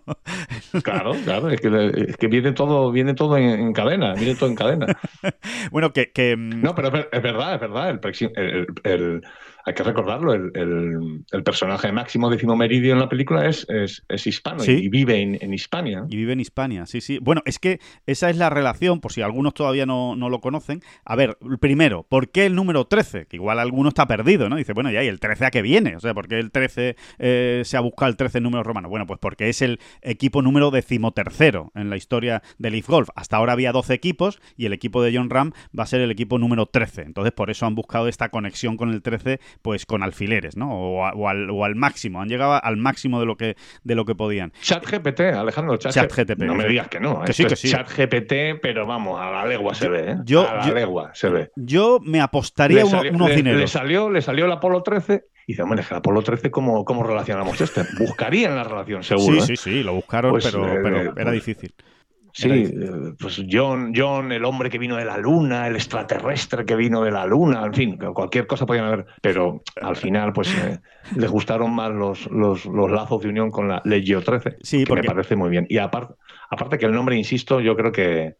Claro, 0.84 1.14
claro, 1.24 1.50
es 1.50 1.62
que, 1.62 2.28
viene 2.28 2.52
todo, 2.52 2.92
viene 2.92 3.14
todo 3.14 3.38
en, 3.38 3.72
cadena, 3.72 4.14
viene 4.14 4.36
todo 4.36 4.50
en 4.50 4.56
cadena. 4.56 4.88
bueno, 5.72 5.94
que, 5.94 6.36
mm, 6.36 6.62
No, 6.62 6.76
pero 6.76 6.90
es, 6.90 7.22
verdad, 7.22 7.54
es 7.54 7.62
verdad. 7.62 8.00
el, 8.36 8.68
el 8.84 9.22
hay 9.66 9.74
que 9.74 9.82
recordarlo, 9.82 10.34
el, 10.34 11.44
personaje 11.44 11.92
máximo 11.92 12.30
décimo 12.30 12.56
meridio 12.56 12.94
en 12.94 13.00
la 13.00 13.10
película 13.10 13.48
es, 13.48 13.66
es, 13.68 14.28
hispano 14.28 14.64
y 14.64 14.90
vive 14.90 15.20
en, 15.22 15.54
Hispania. 15.54 16.06
Y 16.08 16.18
vive 16.18 16.34
en 16.34 16.40
Hispania, 16.40 16.86
sí, 16.86 17.02
sí. 17.02 17.18
Bueno, 17.20 17.42
es 17.46 17.58
que 17.58 17.80
esa 18.06 18.30
es 18.30 18.38
la 18.38 18.52
relación, 18.52 19.02
por 19.02 19.12
si 19.12 19.22
algunos 19.22 19.56
todavía 19.56 19.88
no, 19.88 20.16
lo 20.16 20.40
conocen. 20.40 20.82
A 21.04 21.16
ver, 21.16 21.38
primero, 21.60 22.04
¿por 22.04 22.30
qué 22.30 22.46
el 22.46 22.54
número 22.54 22.86
13? 22.86 23.26
Que 23.26 23.38
igual 23.38 23.60
alguno 23.60 23.90
está 23.90 24.08
perdido, 24.08 24.50
¿no? 24.50 24.56
Dice, 24.56 24.74
bueno, 24.74 24.92
ya, 24.92 25.04
¿y 25.04 25.08
el 25.08 25.20
13 25.20 25.46
a 25.46 25.52
qué 25.52 25.64
viene? 25.64 25.96
O 25.96 26.00
sea, 26.00 26.14
¿por 26.14 26.28
qué 26.28 26.38
el 26.38 26.52
13 26.52 26.96
eh, 27.18 27.62
se 27.66 27.78
ha 27.78 27.80
buscado 27.80 28.12
el 28.12 28.18
13 28.18 28.38
en 28.38 28.44
número 28.44 28.64
romano? 28.64 28.88
Bueno, 28.88 29.08
pues 29.08 29.20
porque 29.20 29.50
es 29.50 29.64
el 29.64 29.80
equipo 30.04 30.44
número 30.44 30.70
decimotercero 30.70 31.72
en 31.74 31.90
la 31.90 31.98
historia 31.98 32.44
del 32.60 32.74
Leaf 32.74 32.88
Golf. 32.88 33.10
Hasta 33.16 33.38
ahora 33.38 33.54
había 33.54 33.72
12 33.72 33.96
equipos 33.96 34.40
y 34.58 34.68
el 34.68 34.74
equipo 34.74 35.02
de 35.02 35.16
John 35.16 35.32
Ram 35.32 35.54
va 35.78 35.84
a 35.84 35.88
ser 35.88 36.02
el 36.02 36.12
equipo 36.12 36.38
número 36.38 36.68
13. 36.68 37.02
Entonces, 37.02 37.34
por 37.34 37.50
eso 37.50 37.66
han 37.66 37.74
buscado 37.74 38.08
esta 38.08 38.30
conexión 38.30 38.78
con 38.78 38.90
el 38.90 39.02
13 39.02 39.40
pues 39.62 39.86
con 39.86 40.04
alfileres, 40.04 40.58
¿no? 40.58 40.72
O, 40.72 41.28
al, 41.28 41.76
máximo, 41.76 42.22
han 42.22 42.30
llegado 42.30 42.60
al 42.64 42.78
máximo 42.78 43.20
de 43.20 43.26
lo 43.26 43.36
que, 43.36 43.56
de 43.84 43.96
lo 43.96 44.06
que 44.06 44.16
podían. 44.16 44.52
Chat 44.62 44.86
GPT, 44.86 45.22
Alejandro, 45.36 45.78
chat, 45.78 45.94
GPT. 46.12 46.40
No 46.40 46.56
me 46.56 46.68
digas 46.68 46.88
que 46.88 47.00
no, 47.00 47.22
que 47.22 47.34
sí, 47.34 47.46
que 47.46 47.56
sí. 47.56 47.70
chat 47.70 47.90
GPT, 47.90 48.60
pero 48.62 48.86
vamos, 48.86 49.20
a 49.20 49.32
la 49.32 49.46
legua 49.46 49.74
se 49.74 49.90
ve, 49.90 50.12
¿eh? 50.12 50.18
Yo, 50.24 50.48
a 50.50 50.56
la 50.56 50.68
legua 50.72 51.12
se 51.14 51.30
ve. 51.30 51.52
Yo 51.56 52.00
me 52.04 52.22
apostaría 52.22 52.86
unos 52.86 53.36
dineros. 53.36 53.60
Le 53.60 53.68
salió, 53.68 54.10
le 54.10 54.22
salió 54.22 54.46
el 54.46 54.52
Apolo 54.52 54.84
13 54.84 55.26
y 55.48 55.54
dice, 55.54 55.62
hombre, 55.62 55.84
el 55.88 55.96
Apolo 55.96 56.22
13, 56.24 56.50
¿cómo, 56.50 56.84
¿cómo 56.86 57.04
relacionamos 57.04 57.60
este? 57.62 57.84
Buscarían 58.00 58.56
la 58.56 58.64
relación, 58.64 59.04
seguro. 59.04 59.42
Sí, 59.42 59.54
¿eh? 59.54 59.56
sí, 59.56 59.56
sí, 59.58 59.84
lo 59.84 59.94
buscaron, 59.94 60.32
pues, 60.32 60.46
pero, 60.46 60.64
pero, 60.82 60.98
eh, 60.98 61.02
era 61.02 61.14
pues 61.14 61.34
difícil. 61.34 61.74
Sí, 62.38 62.50
eh, 62.50 63.14
pues 63.18 63.42
John, 63.50 63.94
John, 63.96 64.34
el 64.34 64.44
hombre 64.44 64.70
que 64.70 64.78
vino 64.78 64.98
de 64.98 65.06
la 65.06 65.18
luna, 65.18 65.68
el 65.68 65.76
extraterrestre 65.76 66.66
que 66.66 66.76
vino 66.76 67.02
de 67.02 67.10
la 67.10 67.26
luna, 67.26 67.66
en 67.66 67.74
fin, 67.74 67.98
cualquier 67.98 68.46
cosa 68.46 68.66
podían 68.66 68.88
haber, 68.88 69.06
pero 69.22 69.64
al 69.82 69.96
final 69.96 70.34
pues 70.34 70.54
eh, 70.54 70.80
les 71.16 71.32
gustaron 71.32 71.74
más 71.74 71.92
los, 71.92 72.30
los, 72.30 72.66
lazos 72.66 73.22
de 73.22 73.30
unión 73.30 73.52
con 73.52 73.70
la 73.70 73.82
Legio 73.86 74.22
13, 74.22 74.58
sí, 74.62 74.84
que 74.84 74.96
me 74.96 75.04
parece 75.04 75.38
muy 75.38 75.50
bien. 75.50 75.66
Y 75.70 75.78
aparte, 75.78 76.16
aparte 76.50 76.78
que 76.78 76.86
el 76.86 76.92
nombre, 76.92 77.16
insisto, 77.16 77.62
yo 77.62 77.74
creo 77.78 77.94
que, 77.94 78.36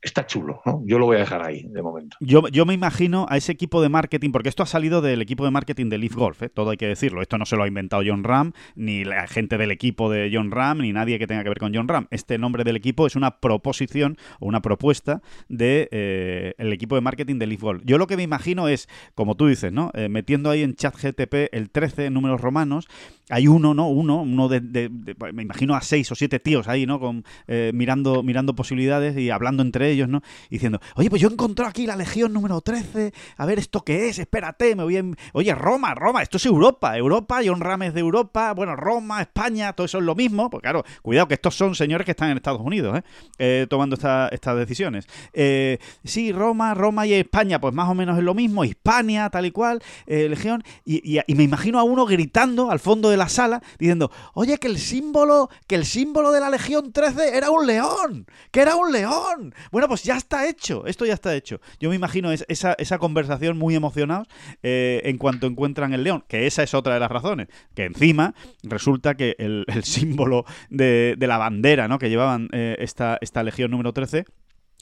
está 0.00 0.26
chulo, 0.26 0.60
¿no? 0.64 0.82
Yo 0.84 0.98
lo 0.98 1.06
voy 1.06 1.16
a 1.16 1.20
dejar 1.20 1.44
ahí 1.44 1.64
de 1.68 1.82
momento. 1.82 2.16
Yo, 2.20 2.46
yo 2.48 2.64
me 2.66 2.74
imagino 2.74 3.26
a 3.28 3.36
ese 3.36 3.52
equipo 3.52 3.82
de 3.82 3.88
marketing, 3.88 4.30
porque 4.30 4.48
esto 4.48 4.62
ha 4.62 4.66
salido 4.66 5.00
del 5.00 5.20
equipo 5.22 5.44
de 5.44 5.50
marketing 5.50 5.88
de 5.88 5.98
Leaf 5.98 6.14
Golf, 6.14 6.42
¿eh? 6.42 6.48
todo 6.48 6.70
hay 6.70 6.76
que 6.76 6.86
decirlo. 6.86 7.22
Esto 7.22 7.38
no 7.38 7.46
se 7.46 7.56
lo 7.56 7.64
ha 7.64 7.68
inventado 7.68 8.02
John 8.06 8.24
Ram, 8.24 8.52
ni 8.76 9.04
la 9.04 9.26
gente 9.26 9.58
del 9.58 9.70
equipo 9.70 10.10
de 10.10 10.30
John 10.32 10.50
Ram, 10.50 10.78
ni 10.78 10.92
nadie 10.92 11.18
que 11.18 11.26
tenga 11.26 11.42
que 11.42 11.48
ver 11.48 11.58
con 11.58 11.74
John 11.74 11.88
Ram. 11.88 12.06
Este 12.10 12.38
nombre 12.38 12.64
del 12.64 12.76
equipo 12.76 13.06
es 13.06 13.16
una 13.16 13.40
proposición 13.40 14.16
o 14.40 14.46
una 14.46 14.62
propuesta 14.62 15.20
del 15.48 15.58
de, 15.58 15.88
eh, 15.90 16.54
el 16.58 16.72
equipo 16.72 16.94
de 16.94 17.00
marketing 17.00 17.38
de 17.38 17.46
Leaf 17.46 17.60
Golf. 17.60 17.82
Yo 17.84 17.98
lo 17.98 18.06
que 18.06 18.16
me 18.16 18.22
imagino 18.22 18.68
es, 18.68 18.88
como 19.14 19.36
tú 19.36 19.46
dices, 19.46 19.72
¿no? 19.72 19.90
Eh, 19.94 20.08
metiendo 20.08 20.50
ahí 20.50 20.62
en 20.62 20.74
chat 20.74 20.94
GTP 20.94 21.52
el 21.52 21.70
13 21.70 22.06
en 22.06 22.14
números 22.14 22.40
romanos, 22.40 22.88
hay 23.30 23.46
uno, 23.48 23.74
¿no? 23.74 23.88
Uno, 23.88 24.22
uno 24.22 24.48
de, 24.48 24.90
me 25.32 25.42
imagino 25.42 25.74
a 25.74 25.82
seis 25.82 26.10
o 26.12 26.14
siete 26.14 26.38
tíos 26.38 26.68
ahí, 26.68 26.86
¿no? 26.86 26.98
Con, 26.98 27.24
eh, 27.46 27.72
mirando, 27.74 28.22
mirando 28.22 28.54
posibilidades 28.54 29.16
y 29.18 29.30
hablando 29.30 29.62
entre 29.62 29.87
ellos, 29.90 30.08
¿no? 30.08 30.22
Diciendo, 30.50 30.80
oye, 30.96 31.10
pues 31.10 31.22
yo 31.22 31.28
encontré 31.28 31.66
aquí 31.66 31.86
la 31.86 31.96
Legión 31.96 32.32
número 32.32 32.60
13, 32.60 33.12
a 33.36 33.46
ver, 33.46 33.58
¿esto 33.58 33.82
qué 33.82 34.08
es? 34.08 34.18
Espérate, 34.18 34.74
me 34.74 34.84
voy 34.84 34.96
a... 34.96 35.04
Oye, 35.32 35.54
Roma, 35.54 35.94
Roma, 35.94 36.22
esto 36.22 36.36
es 36.36 36.46
Europa, 36.46 36.96
Europa, 36.96 37.40
John 37.44 37.60
Rames 37.60 37.94
de 37.94 38.00
Europa, 38.00 38.52
bueno, 38.54 38.76
Roma, 38.76 39.20
España, 39.20 39.72
todo 39.72 39.84
eso 39.84 39.98
es 39.98 40.04
lo 40.04 40.14
mismo, 40.14 40.50
pues 40.50 40.62
claro, 40.62 40.84
cuidado 41.02 41.28
que 41.28 41.34
estos 41.34 41.54
son 41.54 41.74
señores 41.74 42.04
que 42.04 42.12
están 42.12 42.30
en 42.30 42.36
Estados 42.36 42.60
Unidos, 42.60 42.98
¿eh? 42.98 43.02
eh 43.38 43.66
tomando 43.68 43.96
estas 43.96 44.56
decisiones. 44.56 45.06
Eh, 45.32 45.78
sí, 46.04 46.32
Roma, 46.32 46.74
Roma 46.74 47.06
y 47.06 47.14
España, 47.14 47.60
pues 47.60 47.74
más 47.74 47.88
o 47.88 47.94
menos 47.94 48.18
es 48.18 48.24
lo 48.24 48.34
mismo, 48.34 48.64
Hispania, 48.64 49.30
tal 49.30 49.46
y 49.46 49.50
cual, 49.50 49.82
Legión, 50.06 50.62
y, 50.84 51.20
y 51.26 51.34
me 51.34 51.44
imagino 51.44 51.78
a 51.78 51.82
uno 51.82 52.06
gritando 52.06 52.70
al 52.70 52.80
fondo 52.80 53.10
de 53.10 53.16
la 53.16 53.28
sala 53.28 53.62
diciendo, 53.78 54.10
oye, 54.34 54.58
que 54.58 54.66
el 54.66 54.78
símbolo, 54.78 55.50
que 55.66 55.74
el 55.74 55.84
símbolo 55.84 56.32
de 56.32 56.40
la 56.40 56.50
Legión 56.50 56.92
13 56.92 57.36
era 57.36 57.50
un 57.50 57.66
león, 57.66 58.26
que 58.50 58.60
era 58.60 58.74
un 58.74 58.92
león. 58.92 59.54
Bueno, 59.70 59.77
pues 59.86 60.02
ya 60.02 60.16
está 60.16 60.48
hecho, 60.48 60.86
esto 60.86 61.04
ya 61.04 61.14
está 61.14 61.34
hecho. 61.34 61.60
Yo 61.78 61.90
me 61.90 61.96
imagino 61.96 62.32
esa, 62.32 62.98
conversación 62.98 63.58
muy 63.58 63.74
emocionados 63.74 64.26
eh, 64.62 65.02
en 65.04 65.18
cuanto 65.18 65.46
encuentran 65.46 65.92
el 65.92 66.02
león, 66.02 66.24
que 66.26 66.46
esa 66.46 66.62
es 66.62 66.74
otra 66.74 66.94
de 66.94 67.00
las 67.00 67.10
razones, 67.10 67.48
que 67.74 67.84
encima 67.84 68.34
resulta 68.62 69.14
que 69.14 69.36
el, 69.38 69.64
símbolo 69.84 70.44
de, 70.70 71.16
la 71.20 71.38
bandera 71.38 71.86
¿no? 71.86 71.98
que 71.98 72.08
llevaban 72.08 72.48
eh, 72.52 72.76
esta, 72.80 73.18
esta 73.20 73.42
Legión 73.42 73.70
número 73.70 73.92
13 73.92 74.24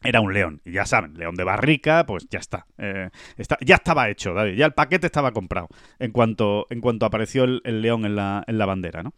era 0.03 0.21
un 0.21 0.33
león. 0.33 0.61
Y 0.65 0.73
ya 0.73 0.87
saben, 0.87 1.15
león 1.15 1.35
de 1.35 1.45
barrica, 1.45 2.05
pues 2.07 2.27
ya 2.31 2.39
está. 2.39 2.67
Eh, 2.79 3.11
está 3.37 3.59
ya 3.61 3.77
estaba 3.77 4.09
hecho, 4.09 4.35
David. 4.35 4.55
Ya 4.55 4.67
el 4.67 4.73
paquete 4.73 5.07
estaba 5.07 5.33
comprado 5.33 5.69
en 5.99 6.13
cuanto, 6.13 6.67
en 6.71 6.81
cuanto 6.81 7.07
apareció 7.07 7.45
el, 7.45 7.83
león 7.83 8.05
en 8.05 8.17
la, 8.17 8.45
en 8.47 8.59
la 8.59 8.67
bandera, 8.67 9.03
¿no? 9.03 9.13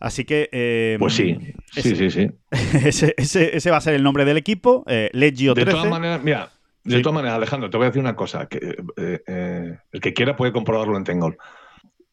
Así 0.00 0.24
que. 0.24 0.48
Eh, 0.52 0.96
pues 0.98 1.14
sí, 1.14 1.36
sí, 1.72 1.96
sí, 1.96 2.10
sí. 2.10 2.30
Ese, 2.86 3.14
ese, 3.16 3.70
va 3.70 3.78
a 3.78 3.80
ser 3.80 3.94
el 3.94 4.02
nombre 4.02 4.24
del 4.24 4.36
equipo, 4.36 4.84
eh, 4.86 5.10
Legio 5.12 5.54
13. 5.54 5.66
De 5.66 5.72
todas 5.72 5.90
maneras, 5.90 6.22
mira, 6.22 6.50
de 6.84 7.00
todas 7.00 7.14
maneras, 7.14 7.36
Alejandro, 7.36 7.68
te 7.68 7.76
voy 7.76 7.86
a 7.86 7.90
decir 7.90 8.00
una 8.00 8.16
cosa. 8.16 8.46
Que, 8.46 8.76
eh, 8.96 9.78
el 9.92 10.00
que 10.00 10.14
quiera 10.14 10.36
puede 10.36 10.52
comprobarlo 10.52 10.96
en 10.96 11.04
Tengol. 11.04 11.36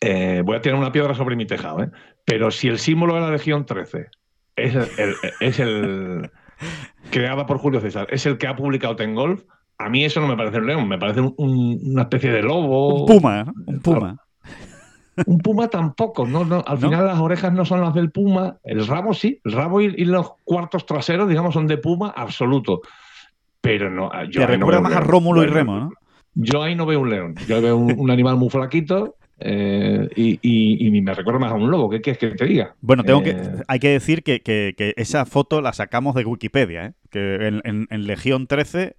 voy 0.01 0.55
a 0.55 0.61
tirar 0.61 0.79
una 0.79 0.91
piedra 0.91 1.13
sobre 1.13 1.35
mi 1.35 1.45
tejado, 1.45 1.83
¿eh? 1.83 1.89
Pero 2.25 2.49
si 2.51 2.67
el 2.67 2.79
símbolo 2.79 3.15
de 3.15 3.21
la 3.21 3.31
Legión 3.31 3.65
13 3.65 4.07
es 4.55 4.75
el, 4.75 5.15
es 5.39 5.59
el 5.59 6.31
creada 7.11 7.45
por 7.45 7.59
Julio 7.59 7.81
César, 7.81 8.07
es 8.09 8.25
el 8.25 8.37
que 8.37 8.47
ha 8.47 8.55
publicado 8.55 8.95
Tengolf, 8.95 9.43
a 9.77 9.89
mí 9.89 10.05
eso 10.05 10.21
no 10.21 10.27
me 10.27 10.37
parece 10.37 10.57
un 10.57 10.67
león, 10.67 10.87
me 10.87 10.97
parece 10.97 11.21
una 11.21 12.03
especie 12.03 12.31
de 12.31 12.41
lobo. 12.41 13.01
Un 13.01 13.05
puma, 13.05 13.45
un 13.67 13.79
puma. 13.79 14.24
Un 15.25 15.37
puma 15.39 15.67
tampoco, 15.69 16.27
no, 16.27 16.43
no, 16.43 16.63
al 16.65 16.77
final 16.77 17.05
las 17.05 17.19
orejas 17.19 17.53
no 17.53 17.63
son 17.63 17.81
las 17.81 17.93
del 17.93 18.11
puma, 18.11 18.57
el 18.63 18.85
rabo 18.85 19.13
sí, 19.13 19.39
el 19.45 19.53
rabo 19.53 19.81
y, 19.81 20.05
los 20.05 20.33
cuartos 20.43 20.85
traseros, 20.85 21.29
digamos, 21.29 21.53
son 21.53 21.67
de 21.67 21.77
puma 21.77 22.13
absoluto. 22.15 22.81
Pero 23.61 23.89
no, 23.89 24.11
yo 24.25 24.41
Te 24.41 24.47
recuerda 24.47 24.81
más 24.81 24.93
a 24.93 24.99
Rómulo 24.99 25.43
y 25.43 25.47
Remo, 25.47 25.79
¿no? 25.79 25.91
Yo 26.33 26.61
ahí 26.61 26.75
no 26.75 26.85
veo 26.85 26.99
un 26.99 27.09
león, 27.09 27.35
yo 27.47 27.61
veo 27.61 27.77
un, 27.77 28.11
animal 28.11 28.35
muy 28.35 28.49
flaquito 28.49 29.15
eh, 29.37 30.07
y, 30.15 31.01
me 31.01 31.13
recuerda 31.13 31.39
más 31.39 31.51
a 31.51 31.55
un 31.55 31.69
lobo. 31.69 31.89
¿Qué 31.89 32.01
quieres 32.01 32.17
que 32.17 32.29
te 32.31 32.45
diga? 32.45 32.75
Bueno, 32.81 33.03
tengo 33.03 33.21
que, 33.21 33.31
eh, 33.31 33.63
hay 33.67 33.79
que 33.79 33.89
decir 33.89 34.23
que, 34.23 34.93
esa 34.97 35.25
foto 35.25 35.61
la 35.61 35.73
sacamos 35.73 36.15
de 36.15 36.23
Wikipedia, 36.25 36.85
¿eh? 36.87 36.93
que 37.11 37.47
en, 37.47 38.07
Legión 38.07 38.47
13 38.47 38.95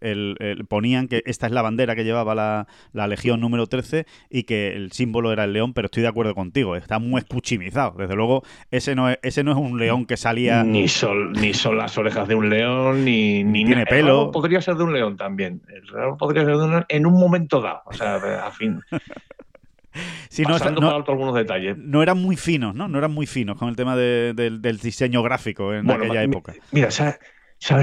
ponían 0.68 1.08
que 1.08 1.22
esta 1.26 1.46
es 1.46 1.52
la 1.52 1.62
bandera 1.62 1.94
que 1.94 2.04
llevaba 2.04 2.34
la, 2.34 3.06
Legión 3.06 3.40
número 3.40 3.66
13 3.66 4.06
y 4.30 4.44
que 4.44 4.74
el 4.74 4.92
símbolo 4.92 5.32
era 5.32 5.44
el 5.44 5.52
león, 5.52 5.72
pero 5.74 5.86
estoy 5.86 6.02
de 6.02 6.08
acuerdo 6.08 6.34
contigo, 6.34 6.76
está 6.76 6.98
muy 6.98 7.18
escuchimizado. 7.18 7.94
Desde 7.96 8.14
luego, 8.14 8.42
ese 8.70 8.94
no 8.94 9.10
es, 9.10 9.18
ese 9.22 9.42
no 9.42 9.52
es 9.52 9.58
un 9.58 9.78
león 9.78 10.06
que 10.06 10.16
salía... 10.16 10.64
Ni 10.64 10.88
son, 10.88 11.32
ni 11.32 11.54
son 11.54 11.78
las 11.78 11.96
orejas 11.98 12.28
de 12.28 12.34
un 12.34 12.50
león, 12.50 13.04
ni, 13.04 13.42
ni 13.42 13.64
tiene 13.64 13.86
pelo. 13.86 14.30
podría 14.30 14.60
ser 14.60 14.76
de 14.76 14.84
un 14.84 14.92
león 14.92 15.16
también. 15.16 15.62
El 15.68 16.16
podría 16.18 16.44
ser 16.44 16.56
de 16.56 16.64
un 16.64 16.70
león 16.70 16.84
en 16.88 17.06
un 17.06 17.14
momento 17.14 17.60
dado. 17.60 17.82
O 17.86 17.92
sea, 17.92 18.16
a 18.16 18.50
fin... 18.50 18.80
no, 20.48 20.90
algunos 20.90 21.34
detalles. 21.34 21.76
No 21.78 22.02
eran 22.02 22.18
muy 22.18 22.36
finos, 22.36 22.74
¿no? 22.74 22.88
No 22.88 22.98
eran 22.98 23.12
muy 23.12 23.26
finos 23.26 23.58
con 23.58 23.68
el 23.68 23.76
tema 23.76 23.96
del 23.96 24.78
diseño 24.82 25.22
gráfico 25.22 25.74
en 25.74 25.90
aquella 25.90 26.22
época. 26.22 26.54
Mira, 26.72 26.90
¿sabes, 26.90 27.18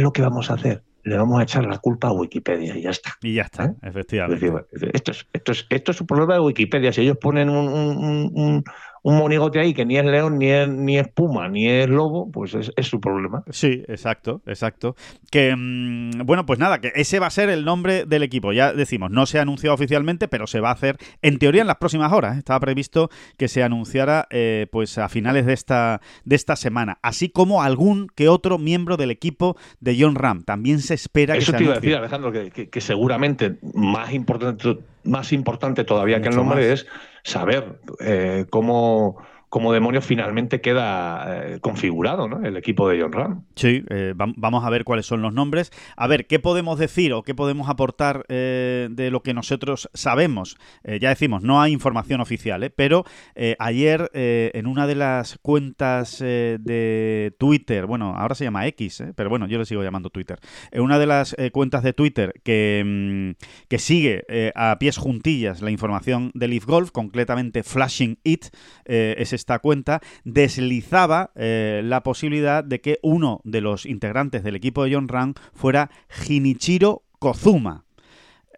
lo 0.01 0.11
que 0.11 0.21
vamos 0.21 0.49
a 0.51 0.55
hacer? 0.55 0.83
Le 1.05 1.17
vamos 1.17 1.37
a 1.39 1.43
echar 1.43 1.65
la 1.65 1.79
culpa 1.79 2.07
a 2.07 2.13
Wikipedia 2.13 2.77
y 2.77 2.83
ya 2.83 2.91
está. 2.91 3.17
Y 3.21 3.33
ya 3.33 3.41
está, 3.41 3.65
¿Eh? 3.65 3.73
efectivamente. 3.81 4.53
esto, 4.93 5.11
es, 5.11 5.27
esto, 5.33 5.51
es, 5.51 5.67
esto 5.69 5.91
es 5.91 5.99
un 5.99 6.07
problema 6.07 6.35
de 6.35 6.39
Wikipedia. 6.39 6.93
Si 6.93 7.01
ellos 7.01 7.17
ponen 7.17 7.49
un, 7.49 8.31
un 8.33 8.63
monigote 9.03 9.59
ahí 9.59 9.73
que 9.73 9.85
ni 9.85 9.97
es 9.97 10.05
león, 10.05 10.37
ni 10.37 10.49
es, 10.49 10.67
ni 10.69 10.97
es 10.97 11.07
puma, 11.07 11.49
ni 11.49 11.67
es 11.67 11.89
lobo, 11.89 12.31
pues 12.31 12.53
es, 12.53 12.87
su 12.87 13.01
problema. 13.01 13.43
Sí, 13.49 13.83
exacto, 13.87 14.41
exacto. 14.45 14.95
Que, 15.29 15.53
mm, 15.55 16.25
bueno, 16.25 16.45
pues 16.45 16.59
nada, 16.59 16.79
que 16.79 16.91
ese 16.95 17.19
va 17.19 17.27
a 17.27 17.31
ser 17.31 17.49
el 17.49 17.65
nombre 17.65 18.05
del 18.05 18.23
equipo. 18.23 18.53
Ya 18.53 18.73
decimos, 18.73 19.11
no 19.11 19.25
se 19.25 19.39
ha 19.39 19.41
anunciado 19.41 19.73
oficialmente, 19.73 20.27
pero 20.27 20.47
se 20.47 20.59
va 20.59 20.69
a 20.69 20.73
hacer, 20.73 20.97
en 21.21 21.37
teoría, 21.37 21.61
en 21.61 21.67
las 21.67 21.77
próximas 21.77 22.13
horas. 22.13 22.37
Estaba 22.37 22.59
previsto 22.59 23.09
que 23.37 23.47
se 23.47 23.63
anunciara 23.63 24.27
eh, 24.29 24.67
pues 24.71 24.97
a 24.97 25.09
finales 25.09 25.45
de 25.45 25.53
esta, 25.53 26.01
de 26.23 26.35
esta 26.35 26.55
semana. 26.55 26.99
Así 27.01 27.29
como 27.29 27.61
algún 27.63 28.07
que 28.15 28.29
otro 28.29 28.57
miembro 28.57 28.97
del 28.97 29.11
equipo 29.11 29.57
de 29.79 29.97
John 29.99 30.15
Ram. 30.15 30.43
También 30.43 30.79
se 30.79 30.93
espera 30.93 31.35
Eso 31.35 31.51
que 31.51 31.57
te 31.57 31.63
iba 31.63 31.73
a 31.73 31.79
decir, 31.79 31.95
Alejandro, 31.95 32.31
que, 32.31 32.81
seguramente 32.81 33.57
más 33.73 34.13
importante, 34.13 34.77
más 35.03 35.33
importante 35.33 35.83
todavía 35.83 36.21
que 36.21 36.29
el 36.29 36.35
nombre 36.35 36.73
es 36.73 36.85
saber 37.23 37.79
eh, 37.99 38.45
cómo 38.49 39.17
cómo 39.53 39.71
demonios 39.71 40.03
finalmente 40.03 40.61
queda 40.61 41.53
eh, 41.53 41.59
configurado 41.59 42.27
¿no? 42.27 42.43
el 42.43 42.57
equipo 42.57 42.89
de 42.89 42.99
John 42.99 43.11
Ram. 43.11 43.43
Sí, 43.53 43.83
eh, 43.87 44.15
vamos 44.15 44.65
a 44.65 44.69
ver 44.71 44.83
cuáles 44.83 45.05
son 45.05 45.21
los 45.21 45.31
nombres. 45.31 45.71
A 45.95 46.07
ver, 46.07 46.25
¿qué 46.25 46.39
podemos 46.39 46.79
decir 46.79 47.13
o 47.13 47.21
qué 47.21 47.35
podemos 47.35 47.69
aportar 47.69 48.25
eh, 48.29 48.87
de 48.89 49.11
lo 49.11 49.21
que 49.21 49.35
nosotros 49.35 49.91
sabemos? 49.93 50.57
ya 50.99 51.09
decimos, 51.09 51.43
no 51.43 51.61
hay 51.61 51.71
información 51.71 52.19
oficial, 52.19 52.71
pero 52.75 53.05
ayer 53.59 54.09
en 54.13 54.67
una 54.67 54.85
de 54.87 54.95
las 54.95 55.37
cuentas 55.41 56.19
de 56.19 57.33
Twitter, 57.37 57.85
bueno, 57.85 58.15
ahora 58.17 58.35
se 58.35 58.43
llama 58.43 58.67
X, 58.67 59.03
pero 59.15 59.29
bueno, 59.29 59.47
yo 59.47 59.57
le 59.57 59.65
sigo 59.65 59.83
llamando 59.83 60.09
Twitter, 60.09 60.39
en 60.71 60.81
una 60.81 60.99
de 60.99 61.05
las 61.05 61.35
cuentas 61.51 61.83
de 61.83 61.93
Twitter 61.93 62.33
que, 62.43 62.83
mm, 62.85 63.43
que 63.69 63.79
sigue 63.79 64.25
a 64.55 64.77
pies 64.79 64.97
juntillas 64.97 65.61
la 65.61 65.71
información 65.71 66.31
de 66.33 66.47
Leaf 66.47 66.65
Golf, 66.65 66.91
concretamente 66.91 67.63
Flashing 67.63 68.19
It, 68.23 68.47
es 68.85 69.33
esta 69.43 69.59
cuenta, 69.59 70.01
deslizaba 70.23 71.31
eh, 71.35 71.81
la 71.83 72.01
posibilidad 72.01 72.63
de 72.63 72.81
que 72.81 72.99
uno 73.03 73.41
de 73.43 73.61
los 73.61 73.85
integrantes 73.85 74.43
del 74.43 74.55
equipo 74.55 74.83
de 74.83 74.93
John 74.93 75.07
Ram 75.07 75.33
fuera 75.53 75.91
Jinichiro 76.09 77.03
Kozuma 77.19 77.83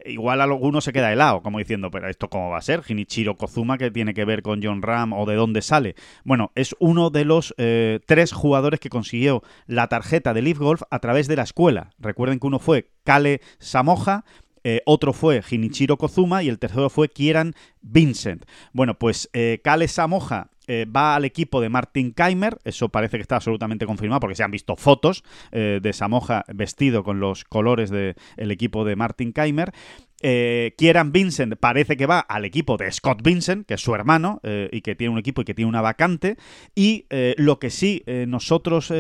igual 0.06 0.42
alguno 0.42 0.82
se 0.82 0.94
queda 0.94 1.12
helado, 1.12 1.42
como 1.42 1.60
diciendo, 1.60 1.92
pero 1.92 2.10
¿esto 2.10 2.30
cómo 2.30 2.50
va 2.50 2.58
a 2.58 2.62
ser? 2.62 2.84
Jinichiro 2.84 3.36
Kozuma, 3.36 3.78
que 3.78 3.92
tiene 3.92 4.14
que 4.14 4.26
ver 4.26 4.42
con 4.42 4.62
John 4.64 4.82
Ram 4.82 5.14
o 5.14 5.26
de 5.26 5.36
dónde 5.36 5.62
sale? 5.62 5.96
Bueno, 6.24 6.52
es 6.56 6.76
uno 6.80 7.10
de 7.10 7.26
los 7.26 7.54
eh, 7.58 8.00
tres 8.06 8.32
jugadores 8.32 8.80
que 8.80 8.90
consiguió 8.90 9.44
la 9.68 9.88
tarjeta 9.88 10.34
de 10.34 10.42
Leaf 10.42 10.60
Golf 10.60 10.84
a 10.90 11.00
través 11.00 11.28
de 11.28 11.36
la 11.36 11.44
escuela. 11.44 11.92
Recuerden 12.00 12.40
que 12.40 12.48
uno 12.48 12.60
fue 12.60 12.92
Kale 13.04 13.42
Samoja, 13.60 14.26
eh, 14.64 14.82
otro 14.86 15.14
fue 15.14 15.42
Jinichiro 15.42 15.98
Kozuma 15.98 16.44
y 16.44 16.50
el 16.50 16.60
tercero 16.60 16.90
fue 16.90 17.10
Kieran 17.10 17.54
Vincent. 17.82 18.46
Bueno, 18.74 18.98
pues 18.98 19.30
Kale 19.64 19.88
Samoja 19.88 20.50
eh, 20.68 20.86
va 20.86 21.16
al 21.16 21.26
equipo 21.26 21.62
de 21.62 21.70
Martin 21.70 22.14
Keimer, 22.14 22.58
eso 22.64 22.90
parece 22.90 23.18
que 23.18 23.22
está 23.22 23.36
absolutamente 23.36 23.86
confirmado 23.86 24.20
porque 24.20 24.36
se 24.36 24.44
han 24.44 24.52
visto 24.52 24.76
fotos 24.76 25.24
eh, 25.52 25.80
de 25.82 25.94
Samoja 25.94 26.44
vestido 26.54 27.04
con 27.04 27.20
los 27.20 27.44
colores 27.44 27.90
del 27.90 28.16
equipo 28.38 28.86
de 28.86 28.96
Martin 28.96 29.34
Keimer. 29.34 29.74
Eh, 30.22 30.74
Kieran 30.78 31.12
Vincent 31.12 31.56
parece 31.58 31.98
que 31.98 32.06
va 32.06 32.20
al 32.20 32.46
equipo 32.46 32.78
de 32.78 32.92
Scott 32.92 33.22
Vincent, 33.22 33.68
que 33.68 33.74
es 33.74 33.82
su 33.82 33.94
hermano, 33.94 34.40
eh, 34.44 34.70
y 34.72 34.82
que 34.82 34.96
tiene 34.96 35.12
un 35.12 35.20
equipo 35.20 35.42
y 35.42 35.46
que 35.46 35.54
tiene 35.54 35.68
una 35.70 35.82
vacante. 35.82 36.38
Y 36.74 37.06
eh, 37.10 37.36
lo 37.38 37.60
que 37.60 37.70
sí 37.70 38.04
nosotros 38.28 38.94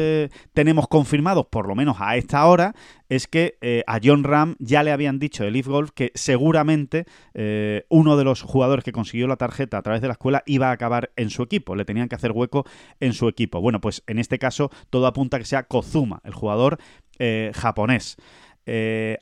tenemos 0.53 0.87
confirmado, 0.87 1.49
por 1.49 1.67
lo 1.67 1.75
menos 1.75 1.97
a 1.99 2.17
esta 2.17 2.45
hora, 2.45 2.73
es 3.09 3.27
que 3.27 3.57
a 3.85 3.99
John 4.03 4.23
Ram 4.23 4.55
ya 4.59 4.83
le 4.83 4.91
habían 4.91 5.19
dicho 5.19 5.43
de 5.43 5.51
Leaf 5.51 5.67
Golf 5.67 5.91
que 5.91 6.11
seguramente 6.15 7.05
uno 7.89 8.17
de 8.17 8.23
los 8.23 8.41
jugadores 8.41 8.83
que 8.83 8.91
consiguió 8.91 9.27
la 9.27 9.37
tarjeta 9.37 9.77
a 9.77 9.81
través 9.81 10.01
de 10.01 10.07
la 10.07 10.13
escuela 10.13 10.43
iba 10.45 10.69
a 10.69 10.71
acabar 10.71 11.11
en 11.15 11.29
su 11.29 11.43
equipo. 11.43 11.75
Le 11.75 11.85
tenían 11.85 12.09
que 12.09 12.15
hacer 12.15 12.31
hueco 12.31 12.65
en 12.99 13.13
su 13.13 13.27
equipo. 13.27 13.61
Bueno, 13.61 13.79
pues 13.79 14.03
en 14.07 14.19
este 14.19 14.39
caso 14.39 14.71
todo 14.89 15.07
apunta 15.07 15.37
a 15.37 15.39
que 15.39 15.45
sea 15.45 15.63
Kozuma, 15.63 16.21
el 16.23 16.33
jugador 16.33 16.79
japonés. 17.53 18.17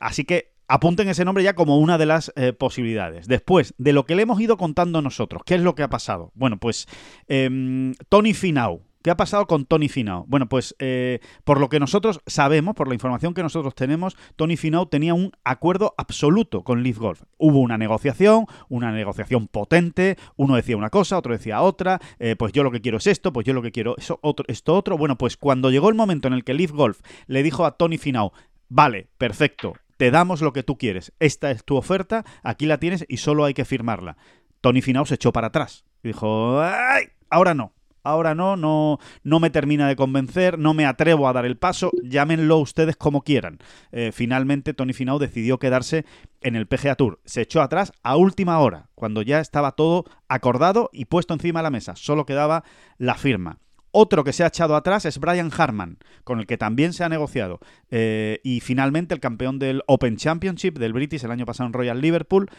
así 0.00 0.24
que 0.24 0.53
apunten 0.74 1.08
ese 1.08 1.24
nombre 1.24 1.44
ya 1.44 1.54
como 1.54 1.78
una 1.78 1.98
de 1.98 2.06
las 2.06 2.32
eh, 2.34 2.52
posibilidades. 2.52 3.28
Después, 3.28 3.74
de 3.78 3.92
lo 3.92 4.06
que 4.06 4.16
le 4.16 4.22
hemos 4.22 4.40
ido 4.40 4.56
contando 4.56 5.00
nosotros, 5.02 5.42
¿qué 5.46 5.54
es 5.54 5.60
lo 5.60 5.76
que 5.76 5.84
ha 5.84 5.88
pasado? 5.88 6.32
Bueno, 6.34 6.58
pues 6.58 6.88
em, 7.28 7.94
Tony 8.08 8.34
Finau. 8.34 8.82
¿Qué 9.00 9.10
ha 9.10 9.16
pasado 9.16 9.46
con 9.46 9.66
Tony 9.66 9.88
Finau? 9.88 10.24
Bueno, 10.26 10.48
pues 10.48 10.74
eh, 10.78 11.20
por 11.44 11.60
lo 11.60 11.68
que 11.68 11.78
nosotros 11.78 12.22
sabemos, 12.26 12.74
por 12.74 12.88
la 12.88 12.94
información 12.94 13.34
que 13.34 13.42
nosotros 13.42 13.74
tenemos, 13.74 14.16
Tony 14.34 14.56
Finau 14.56 14.86
tenía 14.86 15.14
un 15.14 15.30
acuerdo 15.44 15.94
absoluto 15.96 16.64
con 16.64 16.82
Leaf 16.82 16.98
Golf. 16.98 17.22
Hubo 17.36 17.60
una 17.60 17.76
negociación, 17.76 18.46
una 18.68 18.90
negociación 18.90 19.46
potente, 19.46 20.16
uno 20.36 20.56
decía 20.56 20.76
una 20.76 20.90
cosa, 20.90 21.18
otro 21.18 21.34
decía 21.34 21.60
otra, 21.60 22.00
eh, 22.18 22.34
pues 22.36 22.52
yo 22.52 22.64
lo 22.64 22.72
que 22.72 22.80
quiero 22.80 22.96
es 22.96 23.06
esto, 23.06 23.32
pues 23.32 23.46
yo 23.46 23.52
lo 23.52 23.62
que 23.62 23.72
quiero 23.72 23.94
es 23.98 24.10
otro, 24.22 24.44
esto 24.48 24.74
otro. 24.74 24.96
Bueno, 24.96 25.18
pues 25.18 25.36
cuando 25.36 25.70
llegó 25.70 25.90
el 25.90 25.94
momento 25.94 26.26
en 26.26 26.34
el 26.34 26.42
que 26.42 26.54
Leaf 26.54 26.72
Golf 26.72 27.00
le 27.26 27.42
dijo 27.42 27.66
a 27.66 27.76
Tony 27.76 27.98
Finau, 27.98 28.32
vale, 28.70 29.08
perfecto, 29.18 29.74
te 29.96 30.10
damos 30.10 30.42
lo 30.42 30.52
que 30.52 30.62
tú 30.62 30.76
quieres. 30.76 31.12
Esta 31.18 31.50
es 31.50 31.64
tu 31.64 31.76
oferta, 31.76 32.24
aquí 32.42 32.66
la 32.66 32.78
tienes 32.78 33.04
y 33.08 33.18
solo 33.18 33.44
hay 33.44 33.54
que 33.54 33.64
firmarla. 33.64 34.16
Tony 34.60 34.82
Finau 34.82 35.06
se 35.06 35.16
echó 35.16 35.32
para 35.32 35.48
atrás 35.48 35.84
y 36.02 36.08
dijo, 36.08 36.60
¡ay! 36.60 37.04
Ahora 37.30 37.54
no. 37.54 37.74
Ahora 38.06 38.34
no, 38.34 38.56
no, 38.56 38.98
no 39.22 39.40
me 39.40 39.48
termina 39.48 39.88
de 39.88 39.96
convencer, 39.96 40.58
no 40.58 40.74
me 40.74 40.84
atrevo 40.84 41.26
a 41.26 41.32
dar 41.32 41.46
el 41.46 41.56
paso, 41.56 41.90
llámenlo 42.02 42.58
ustedes 42.58 42.96
como 42.96 43.22
quieran. 43.22 43.58
Eh, 43.92 44.12
finalmente, 44.12 44.74
Tony 44.74 44.92
Finau 44.92 45.18
decidió 45.18 45.58
quedarse 45.58 46.04
en 46.42 46.54
el 46.54 46.66
PGA 46.66 46.96
Tour. 46.96 47.20
Se 47.24 47.40
echó 47.40 47.62
atrás 47.62 47.92
a 48.02 48.16
última 48.16 48.58
hora, 48.58 48.90
cuando 48.94 49.22
ya 49.22 49.40
estaba 49.40 49.72
todo 49.72 50.04
acordado 50.28 50.90
y 50.92 51.06
puesto 51.06 51.32
encima 51.32 51.60
de 51.60 51.64
la 51.64 51.70
mesa. 51.70 51.96
Solo 51.96 52.26
quedaba 52.26 52.62
la 52.98 53.14
firma. 53.14 53.58
Otro 53.96 54.24
que 54.24 54.32
se 54.32 54.42
ha 54.42 54.48
echado 54.48 54.74
atrás 54.74 55.04
es 55.04 55.20
Brian 55.20 55.52
Harman, 55.56 55.98
con 56.24 56.40
el 56.40 56.48
que 56.48 56.58
también 56.58 56.92
se 56.92 57.04
ha 57.04 57.08
negociado. 57.08 57.60
Eh, 57.92 58.40
y 58.42 58.58
finalmente 58.58 59.14
el 59.14 59.20
campeón 59.20 59.60
del 59.60 59.84
Open 59.86 60.16
Championship 60.16 60.78
del 60.78 60.92
British 60.92 61.24
el 61.24 61.30
año 61.30 61.46
pasado 61.46 61.68
en 61.68 61.74
Royal 61.74 62.00
Liverpool 62.00 62.50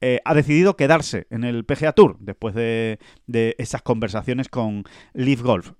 eh, 0.00 0.20
ha 0.24 0.32
decidido 0.32 0.76
quedarse 0.76 1.26
en 1.28 1.44
el 1.44 1.66
PGA 1.66 1.92
Tour 1.92 2.16
después 2.20 2.54
de, 2.54 2.98
esas 3.58 3.82
conversaciones 3.82 4.48
con 4.48 4.84
Leaf 5.12 5.42
Golf. 5.42 5.72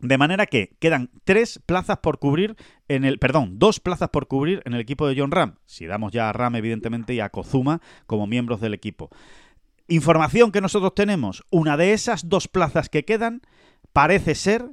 De 0.00 0.18
manera 0.18 0.46
que 0.46 0.74
quedan 0.80 1.10
tres 1.22 1.60
plazas 1.64 1.98
por 1.98 2.18
cubrir 2.18 2.56
en 2.88 3.04
el. 3.04 3.20
Perdón, 3.20 3.60
dos 3.60 3.78
plazas 3.78 4.08
por 4.08 4.26
cubrir 4.26 4.62
en 4.64 4.74
el 4.74 4.80
equipo 4.80 5.06
de 5.06 5.14
John 5.16 5.30
Ram. 5.30 5.58
Si 5.64 5.86
damos 5.86 6.10
ya 6.10 6.28
a 6.28 6.32
Ram, 6.32 6.56
evidentemente, 6.56 7.14
y 7.14 7.20
a 7.20 7.28
Kozuma 7.28 7.80
como 8.06 8.26
miembros 8.26 8.60
del 8.60 8.74
equipo. 8.74 9.10
Información 9.86 10.50
que 10.50 10.60
nosotros 10.60 10.92
tenemos. 10.96 11.44
Una 11.50 11.76
de 11.76 11.92
esas 11.92 12.28
dos 12.28 12.48
plazas 12.48 12.88
que 12.88 13.04
quedan 13.04 13.42
parece 13.92 14.34
ser 14.34 14.70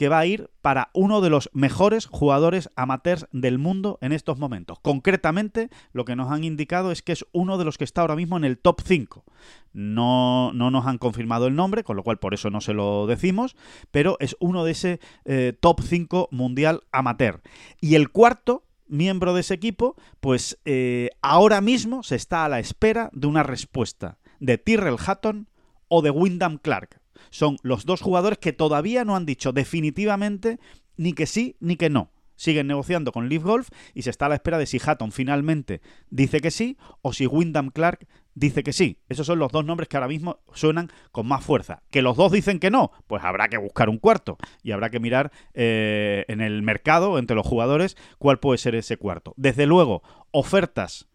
que 0.00 0.08
va 0.08 0.20
a 0.20 0.24
ir 0.24 0.48
para 0.62 0.88
uno 0.94 1.20
de 1.20 1.28
los 1.28 1.50
mejores 1.52 2.06
jugadores 2.06 2.70
amateurs 2.74 3.26
del 3.32 3.58
mundo 3.58 3.98
en 4.00 4.12
estos 4.12 4.38
momentos. 4.38 4.78
Concretamente, 4.80 5.68
lo 5.92 6.06
que 6.06 6.16
nos 6.16 6.32
han 6.32 6.42
indicado 6.42 6.90
es 6.90 7.02
que 7.02 7.12
es 7.12 7.26
uno 7.32 7.58
de 7.58 7.66
los 7.66 7.76
que 7.76 7.84
está 7.84 8.00
ahora 8.00 8.16
mismo 8.16 8.38
en 8.38 8.44
el 8.44 8.56
top 8.56 8.80
5. 8.82 9.26
No, 9.74 10.54
no 10.54 10.70
nos 10.70 10.86
han 10.86 10.96
confirmado 10.96 11.48
el 11.48 11.54
nombre, 11.54 11.84
con 11.84 11.98
lo 11.98 12.02
cual 12.02 12.18
por 12.18 12.32
eso 12.32 12.48
no 12.48 12.62
se 12.62 12.72
lo 12.72 13.06
decimos, 13.06 13.56
pero 13.90 14.16
es 14.20 14.38
uno 14.40 14.64
de 14.64 14.70
ese 14.70 15.00
eh, 15.26 15.52
top 15.60 15.82
5 15.82 16.28
mundial 16.30 16.80
amateur. 16.92 17.42
Y 17.78 17.94
el 17.94 18.08
cuarto 18.10 18.64
miembro 18.88 19.34
de 19.34 19.42
ese 19.42 19.52
equipo, 19.52 19.96
pues 20.20 20.58
eh, 20.64 21.10
ahora 21.20 21.60
mismo 21.60 22.02
se 22.04 22.16
está 22.16 22.46
a 22.46 22.48
la 22.48 22.58
espera 22.58 23.10
de 23.12 23.26
una 23.26 23.42
respuesta 23.42 24.16
de 24.38 24.56
Tyrrell 24.56 24.96
Hatton 24.98 25.46
o 25.88 26.00
de 26.00 26.08
Wyndham 26.08 26.56
Clark 26.56 26.99
son 27.30 27.56
los 27.62 27.86
dos 27.86 28.00
jugadores 28.00 28.38
que 28.38 28.52
todavía 28.52 29.04
no 29.04 29.16
han 29.16 29.26
dicho 29.26 29.52
definitivamente 29.52 30.58
ni 30.96 31.12
que 31.12 31.26
sí 31.26 31.56
ni 31.60 31.76
que 31.76 31.90
no. 31.90 32.10
siguen 32.36 32.68
negociando 32.68 33.12
con 33.12 33.28
Leaf 33.28 33.42
Golf 33.42 33.68
y 33.94 34.02
se 34.02 34.10
está 34.10 34.26
a 34.26 34.30
la 34.30 34.34
espera 34.36 34.56
de 34.56 34.66
si 34.66 34.80
Hatton 34.84 35.12
finalmente 35.12 35.82
dice 36.08 36.40
que 36.40 36.50
sí 36.50 36.78
o 37.02 37.12
si 37.12 37.26
Wyndham 37.26 37.70
Clark 37.70 38.06
dice 38.34 38.62
que 38.62 38.72
sí. 38.72 38.98
Esos 39.08 39.26
son 39.26 39.38
los 39.38 39.52
dos 39.52 39.64
nombres 39.64 39.88
que 39.88 39.96
ahora 39.96 40.08
mismo 40.08 40.40
suenan 40.54 40.90
con 41.12 41.26
más 41.26 41.44
fuerza. 41.44 41.82
Que 41.90 42.02
los 42.02 42.16
dos 42.16 42.32
dicen 42.32 42.58
que 42.58 42.70
no, 42.70 42.92
pues 43.06 43.22
habrá 43.24 43.48
que 43.48 43.58
buscar 43.58 43.88
un 43.88 43.98
cuarto 43.98 44.38
y 44.62 44.72
habrá 44.72 44.90
que 44.90 45.00
mirar 45.00 45.30
eh, 45.52 46.24
en 46.28 46.40
el 46.40 46.62
mercado, 46.62 47.18
entre 47.18 47.36
los 47.36 47.46
jugadores, 47.46 47.96
cuál 48.18 48.38
puede 48.38 48.58
ser 48.58 48.74
ese 48.74 48.96
cuarto. 48.96 49.34
Desde 49.36 49.66
luego, 49.66 50.02
ofertas 50.30 51.08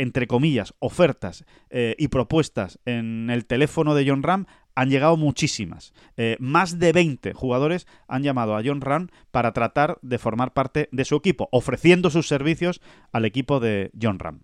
entre 0.00 0.28
comillas, 0.28 0.74
ofertas 0.78 1.44
eh, 1.70 1.96
y 1.98 2.06
propuestas 2.06 2.78
en 2.84 3.30
el 3.30 3.46
teléfono 3.46 3.96
de 3.96 4.08
John 4.08 4.22
Ram 4.22 4.46
han 4.78 4.90
llegado 4.90 5.16
muchísimas. 5.16 5.92
Eh, 6.16 6.36
más 6.38 6.78
de 6.78 6.92
20 6.92 7.32
jugadores 7.32 7.88
han 8.06 8.22
llamado 8.22 8.56
a 8.56 8.62
John 8.64 8.80
Ram 8.80 9.08
para 9.32 9.52
tratar 9.52 9.98
de 10.02 10.18
formar 10.18 10.52
parte 10.52 10.88
de 10.92 11.04
su 11.04 11.16
equipo, 11.16 11.48
ofreciendo 11.50 12.10
sus 12.10 12.28
servicios 12.28 12.80
al 13.10 13.24
equipo 13.24 13.58
de 13.58 13.90
John 14.00 14.20
Ram. 14.20 14.42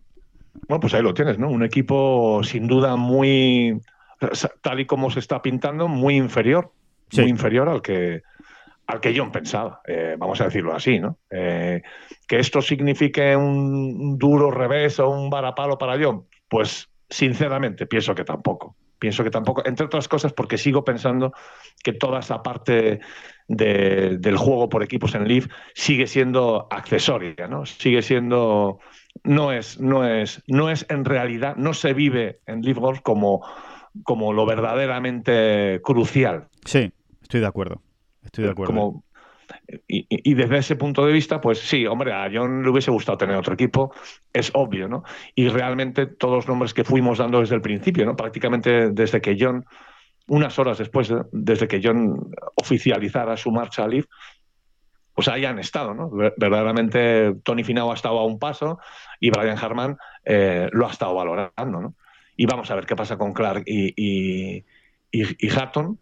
Bueno, 0.69 0.81
pues 0.81 0.93
ahí 0.95 1.03
lo 1.03 1.15
tienes, 1.15 1.39
¿no? 1.39 1.49
Un 1.49 1.63
equipo 1.63 2.43
sin 2.43 2.67
duda 2.67 2.97
muy, 2.97 3.81
tal 4.61 4.81
y 4.81 4.87
como 4.87 5.09
se 5.09 5.21
está 5.21 5.41
pintando, 5.41 5.87
muy 5.87 6.17
inferior, 6.17 6.73
muy 7.17 7.29
inferior 7.29 7.69
al 7.69 7.81
que, 7.81 8.23
al 8.89 9.01
que 9.01 9.17
John 9.17 9.31
pensaba, 9.31 9.83
eh, 9.87 10.17
vamos 10.19 10.41
a 10.41 10.47
decirlo 10.47 10.75
así, 10.75 10.99
¿no? 10.99 11.19
Eh, 11.31 11.81
que 12.27 12.41
esto 12.41 12.61
signifique 12.61 13.37
un 13.37 14.19
duro 14.19 14.51
revés 14.51 14.99
o 14.99 15.11
un 15.11 15.31
varapalo 15.31 15.79
para 15.79 15.97
John, 15.97 16.27
pues 16.49 16.89
sinceramente 17.09 17.87
pienso 17.87 18.17
que 18.17 18.25
tampoco. 18.25 18.75
Pienso 18.99 19.25
que 19.25 19.31
tampoco, 19.31 19.63
entre 19.67 19.87
otras 19.87 20.09
cosas, 20.09 20.33
porque 20.33 20.59
sigo 20.59 20.85
pensando 20.85 21.33
que 21.83 21.93
toda 21.93 22.21
esa 22.21 22.43
parte 22.43 23.01
del 23.49 24.37
juego 24.37 24.69
por 24.69 24.83
equipos 24.83 25.15
en 25.15 25.29
Leaf 25.29 25.49
sigue 25.75 26.07
siendo 26.07 26.67
accesoria, 26.71 27.47
¿no? 27.49 27.67
Sigue 27.67 28.01
siendo 28.01 28.79
no 29.23 29.53
es, 29.53 29.81
no 29.81 30.07
es, 30.07 30.43
no 30.47 30.71
es 30.71 30.87
en 30.89 31.05
realidad, 31.05 31.57
no 31.57 31.75
se 31.75 31.95
vive 31.95 32.41
en 32.47 32.63
Leaf 32.63 32.79
Golf 32.79 33.01
como, 33.03 33.47
como 34.03 34.33
lo 34.33 34.45
verdaderamente 34.47 35.81
crucial. 35.83 36.49
Sí, 36.65 36.93
estoy 37.23 37.41
de 37.41 37.47
acuerdo. 37.47 37.81
Estoy 38.23 38.45
de 38.45 38.51
acuerdo. 38.51 39.03
Y, 39.89 40.35
desde 40.35 40.59
ese 40.59 40.77
punto 40.77 41.07
de 41.07 41.13
vista, 41.13 41.41
pues 41.41 41.59
sí, 41.59 41.87
hombre, 41.87 42.13
a 42.13 42.29
John 42.33 42.63
le 42.63 42.71
hubiese 42.71 42.91
gustado 42.91 43.19
tener 43.19 43.37
otro 43.37 43.55
equipo, 43.55 43.95
es 44.33 44.51
obvio, 44.55 44.89
¿no? 44.89 45.05
Y 45.35 45.49
realmente 45.49 46.07
todos 46.07 46.37
los 46.37 46.49
nombres 46.49 46.75
que 46.75 46.85
fuimos 46.85 47.19
dando 47.19 47.41
desde 47.41 47.55
el 47.55 47.63
principio, 47.63 48.05
¿no? 48.05 48.17
Prácticamente 48.17 48.91
desde 48.91 49.21
que 49.21 49.37
John, 49.39 49.65
unas 50.27 50.59
horas 50.59 50.79
después, 50.79 51.13
desde 51.33 51.69
que 51.69 51.81
John 51.83 52.31
oficializara 52.57 53.37
su 53.37 53.51
marcha 53.51 53.85
a 53.85 53.89
Leaf, 53.89 54.07
pues 55.15 55.29
ahí 55.29 55.45
han 55.45 55.59
estado, 55.59 55.95
¿no? 55.95 56.11
Verdaderamente 56.11 57.35
Tony 57.45 57.63
Finau 57.63 57.91
ha 57.91 57.95
estado 57.95 58.19
a 58.19 58.27
un 58.27 58.39
paso 58.39 58.81
y 59.21 59.31
Brian 59.31 59.59
Harman 59.59 59.97
eh, 60.25 60.69
lo 60.73 60.89
ha 60.89 60.91
estado 60.91 61.15
valorando, 61.15 61.81
¿no? 61.81 61.95
Y 62.37 62.47
vamos 62.47 62.71
a 62.71 62.75
ver 62.75 62.85
qué 62.85 62.97
pasa 62.97 63.17
con 63.17 63.33
Clark 63.33 63.63
y, 63.65 63.95
y, 63.97 64.65
y, 65.13 65.51
Hatton, 65.51 66.01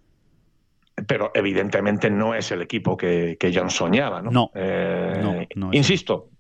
pero 1.07 1.31
evidentemente 1.35 2.11
no 2.11 2.35
es 2.35 2.51
el 2.51 2.63
equipo 2.63 2.97
que, 2.97 3.37
John 3.55 3.71
soñaba, 3.71 4.23
¿no? 4.23 4.31
No, 4.31 4.51
eh, 4.55 5.47
insisto, 5.73 6.31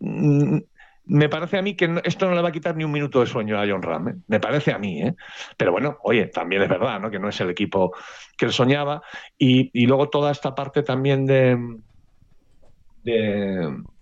mm, 0.00 0.58
me 1.04 1.28
parece 1.28 1.58
a 1.58 1.62
mí 1.62 1.74
que 1.74 2.00
esto 2.04 2.28
no 2.28 2.34
le 2.34 2.42
va 2.42 2.50
a 2.50 2.52
quitar 2.52 2.76
ni 2.76 2.84
un 2.84 2.92
minuto 2.92 3.20
de 3.20 3.26
sueño 3.26 3.58
a 3.58 3.66
John 3.66 3.82
Ram, 3.82 4.08
¿eh? 4.08 4.14
me 4.28 4.40
parece 4.40 4.72
a 4.72 4.78
mí, 4.78 5.02
¿eh? 5.02 5.14
pero 5.56 5.72
bueno, 5.72 5.98
oye, 6.04 6.26
también 6.26 6.62
es 6.62 6.68
verdad, 6.68 7.00
¿no? 7.00 7.10
Que 7.10 7.18
no 7.18 7.28
es 7.28 7.40
el 7.40 7.50
equipo 7.50 7.92
que 8.36 8.46
él 8.46 8.52
soñaba 8.52 9.02
y, 9.36 9.70
y 9.72 9.86
luego 9.86 10.08
toda 10.08 10.30
esta 10.30 10.54
parte 10.54 10.82
también 10.82 11.26
de 11.26 11.58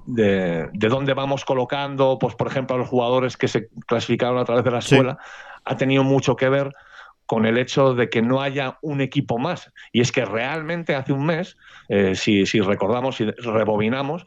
de, 0.07 0.69
dónde 0.73 1.15
vamos 1.15 1.45
colocando, 1.45 2.19
pues 2.19 2.35
por 2.35 2.49
ejemplo, 2.49 2.77
a 2.77 2.79
los 2.79 2.89
jugadores 2.89 3.37
que 3.37 3.49
se 3.49 3.69
clasificaron 3.87 4.39
a 4.39 4.45
través 4.45 4.65
de 4.65 4.71
la 4.71 4.79
escuela, 4.79 5.19
ha 5.65 5.77
tenido 5.77 6.05
mucho 6.05 6.37
que 6.37 6.49
ver 6.49 6.75
con 7.31 7.47
el 7.47 7.59
hecho 7.59 7.95
de 7.95 8.11
que 8.11 8.23
no 8.23 8.43
haya 8.43 8.81
un 8.83 9.01
equipo 9.01 9.39
más. 9.39 9.71
Y 9.93 10.01
es 10.01 10.11
que 10.11 10.25
realmente 10.25 10.97
hace 10.97 11.13
un 11.13 11.27
mes, 11.27 11.57
eh, 11.89 12.17
si, 12.17 12.43
recordamos 12.61 13.21
y 13.21 13.31
rebobinamos, 13.31 14.27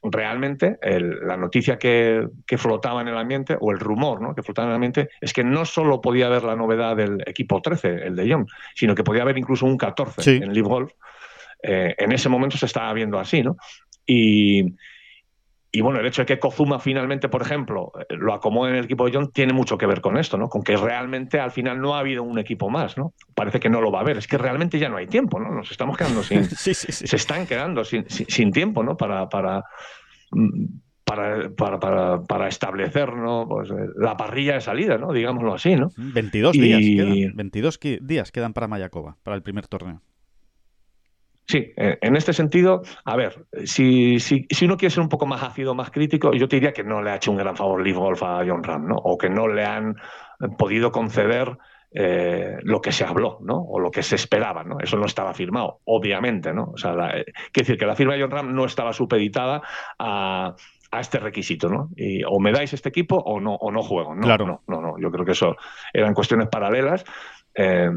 realmente 0.00 0.78
la 0.80 1.36
noticia 1.36 1.76
que, 1.76 2.28
flotaba 2.56 3.00
en 3.00 3.08
el 3.08 3.18
ambiente, 3.18 3.56
o 3.58 3.72
el 3.72 3.80
rumor 3.80 4.22
¿no? 4.22 4.32
que 4.32 4.44
flotaba 4.44 4.66
en 4.66 4.70
el 4.70 4.74
ambiente, 4.76 5.08
es 5.20 5.32
que 5.32 5.42
no 5.42 5.64
solo 5.64 6.00
podía 6.00 6.28
haber 6.28 6.44
la 6.44 6.54
novedad 6.54 6.94
del 6.94 7.20
equipo 7.26 7.60
13, 7.60 8.06
el 8.06 8.14
de 8.14 8.28
Young, 8.28 8.46
sino 8.76 8.94
que 8.94 9.02
podía 9.02 9.22
haber 9.22 9.38
incluso 9.38 9.66
un 9.66 9.76
14 9.76 10.36
en 10.36 10.52
Live 10.52 10.68
Golf. 10.68 10.92
Eh, 11.64 11.96
en 11.98 12.12
ese 12.12 12.28
momento 12.28 12.56
se 12.56 12.66
estaba 12.66 12.92
viendo 12.92 13.18
así, 13.18 13.42
¿no? 13.42 13.56
Y, 14.06 14.72
y 15.76 15.82
bueno, 15.82 16.00
el 16.00 16.06
hecho 16.06 16.22
de 16.22 16.26
que 16.26 16.38
Kozuma 16.38 16.78
finalmente, 16.78 17.28
por 17.28 17.42
ejemplo, 17.42 17.92
lo 18.08 18.32
acomode 18.32 18.70
en 18.70 18.76
el 18.78 18.84
equipo 18.86 19.04
de 19.04 19.12
John 19.12 19.30
tiene 19.30 19.52
mucho 19.52 19.76
que 19.76 19.84
ver 19.84 20.00
con 20.00 20.16
esto, 20.16 20.38
¿no? 20.38 20.48
Con 20.48 20.62
que 20.62 20.74
realmente 20.74 21.38
al 21.38 21.50
final 21.50 21.82
no 21.82 21.94
ha 21.94 21.98
habido 21.98 22.22
un 22.22 22.38
equipo 22.38 22.70
más, 22.70 22.96
¿no? 22.96 23.12
Parece 23.34 23.60
que 23.60 23.68
no 23.68 23.82
lo 23.82 23.92
va 23.92 23.98
a 23.98 24.02
haber. 24.02 24.16
Es 24.16 24.26
que 24.26 24.38
realmente 24.38 24.78
ya 24.78 24.88
no 24.88 24.96
hay 24.96 25.06
tiempo, 25.06 25.38
¿no? 25.38 25.50
Nos 25.50 25.70
estamos 25.70 25.98
quedando 25.98 26.22
sin. 26.22 26.44
Se 26.50 27.16
están 27.16 27.46
quedando 27.46 27.84
sin, 27.84 28.08
sin, 28.08 28.52
tiempo, 28.52 28.82
¿no? 28.82 28.96
Para. 28.96 29.28
para 29.28 29.64
para, 31.04 31.50
para, 31.50 32.22
para, 32.22 32.48
establecer 32.48 33.14
¿no? 33.14 33.46
pues, 33.48 33.70
la 33.96 34.16
parrilla 34.16 34.54
de 34.54 34.60
salida, 34.60 34.98
¿no? 34.98 35.12
digámoslo 35.12 35.54
así. 35.54 35.76
¿no? 35.76 35.90
22 35.96 36.52
días, 36.52 36.80
quedan, 36.80 37.36
22 37.36 37.80
días 38.00 38.32
quedan 38.32 38.52
para 38.52 38.66
Mayakoba, 38.66 39.16
para 39.22 39.36
el 39.36 39.42
primer 39.42 39.68
torneo. 39.68 40.02
Sí, 41.48 41.72
eh, 41.76 41.98
en 42.00 42.16
este 42.16 42.32
sentido, 42.32 42.82
a 43.04 43.16
ver, 43.16 43.46
si, 43.64 44.18
si, 44.18 44.46
si, 44.50 44.64
uno 44.64 44.76
quiere 44.76 44.92
ser 44.92 45.02
un 45.02 45.08
poco 45.08 45.26
más 45.26 45.42
ácido, 45.44 45.74
más 45.74 45.90
crítico, 45.90 46.32
yo 46.32 46.48
te 46.48 46.56
diría 46.56 46.72
que 46.72 46.82
no 46.82 47.02
le 47.02 47.10
ha 47.10 47.16
hecho 47.16 47.30
un 47.30 47.36
gran 47.36 47.56
favor 47.56 47.80
Live 47.82 47.98
Golf 47.98 48.22
a 48.24 48.44
John 48.46 48.64
Ram, 48.64 48.88
¿no? 48.88 48.96
O 48.96 49.16
que 49.16 49.30
no 49.30 49.46
le 49.46 49.64
han 49.64 49.90
eh, 50.40 50.48
podido 50.58 50.90
conceder 50.90 51.56
eh, 51.92 52.56
lo 52.62 52.80
que 52.80 52.90
se 52.90 53.04
habló, 53.04 53.38
¿no? 53.42 53.58
O 53.58 53.78
lo 53.78 53.92
que 53.92 54.02
se 54.02 54.16
esperaba, 54.16 54.64
¿no? 54.64 54.78
Eso 54.80 54.96
no 54.96 55.06
estaba 55.06 55.34
firmado, 55.34 55.80
obviamente, 55.84 56.52
¿no? 56.52 56.72
O 56.74 56.76
sea, 56.76 56.94
quiere 56.94 57.32
decir 57.52 57.78
que 57.78 57.86
la 57.86 57.94
firma 57.94 58.14
de 58.14 58.22
John 58.22 58.30
Ram 58.32 58.52
no 58.52 58.64
estaba 58.64 58.92
supeditada 58.92 59.62
a, 60.00 60.56
a 60.90 61.00
este 61.00 61.18
requisito, 61.20 61.68
¿no? 61.68 61.90
Y 61.96 62.24
o 62.24 62.40
me 62.40 62.52
dais 62.52 62.72
este 62.72 62.88
equipo 62.88 63.16
o 63.16 63.40
no, 63.40 63.54
o 63.54 63.70
no 63.70 63.82
juego. 63.82 64.14
No, 64.14 64.22
claro. 64.22 64.46
no, 64.46 64.62
no, 64.66 64.80
no. 64.80 64.94
Yo 65.00 65.10
creo 65.10 65.24
que 65.24 65.32
eso 65.32 65.56
eran 65.92 66.12
cuestiones 66.12 66.48
paralelas. 66.48 67.04
Eh, 67.54 67.90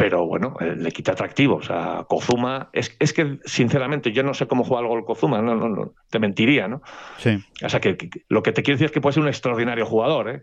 pero 0.00 0.24
bueno, 0.24 0.56
eh, 0.60 0.76
le 0.78 0.92
quita 0.92 1.12
atractivo. 1.12 1.56
O 1.56 1.62
sea, 1.62 2.06
Kozuma, 2.08 2.70
es, 2.72 2.96
es, 2.98 3.12
que 3.12 3.38
sinceramente 3.44 4.12
yo 4.12 4.22
no 4.22 4.32
sé 4.32 4.46
cómo 4.46 4.64
juega 4.64 4.80
algo 4.80 4.96
el 4.96 5.04
Kozuma, 5.04 5.42
no, 5.42 5.54
no, 5.54 5.68
no, 5.68 5.92
te 6.08 6.18
mentiría, 6.18 6.68
¿no? 6.68 6.80
Sí. 7.18 7.38
O 7.62 7.68
sea, 7.68 7.80
que, 7.80 8.08
lo 8.30 8.42
que 8.42 8.52
te 8.52 8.62
quiero 8.62 8.76
decir 8.76 8.86
es 8.86 8.92
que 8.92 9.02
puede 9.02 9.12
ser 9.12 9.22
un 9.24 9.28
extraordinario 9.28 9.84
jugador, 9.84 10.30
¿eh? 10.30 10.42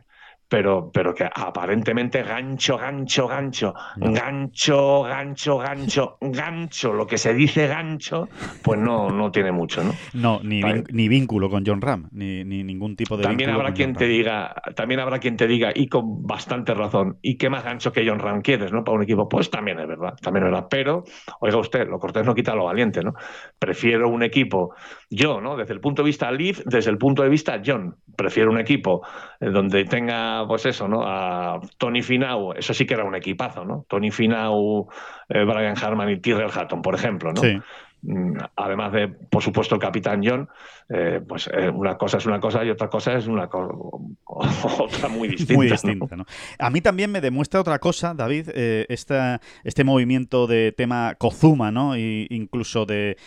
Pero, 0.49 0.91
pero 0.93 1.13
que 1.13 1.25
aparentemente 1.25 2.23
gancho, 2.23 2.77
gancho, 2.77 3.27
gancho, 3.27 3.73
gancho, 3.97 5.03
gancho, 5.03 5.57
gancho, 5.57 6.17
gancho, 6.21 6.93
lo 6.93 7.05
que 7.05 7.17
se 7.17 7.33
dice 7.33 7.67
gancho, 7.67 8.29
pues 8.61 8.79
no, 8.79 9.09
no 9.09 9.31
tiene 9.31 9.51
mucho, 9.51 9.83
¿no? 9.83 9.93
No, 10.13 10.39
ni, 10.43 10.61
ni 10.91 11.07
vínculo 11.07 11.49
con 11.49 11.65
John 11.65 11.81
Ram, 11.81 12.07
ni, 12.11 12.43
ni 12.45 12.63
ningún 12.63 12.95
tipo 12.95 13.17
de 13.17 13.23
también 13.23 13.49
habrá 13.49 13.73
quien 13.73 13.93
te 13.93 14.05
diga, 14.05 14.53
También 14.75 14.99
habrá 14.99 15.19
quien 15.19 15.35
te 15.35 15.47
diga, 15.47 15.71
y 15.75 15.87
con 15.87 16.23
bastante 16.23 16.73
razón, 16.73 17.17
¿y 17.21 17.37
qué 17.37 17.49
más 17.49 17.63
gancho 17.63 17.91
que 17.91 18.07
John 18.07 18.19
Ram 18.19 18.41
quieres, 18.41 18.71
no? 18.71 18.83
Para 18.83 18.97
un 18.97 19.03
equipo, 19.03 19.27
pues 19.27 19.49
también 19.49 19.79
es 19.79 19.87
verdad, 19.87 20.15
también 20.21 20.45
es 20.45 20.51
verdad, 20.51 20.67
pero, 20.69 21.03
oiga 21.41 21.57
usted, 21.57 21.87
lo 21.87 21.99
cortés 21.99 22.25
no 22.25 22.33
quita 22.33 22.55
lo 22.55 22.65
valiente, 22.65 23.01
¿no? 23.03 23.13
Prefiero 23.59 24.09
un 24.09 24.23
equipo, 24.23 24.73
yo, 25.09 25.41
¿no? 25.41 25.57
Desde 25.57 25.73
el 25.73 25.81
punto 25.81 26.03
de 26.03 26.07
vista 26.07 26.31
Leaf, 26.31 26.61
desde 26.65 26.89
el 26.89 26.97
punto 26.97 27.23
de 27.23 27.29
vista 27.29 27.61
John, 27.65 27.95
prefiero 28.15 28.51
un 28.51 28.59
equipo 28.59 29.05
eh, 29.39 29.49
donde 29.49 29.85
tenga 29.85 30.36
pues 30.45 30.65
eso, 30.65 30.87
¿no? 30.87 31.03
A 31.05 31.59
Tony 31.77 32.01
Finau, 32.01 32.51
eso 32.53 32.73
sí 32.73 32.85
que 32.85 32.93
era 32.93 33.05
un 33.05 33.15
equipazo, 33.15 33.63
¿no? 33.63 33.85
Tony 33.87 34.11
Finau, 34.11 34.87
eh, 35.29 35.45
Brian 35.45 35.75
Harman 35.81 36.09
y 36.09 36.19
Tyrrell 36.19 36.51
Hatton, 36.53 36.81
por 36.81 36.95
ejemplo, 36.95 37.31
¿no? 37.31 37.41
Sí. 37.41 37.57
Mm, 38.03 38.37
además 38.55 38.93
de, 38.93 39.07
por 39.07 39.41
supuesto, 39.41 39.75
el 39.75 39.81
capitán 39.81 40.21
John, 40.23 40.47
eh, 40.87 41.19
pues 41.27 41.49
eh, 41.51 41.69
una 41.69 41.97
cosa 41.97 42.17
es 42.17 42.25
una 42.25 42.39
cosa 42.39 42.63
y 42.63 42.69
otra 42.69 42.89
cosa 42.89 43.17
es 43.17 43.27
una 43.27 43.49
otra 44.25 45.09
muy 45.09 45.27
distinta. 45.27 45.53
Muy 45.55 45.69
distinta 45.69 46.15
¿no? 46.15 46.25
A 46.59 46.69
mí 46.69 46.81
también 46.81 47.11
me 47.11 47.21
demuestra 47.21 47.59
otra 47.59 47.79
cosa, 47.79 48.13
David, 48.13 48.49
eh, 48.53 48.85
este 48.89 49.83
movimiento 49.83 50.45
de 50.47 50.71
tema 50.71 51.15
Kozuma, 51.15 51.71
¿no? 51.71 51.97
Y 51.97 52.27
incluso 52.29 52.85
de, 52.85 53.17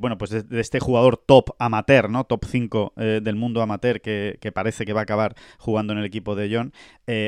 bueno, 0.00 0.16
pues 0.16 0.48
de, 0.48 0.60
este 0.60 0.80
jugador 0.80 1.18
top 1.18 1.50
amateur, 1.58 2.10
¿no? 2.10 2.24
Top 2.24 2.44
5 2.46 2.94
del 2.96 3.36
mundo 3.36 3.60
amateur 3.62 4.00
que, 4.00 4.38
que, 4.40 4.50
parece 4.50 4.86
que 4.86 4.92
va 4.92 5.00
a 5.00 5.02
acabar 5.02 5.34
jugando 5.58 5.92
en 5.92 5.98
el 5.98 6.04
equipo 6.04 6.34
de 6.34 6.54
John. 6.54 6.72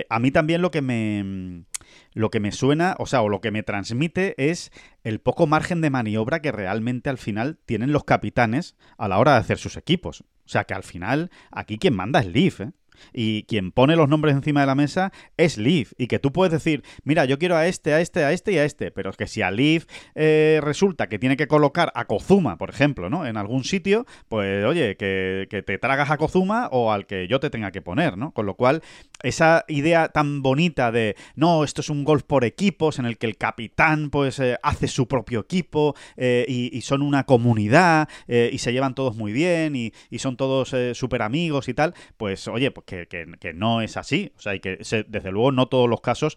a 0.09 0.19
mí 0.19 0.31
también 0.31 0.63
lo 0.63 0.71
que 0.71 0.83
me 0.83 1.65
lo 2.13 2.31
que 2.31 2.41
me 2.41 2.53
suena, 2.53 2.95
o 2.99 3.07
sea, 3.07 3.23
o 3.23 3.29
lo 3.29 3.41
que 3.41 3.51
me 3.51 3.63
transmite 3.63 4.35
es 4.51 4.73
el 5.05 5.21
poco 5.21 5.47
margen 5.47 5.81
de 5.81 5.91
maniobra 5.91 6.41
que 6.41 6.53
realmente 6.53 7.11
al 7.11 7.19
final 7.19 7.59
tienen 7.67 7.93
los 7.93 8.05
capitanes 8.05 8.77
a 8.99 9.09
la 9.09 9.19
hora 9.19 9.33
de 9.33 9.39
hacer 9.39 9.59
sus 9.59 9.77
equipos. 9.77 10.23
O 10.45 10.49
sea, 10.49 10.65
que 10.65 10.75
al 10.75 10.83
final 10.83 11.31
aquí 11.51 11.79
quien 11.79 11.95
manda 11.95 12.21
es 12.21 12.27
Leaf, 12.27 12.61
¿eh? 12.61 12.73
Y 13.13 13.45
quien 13.45 13.73
pone 13.73 13.97
los 13.97 14.09
nombres 14.09 14.35
encima 14.35 14.61
de 14.61 14.67
la 14.67 14.75
mesa 14.75 15.13
es 15.37 15.59
Leaf 15.59 15.93
y 15.99 16.07
que 16.07 16.19
tú 16.19 16.33
puedes 16.33 16.53
decir, 16.53 16.83
mira, 17.05 17.25
yo 17.25 17.39
quiero 17.39 17.57
a 17.57 17.67
este, 17.67 17.93
a 17.93 18.01
este, 18.01 18.25
a 18.25 18.33
este 18.33 18.53
y 18.53 18.59
a 18.59 18.65
este, 18.65 18.91
pero 18.91 19.11
es 19.11 19.17
que 19.17 19.27
si 19.27 19.43
a 19.43 19.51
Leaf 19.51 19.87
eh, 20.15 20.61
resulta 20.63 21.09
que 21.09 21.19
tiene 21.19 21.37
que 21.37 21.47
colocar 21.47 21.93
a 21.95 22.07
Kozuma, 22.07 22.57
por 22.57 22.71
ejemplo, 22.71 23.11
¿no? 23.11 23.27
En 23.27 23.37
algún 23.37 23.65
sitio, 23.65 24.07
pues 24.29 24.65
oye, 24.65 24.97
que, 24.97 25.47
que 25.51 25.63
te 25.63 25.79
tragas 25.79 26.11
a 26.11 26.17
Kozuma 26.17 26.69
o 26.73 26.93
al 26.93 27.07
que 27.07 27.29
yo 27.29 27.41
te 27.41 27.51
tenga 27.51 27.71
que 27.71 27.83
poner, 27.83 28.17
¿no? 28.17 28.33
Con 28.33 28.47
lo 28.47 28.55
cual, 28.55 28.83
esa 29.23 29.65
idea 29.69 30.09
tan 30.09 30.43
bonita 30.43 30.93
de, 30.93 31.17
no, 31.35 31.65
esto 31.65 31.81
es 31.81 31.91
un 31.91 32.05
golf 32.05 32.23
por 32.25 32.45
equipos 32.45 32.99
en 32.99 33.07
el 33.07 33.19
que 33.19 33.27
el 33.27 33.37
capitán 33.37 34.11
pues 34.11 34.39
eh, 34.39 34.57
hace 34.63 34.89
su 34.89 35.07
propio 35.07 35.41
equipo 35.41 35.95
eh, 36.17 36.45
y, 36.49 36.81
son 36.81 37.03
una 37.03 37.25
comunidad 37.25 38.09
y 38.27 38.57
se 38.57 38.73
llevan 38.73 38.95
todos 38.95 39.15
muy 39.15 39.33
bien 39.33 39.77
y, 39.77 39.93
son 40.19 40.37
todos 40.37 40.75
súper 40.93 41.23
amigos 41.23 41.69
y 41.69 41.75
tal, 41.75 41.95
pues 42.17 42.49
oye, 42.49 42.71
pues 42.71 42.85
que, 42.91 43.53
no 43.55 43.81
es 43.81 43.97
así. 43.97 44.33
O 44.37 44.41
sea, 44.41 44.55
y 44.55 44.61
que 44.61 44.79
desde 45.09 45.31
luego 45.31 45.53
no 45.53 45.67
todos 45.67 45.89
los 45.89 46.01
casos 46.01 46.37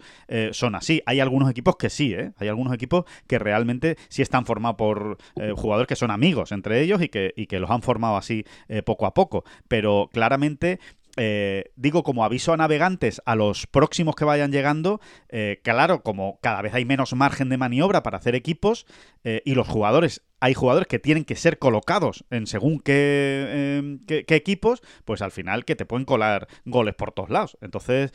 son 0.51 0.75
así. 0.75 1.01
Hay 1.05 1.19
algunos 1.19 1.49
equipos 1.49 1.75
que 1.77 1.89
sí, 1.89 2.13
¿eh? 2.13 2.31
Hay 2.37 2.47
algunos 2.47 2.73
equipos 2.73 3.05
que 3.27 3.39
realmente 3.39 3.97
sí 4.09 4.21
están 4.21 4.45
formados 4.45 4.77
por 4.77 5.17
jugadores 5.55 5.87
que 5.87 5.95
son 5.95 6.11
amigos 6.11 6.51
entre 6.51 6.81
ellos 6.81 7.01
y 7.01 7.09
que, 7.09 7.33
y 7.35 7.47
que 7.47 7.59
los 7.59 7.69
han 7.69 7.81
formado 7.81 8.17
así 8.17 8.45
poco 8.85 9.05
a 9.05 9.13
poco. 9.13 9.43
Pero 9.67 10.09
claramente 10.11 10.79
eh, 11.15 11.71
digo 11.75 12.03
como 12.03 12.25
aviso 12.25 12.53
a 12.53 12.57
navegantes 12.57 13.21
a 13.25 13.35
los 13.35 13.67
próximos 13.67 14.15
que 14.15 14.25
vayan 14.25 14.51
llegando, 14.51 14.99
eh, 15.29 15.59
claro, 15.63 16.01
como 16.01 16.39
cada 16.41 16.61
vez 16.63 16.73
hay 16.73 16.85
menos 16.85 17.13
margen 17.13 17.49
de 17.49 17.57
maniobra 17.57 18.01
para 18.01 18.17
hacer 18.17 18.33
equipos 18.33 18.87
eh, 19.23 19.43
y 19.45 19.53
los 19.53 19.67
jugadores, 19.67 20.23
hay 20.39 20.55
jugadores 20.55 20.87
que 20.87 20.97
tienen 20.97 21.23
que 21.23 21.35
ser 21.35 21.59
colocados 21.59 22.25
en 22.31 22.47
según 22.47 22.79
qué, 22.79 23.77
em, 23.77 23.99
qué, 24.05 24.35
equipos, 24.35 24.81
pues 25.05 25.21
al 25.21 25.31
final 25.31 25.65
que 25.65 25.75
te 25.75 25.85
pueden 25.85 26.05
colar 26.05 26.47
goles 26.65 26.95
por 26.95 27.11
todos 27.11 27.29
lados. 27.29 27.57
Entonces, 27.61 28.11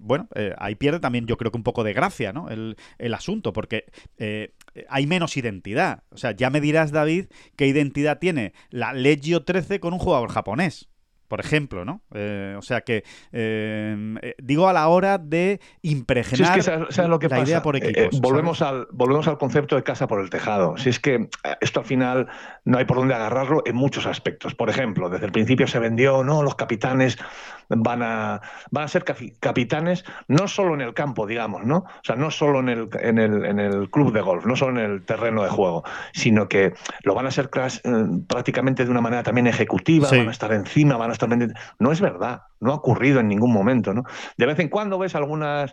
bueno, 0.00 0.28
ahí 0.58 0.74
pierde 0.74 1.00
también 1.00 1.26
yo 1.26 1.36
creo 1.38 1.50
que 1.50 1.56
un 1.56 1.62
poco 1.62 1.84
de 1.84 1.92
gracia, 1.94 2.32
¿no? 2.32 2.50
El, 2.50 2.76
el 2.98 3.14
asunto, 3.14 3.52
porque 3.52 3.86
hay 4.88 5.06
menos 5.06 5.36
identidad. 5.36 6.02
O 6.10 6.18
sea, 6.18 6.32
ya 6.32 6.50
me 6.50 6.60
dirás, 6.60 6.90
David, 6.92 7.26
qué 7.56 7.66
identidad 7.66 8.18
tiene 8.18 8.52
la 8.68 8.92
Legio 8.92 9.44
13 9.44 9.80
con 9.80 9.94
un 9.94 9.98
jugador 9.98 10.30
japonés 10.30 10.90
por 11.30 11.38
ejemplo, 11.38 11.84
¿no? 11.84 12.02
Eh, 12.12 12.56
o 12.58 12.62
sea 12.62 12.80
que 12.80 13.04
eh, 13.30 14.16
eh, 14.20 14.34
digo 14.42 14.66
a 14.66 14.72
la 14.72 14.88
hora 14.88 15.16
de 15.16 15.60
impregnar 15.80 16.58
lo 17.08 17.20
que 17.20 17.28
la 17.28 17.40
idea 17.40 17.62
por 17.62 17.76
equipos. 17.76 18.20
volvemos, 18.20 18.60
al, 18.62 18.88
volvemos 18.90 19.28
al 19.28 19.38
concepto 19.38 19.76
de 19.76 19.84
casa 19.84 20.08
por 20.08 20.20
el 20.20 20.28
tejado. 20.28 20.76
Si 20.76 20.88
es 20.88 20.98
que 20.98 21.28
esto 21.60 21.78
al 21.78 21.86
final 21.86 22.26
no 22.64 22.78
hay 22.78 22.84
por 22.84 22.96
dónde 22.96 23.14
agarrarlo 23.14 23.62
en 23.64 23.76
muchos 23.76 24.06
aspectos. 24.06 24.56
Por 24.56 24.70
ejemplo, 24.70 25.08
desde 25.08 25.26
el 25.26 25.30
principio 25.30 25.68
se 25.68 25.78
vendió, 25.78 26.24
no, 26.24 26.42
los 26.42 26.56
capitanes 26.56 27.16
van 27.68 28.02
a, 28.02 28.40
van 28.72 28.84
a 28.84 28.88
ser 28.88 29.04
capitanes 29.38 30.04
no 30.26 30.48
solo 30.48 30.74
en 30.74 30.80
el 30.80 30.94
campo, 30.94 31.26
digamos, 31.26 31.64
¿no? 31.64 31.76
O 31.76 32.02
sea, 32.02 32.16
no 32.16 32.32
solo 32.32 32.58
en 32.58 32.68
el, 32.68 32.88
en 33.00 33.18
el, 33.18 33.44
en 33.44 33.60
el 33.60 33.88
club 33.90 34.12
de 34.12 34.20
golf, 34.20 34.44
no 34.44 34.56
solo 34.56 34.80
en 34.80 34.90
el 34.90 35.04
terreno 35.04 35.44
de 35.44 35.48
juego, 35.48 35.84
sino 36.12 36.48
que 36.48 36.74
lo 37.04 37.14
van 37.14 37.26
a 37.26 37.30
ser 37.30 37.50
prácticamente 38.26 38.84
de 38.84 38.90
una 38.90 39.00
manera 39.00 39.22
también 39.22 39.46
ejecutiva, 39.46 40.08
van 40.10 40.28
a 40.28 40.32
estar 40.32 40.52
encima, 40.52 40.96
van 40.96 41.10
a 41.10 41.12
no 41.26 41.92
es 41.92 42.00
verdad, 42.00 42.42
no 42.60 42.72
ha 42.72 42.74
ocurrido 42.74 43.20
en 43.20 43.28
ningún 43.28 43.52
momento, 43.52 43.92
¿no? 43.94 44.04
De 44.36 44.46
vez 44.46 44.58
en 44.58 44.68
cuando 44.68 44.98
ves 44.98 45.14
algunas 45.14 45.72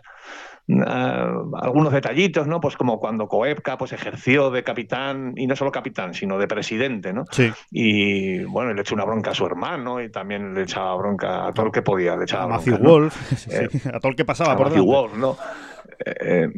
ah, 0.86 1.32
algunos 1.60 1.92
detallitos, 1.92 2.46
¿no? 2.46 2.60
Pues 2.60 2.76
como 2.76 2.98
cuando 2.98 3.28
Koepka 3.28 3.78
pues 3.78 3.92
ejerció 3.92 4.50
de 4.50 4.64
capitán, 4.64 5.34
y 5.36 5.46
no 5.46 5.56
solo 5.56 5.70
capitán, 5.70 6.14
sino 6.14 6.38
de 6.38 6.46
presidente, 6.46 7.12
¿no? 7.12 7.24
Sí. 7.30 7.52
Y 7.70 8.44
bueno, 8.44 8.72
le 8.74 8.80
echó 8.80 8.94
una 8.94 9.04
bronca 9.04 9.30
a 9.30 9.34
su 9.34 9.46
hermano 9.46 10.00
y 10.00 10.10
también 10.10 10.54
le 10.54 10.62
echaba 10.62 10.94
bronca 10.96 11.46
a 11.46 11.52
todo 11.52 11.66
el 11.66 11.72
que 11.72 11.82
podía, 11.82 12.16
le 12.16 12.24
echaba 12.24 12.44
a 12.44 12.48
Matthew 12.48 12.78
Wolf, 12.78 13.48
eh, 13.52 13.68
a 13.92 14.00
todo 14.00 14.10
el 14.10 14.16
que 14.16 14.24
pasaba 14.24 14.56
por 14.56 14.68
Matthew 14.68 14.84
Wolf, 14.84 15.16
¿no? 15.16 15.36
Eh, 16.04 16.48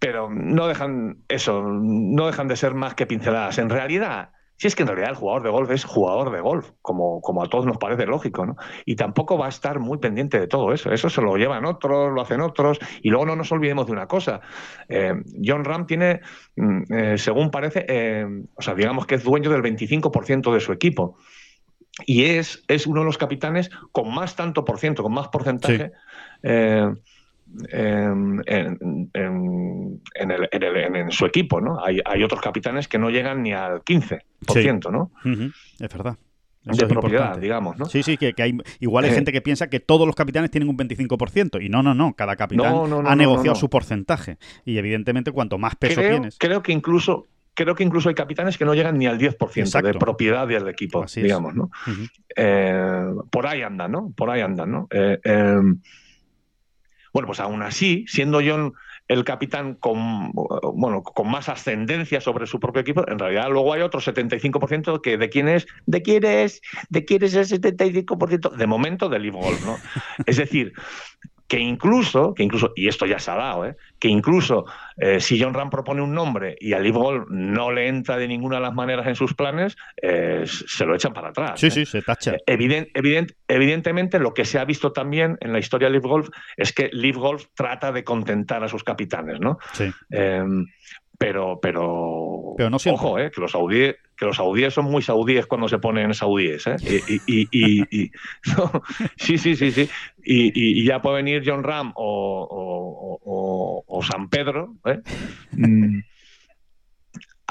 pero 0.00 0.30
no 0.30 0.66
dejan 0.66 1.18
eso, 1.28 1.62
no 1.62 2.26
dejan 2.26 2.48
de 2.48 2.56
ser 2.56 2.74
más 2.74 2.94
que 2.94 3.06
pinceladas. 3.06 3.58
En 3.58 3.68
realidad, 3.68 4.30
si 4.60 4.66
es 4.66 4.76
que 4.76 4.82
en 4.82 4.88
realidad 4.88 5.12
el 5.12 5.16
jugador 5.16 5.42
de 5.42 5.48
golf 5.48 5.70
es 5.70 5.84
jugador 5.84 6.30
de 6.30 6.42
golf, 6.42 6.72
como, 6.82 7.22
como 7.22 7.42
a 7.42 7.48
todos 7.48 7.64
nos 7.64 7.78
parece 7.78 8.04
lógico, 8.04 8.44
¿no? 8.44 8.56
Y 8.84 8.94
tampoco 8.94 9.38
va 9.38 9.46
a 9.46 9.48
estar 9.48 9.80
muy 9.80 9.96
pendiente 9.96 10.38
de 10.38 10.48
todo 10.48 10.74
eso. 10.74 10.92
Eso 10.92 11.08
se 11.08 11.22
lo 11.22 11.34
llevan 11.38 11.64
otros, 11.64 12.12
lo 12.12 12.20
hacen 12.20 12.42
otros. 12.42 12.78
Y 13.00 13.08
luego 13.08 13.24
no 13.24 13.36
nos 13.36 13.50
olvidemos 13.52 13.86
de 13.86 13.92
una 13.92 14.06
cosa. 14.06 14.42
Eh, 14.86 15.14
John 15.42 15.64
Ram 15.64 15.86
tiene, 15.86 16.20
mm, 16.56 16.92
eh, 16.92 17.16
según 17.16 17.50
parece, 17.50 17.86
eh, 17.88 18.26
o 18.54 18.60
sea, 18.60 18.74
digamos 18.74 19.06
que 19.06 19.14
es 19.14 19.24
dueño 19.24 19.48
del 19.48 19.62
25% 19.62 20.52
de 20.52 20.60
su 20.60 20.72
equipo. 20.74 21.16
Y 22.04 22.24
es, 22.24 22.62
es 22.68 22.86
uno 22.86 23.00
de 23.00 23.06
los 23.06 23.16
capitanes 23.16 23.70
con 23.92 24.12
más 24.12 24.36
tanto 24.36 24.66
por 24.66 24.78
ciento, 24.78 25.02
con 25.02 25.14
más 25.14 25.28
porcentaje 25.28 25.92
en, 27.70 28.42
en, 29.14 30.00
su 31.10 31.26
equipo, 31.26 31.60
¿no? 31.60 31.84
Hay, 31.84 32.00
hay, 32.04 32.22
otros 32.22 32.40
capitanes 32.40 32.88
que 32.88 32.98
no 32.98 33.10
llegan 33.10 33.42
ni 33.42 33.52
al 33.52 33.82
15%, 33.82 34.90
¿no? 34.90 35.10
Es 35.78 35.92
verdad. 35.92 36.16
de 36.64 36.86
propiedad, 36.86 37.38
digamos, 37.38 37.78
¿no? 37.78 37.86
Sí, 37.86 38.02
sí, 38.02 38.16
que, 38.16 38.34
hay, 38.38 38.56
igual 38.80 39.04
hay 39.04 39.10
eh. 39.10 39.14
gente 39.14 39.32
que 39.32 39.40
piensa 39.40 39.68
que 39.68 39.80
todos 39.80 40.06
los 40.06 40.14
capitanes 40.14 40.50
tienen 40.50 40.68
un 40.68 40.76
25%. 40.76 41.62
Y 41.64 41.68
no, 41.68 41.82
no, 41.82 41.94
no. 41.94 42.14
Cada 42.14 42.36
capitán 42.36 42.74
ha 43.06 43.16
negociado 43.16 43.54
su 43.54 43.68
porcentaje. 43.68 44.38
Y 44.64 44.78
evidentemente, 44.78 45.32
cuanto 45.32 45.58
más 45.58 45.76
peso 45.76 46.00
tienes. 46.00 46.38
Creo 46.38 46.62
que 46.62 46.72
incluso. 46.72 47.26
Creo 47.52 47.74
que 47.74 47.82
incluso 47.82 48.08
hay 48.08 48.14
capitanes 48.14 48.56
que 48.56 48.64
no 48.64 48.74
llegan 48.74 48.96
ni 48.96 49.06
al 49.06 49.18
10% 49.18 49.82
de 49.82 49.94
propiedad 49.94 50.46
del 50.46 50.68
equipo, 50.68 51.04
digamos, 51.14 51.54
¿no? 51.54 51.70
Eh, 52.34 53.04
por 53.28 53.46
ahí 53.46 53.60
andan, 53.60 53.90
¿no? 53.90 54.12
Por 54.16 54.30
ahí 54.30 54.40
andan, 54.40 54.70
¿no? 54.70 54.88
Eh, 54.90 55.18
bueno, 57.12 57.26
pues 57.26 57.40
aún 57.40 57.62
así, 57.62 58.04
siendo 58.08 58.40
John 58.44 58.74
el 59.08 59.24
capitán 59.24 59.74
con, 59.74 60.30
bueno, 60.74 61.02
con 61.02 61.28
más 61.28 61.48
ascendencia 61.48 62.20
sobre 62.20 62.46
su 62.46 62.60
propio 62.60 62.82
equipo, 62.82 63.04
en 63.08 63.18
realidad 63.18 63.48
luego 63.50 63.72
hay 63.72 63.82
otro 63.82 64.00
75% 64.00 65.00
que 65.00 65.18
de 65.18 65.28
quién 65.28 65.48
es, 65.48 65.66
de 65.86 66.02
quién 66.02 66.24
es, 66.24 66.60
de 66.90 67.04
quién 67.04 67.24
es 67.24 67.34
el 67.34 67.46
75%, 67.46 68.52
de 68.52 68.66
momento 68.68 69.08
del 69.08 69.22
Live 69.22 69.38
Golf, 69.40 69.66
¿no? 69.66 69.78
es 70.26 70.36
decir, 70.36 70.72
que 71.50 71.58
incluso, 71.58 72.32
que 72.32 72.44
incluso, 72.44 72.72
y 72.76 72.86
esto 72.86 73.06
ya 73.06 73.18
se 73.18 73.28
ha 73.28 73.34
dado, 73.34 73.66
¿eh? 73.66 73.74
que 73.98 74.06
incluso 74.06 74.66
eh, 74.96 75.18
si 75.18 75.42
John 75.42 75.52
Ram 75.52 75.68
propone 75.68 76.00
un 76.00 76.14
nombre 76.14 76.56
y 76.60 76.74
a 76.74 76.78
Live 76.78 76.96
Golf 76.96 77.26
no 77.28 77.72
le 77.72 77.88
entra 77.88 78.16
de 78.16 78.28
ninguna 78.28 78.58
de 78.58 78.62
las 78.62 78.72
maneras 78.72 79.08
en 79.08 79.16
sus 79.16 79.34
planes, 79.34 79.76
eh, 80.00 80.44
se 80.46 80.86
lo 80.86 80.94
echan 80.94 81.12
para 81.12 81.30
atrás. 81.30 81.58
Sí, 81.58 81.68
sí, 81.72 81.84
se 81.84 82.02
tacha. 82.02 82.36
evidentemente, 82.46 84.20
lo 84.20 84.32
que 84.32 84.44
se 84.44 84.60
ha 84.60 84.64
visto 84.64 84.92
también 84.92 85.38
en 85.40 85.52
la 85.52 85.58
historia 85.58 85.88
de 85.88 85.94
Live 85.94 86.08
Golf 86.08 86.28
es 86.56 86.72
que 86.72 86.88
Live 86.92 87.18
Golf 87.18 87.46
trata 87.52 87.90
de 87.90 88.04
contentar 88.04 88.62
a 88.62 88.68
sus 88.68 88.84
capitanes, 88.84 89.40
¿no? 89.40 89.58
Sí. 89.72 89.90
Em, 90.08 90.66
pero, 91.18 91.58
pero, 91.60 92.54
pero 92.56 92.70
no 92.70 92.76
ojo, 92.76 93.18
eh, 93.18 93.30
que 93.30 93.40
los 93.40 93.50
saudíes 93.50 93.96
que 94.20 94.26
los 94.26 94.36
saudíes 94.36 94.74
son 94.74 94.84
muy 94.84 95.00
saudíes 95.00 95.46
cuando 95.46 95.66
se 95.66 95.78
ponen 95.78 96.12
saudíes. 96.12 96.66
¿eh? 96.66 96.76
Y, 97.26 97.48
y, 97.50 98.12
sí, 99.16 99.38
sí, 99.38 99.56
sí, 99.56 99.70
sí. 99.70 99.88
Y, 100.22 100.84
ya 100.84 101.00
puede 101.00 101.16
venir 101.16 101.42
John 101.44 101.64
Ram 101.64 101.94
o, 101.96 103.82
o 103.86 104.02
San 104.02 104.28
Pedro. 104.28 104.74
¿eh? 104.84 105.00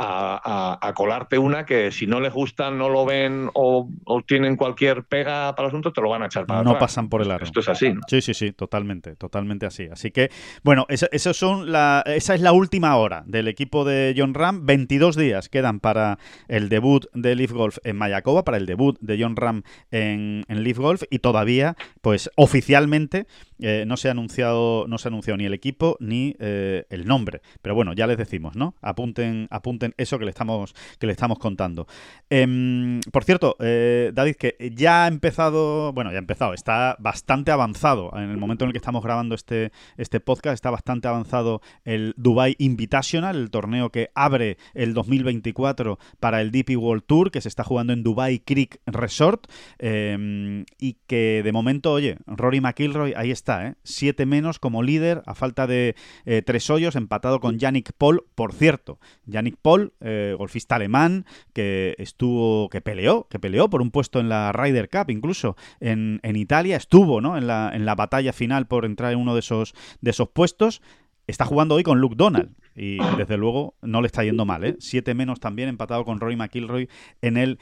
A, 0.02 0.94
colarte 0.96 1.38
una 1.38 1.66
que 1.66 1.92
si 1.92 2.08
no 2.08 2.20
les 2.20 2.34
gusta, 2.34 2.72
no 2.72 2.90
lo 2.90 3.06
ven 3.06 3.50
o, 3.54 3.90
tienen 4.26 4.56
cualquier 4.56 5.04
pega 5.04 5.56
para 5.56 5.68
el 5.68 5.68
asunto, 5.68 5.92
te 5.92 6.02
lo 6.02 6.10
van 6.10 6.24
a 6.24 6.26
echar 6.28 6.46
para 6.46 6.64
No 6.64 6.78
pasan 6.78 7.10
por 7.10 7.22
el 7.22 7.32
aro. 7.32 7.44
Esto 7.44 7.60
es 7.60 7.70
así. 7.70 7.94
Sí, 8.08 8.22
sí, 8.22 8.34
sí, 8.34 8.52
totalmente, 8.52 9.16
totalmente 9.16 9.66
así. 9.66 9.88
Así 9.92 10.12
que, 10.12 10.30
bueno, 10.64 10.86
eso, 10.90 11.34
son 11.34 11.72
la, 11.72 12.04
esa 12.06 12.36
es 12.36 12.42
la 12.42 12.52
última 12.52 12.96
hora 12.96 13.24
del 13.26 13.48
equipo 13.48 13.86
de 13.86 14.14
John 14.18 14.34
Ram. 14.34 14.66
22 14.66 15.16
días 15.16 15.50
quedan 15.50 15.80
para 15.80 16.18
el 16.48 16.70
debut 16.70 17.06
de 17.14 17.36
Leaf 17.36 17.52
Golf 17.52 17.78
en 17.84 17.98
Mayakoba, 17.98 18.44
para 18.44 18.58
el 18.58 18.66
debut 18.66 18.98
de 19.02 19.22
John 19.22 19.36
Ram 19.36 19.64
en, 19.92 20.44
en 20.48 20.64
Leaf 20.64 20.78
Golf 20.78 21.04
y 21.10 21.20
todavía, 21.20 21.76
pues 22.02 22.30
oficialmente 22.36 23.28
eh, 23.60 23.84
no 23.86 23.98
se 23.98 24.08
ha 24.08 24.12
anunciado 24.12 24.86
no 24.88 24.98
se 24.98 25.08
ha 25.08 25.10
anunciado 25.10 25.38
ni 25.38 25.46
el 25.46 25.54
equipo 25.54 25.98
ni 26.00 26.36
eh, 26.40 26.86
el 26.90 27.06
nombre. 27.06 27.42
Pero 27.62 27.76
bueno 27.76 27.94
ya 27.94 28.08
les 28.08 28.18
decimos 28.18 28.56
no 28.56 28.76
apunten 28.82 29.48
apunten 29.50 29.94
eso 29.98 30.18
que 30.18 30.26
le 30.26 30.32
estamos 30.32 30.74
que 30.98 31.08
le 31.08 31.12
estamos 31.12 31.40
contando. 31.40 31.88
Em, 32.30 33.02
por 33.12 33.24
cierto 33.24 33.58
eh, 33.60 34.12
David 34.14 34.36
que 34.36 34.72
ya 34.74 35.06
ha 35.06 35.08
empezado 35.08 35.92
bueno 35.94 36.12
ya 36.12 36.18
ha 36.18 36.20
empezado 36.20 36.54
está 36.54 36.96
bastante 37.00 37.52
avanzado. 37.52 38.12
En 38.16 38.30
el 38.30 38.38
momento 38.38 38.64
en 38.64 38.70
el 38.70 38.74
que 38.74 38.78
estamos 38.78 39.04
grabando 39.04 39.36
este 39.36 39.72
este 39.98 40.20
podcast 40.20 40.54
está 40.54 40.70
bastante 40.70 41.08
avanzado 41.08 41.62
el 41.84 42.14
Dubai 42.18 42.56
Invitational 42.60 43.36
el 43.36 43.52
torneo 43.52 43.90
que 43.90 44.10
abre 44.16 44.58
el 44.74 44.94
2024 44.94 46.00
para 46.20 46.42
el 46.42 46.52
DP 46.52 46.78
World 46.78 47.04
Tour 47.06 47.32
que 47.32 47.42
se 47.42 47.50
está 47.50 47.64
jugando 47.64 47.92
en 47.94 48.04
Dubai 48.04 48.40
Creek 48.40 48.80
Resort. 48.86 49.48
Em, 49.80 50.66
y 50.80 50.98
que 51.08 51.42
de 51.44 51.52
momento 51.52 51.92
oye 51.92 52.18
Rory 52.26 52.62
McIlroy 52.62 53.14
ahí 53.16 53.32
está 53.32 53.49
está, 53.50 53.68
¿eh? 53.68 53.76
Siete 53.84 54.26
menos 54.26 54.60
como 54.60 54.84
líder, 54.84 55.24
a 55.26 55.34
falta 55.34 55.66
de 55.66 55.96
eh, 56.26 56.44
tres 56.46 56.70
hoyos, 56.70 56.96
empatado 56.96 57.40
con 57.40 57.58
Yannick 57.58 57.94
Paul, 57.98 58.26
por 58.36 58.54
cierto. 58.54 59.00
Yannick 59.26 59.58
Paul, 59.60 59.94
eh, 60.02 60.36
golfista 60.38 60.76
alemán, 60.76 61.26
que 61.54 61.96
estuvo, 61.98 62.70
que 62.70 62.82
peleó, 62.82 63.28
que 63.28 63.40
peleó 63.40 63.70
por 63.70 63.82
un 63.82 63.90
puesto 63.90 64.20
en 64.20 64.30
la 64.30 64.52
Ryder 64.52 64.90
Cup, 64.90 65.10
incluso 65.10 65.56
en, 65.80 66.20
en 66.22 66.36
Italia, 66.36 66.78
estuvo, 66.78 67.22
¿no? 67.22 67.38
En 67.38 67.48
la, 67.48 67.72
en 67.74 67.86
la 67.86 67.96
batalla 67.96 68.34
final 68.34 68.68
por 68.68 68.86
entrar 68.86 69.14
en 69.14 69.20
uno 69.20 69.34
de 69.34 69.40
esos, 69.40 69.74
de 70.02 70.12
esos 70.12 70.30
puestos. 70.30 70.82
Está 71.26 71.46
jugando 71.46 71.76
hoy 71.76 71.84
con 71.84 72.00
Luke 72.00 72.16
Donald 72.18 72.56
y 72.76 72.98
desde 73.18 73.38
luego 73.38 73.76
no 73.82 74.02
le 74.02 74.08
está 74.08 74.24
yendo 74.24 74.46
mal. 74.46 74.78
Siete 74.80 75.14
menos 75.14 75.40
también 75.40 75.70
empatado 75.70 76.04
con 76.04 76.20
Roy 76.20 76.36
McIlroy 76.36 76.90
en 77.22 77.38
el 77.38 77.60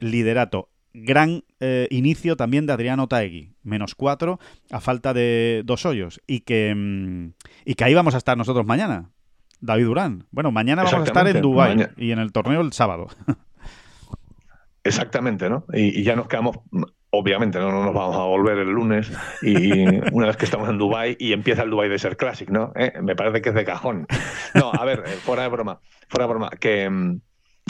liderato. 0.00 0.70
Gran 0.98 1.44
eh, 1.60 1.88
inicio 1.90 2.36
también 2.36 2.66
de 2.66 2.72
Adriano 2.72 3.06
Taegui, 3.06 3.54
menos 3.62 3.94
cuatro 3.94 4.38
a 4.70 4.80
falta 4.80 5.12
de 5.12 5.62
dos 5.64 5.84
hoyos. 5.84 6.20
Y 6.26 6.40
que, 6.40 6.74
mm, 6.74 7.32
y 7.64 7.74
que 7.74 7.84
ahí 7.84 7.94
vamos 7.94 8.14
a 8.14 8.18
estar 8.18 8.36
nosotros 8.36 8.66
mañana. 8.66 9.10
David 9.60 9.84
Durán. 9.84 10.26
Bueno, 10.30 10.52
mañana 10.52 10.84
vamos 10.84 11.00
a 11.00 11.04
estar 11.04 11.28
en 11.28 11.40
Dubái 11.40 11.88
y 11.96 12.12
en 12.12 12.18
el 12.18 12.32
torneo 12.32 12.60
el 12.60 12.72
sábado. 12.72 13.08
Exactamente, 14.84 15.50
¿no? 15.50 15.64
Y, 15.72 16.00
y, 16.00 16.04
ya 16.04 16.14
nos 16.14 16.28
quedamos 16.28 16.58
obviamente 17.10 17.58
no, 17.58 17.70
nos 17.70 17.94
vamos 17.94 18.16
a 18.16 18.24
volver 18.24 18.58
el 18.58 18.68
lunes 18.68 19.10
y 19.42 19.86
una 20.12 20.26
vez 20.26 20.36
que 20.36 20.44
estamos 20.44 20.68
en 20.68 20.78
Dubai 20.78 21.16
y 21.18 21.32
empieza 21.32 21.62
el 21.62 21.70
Dubai 21.70 21.88
Desert 21.88 22.18
Classic, 22.18 22.48
¿no? 22.50 22.72
¿Eh? 22.74 22.92
Me 23.02 23.16
parece 23.16 23.40
que 23.40 23.50
es 23.50 23.54
de 23.54 23.64
cajón. 23.64 24.06
No, 24.54 24.72
a 24.72 24.84
ver, 24.84 25.04
eh, 25.06 25.10
fuera 25.10 25.42
de 25.42 25.48
broma, 25.48 25.80
fuera 26.08 26.26
de 26.26 26.30
broma, 26.30 26.50
que 26.60 26.88
mm, 26.88 27.20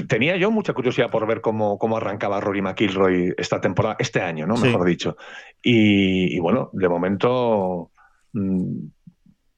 tenía 0.08 0.36
yo 0.36 0.50
mucha 0.50 0.74
curiosidad 0.74 1.10
por 1.10 1.26
ver 1.26 1.40
cómo, 1.40 1.78
cómo 1.78 1.96
arrancaba 1.96 2.40
Rory 2.40 2.62
McIlroy 2.62 3.34
esta 3.38 3.60
temporada, 3.60 3.96
este 3.98 4.20
año, 4.20 4.46
¿no? 4.46 4.56
Mejor 4.56 4.84
dicho. 4.84 5.16
Y, 5.62 6.38
bueno, 6.38 6.70
de 6.72 6.88
momento 6.88 7.90
mm, 8.32 8.86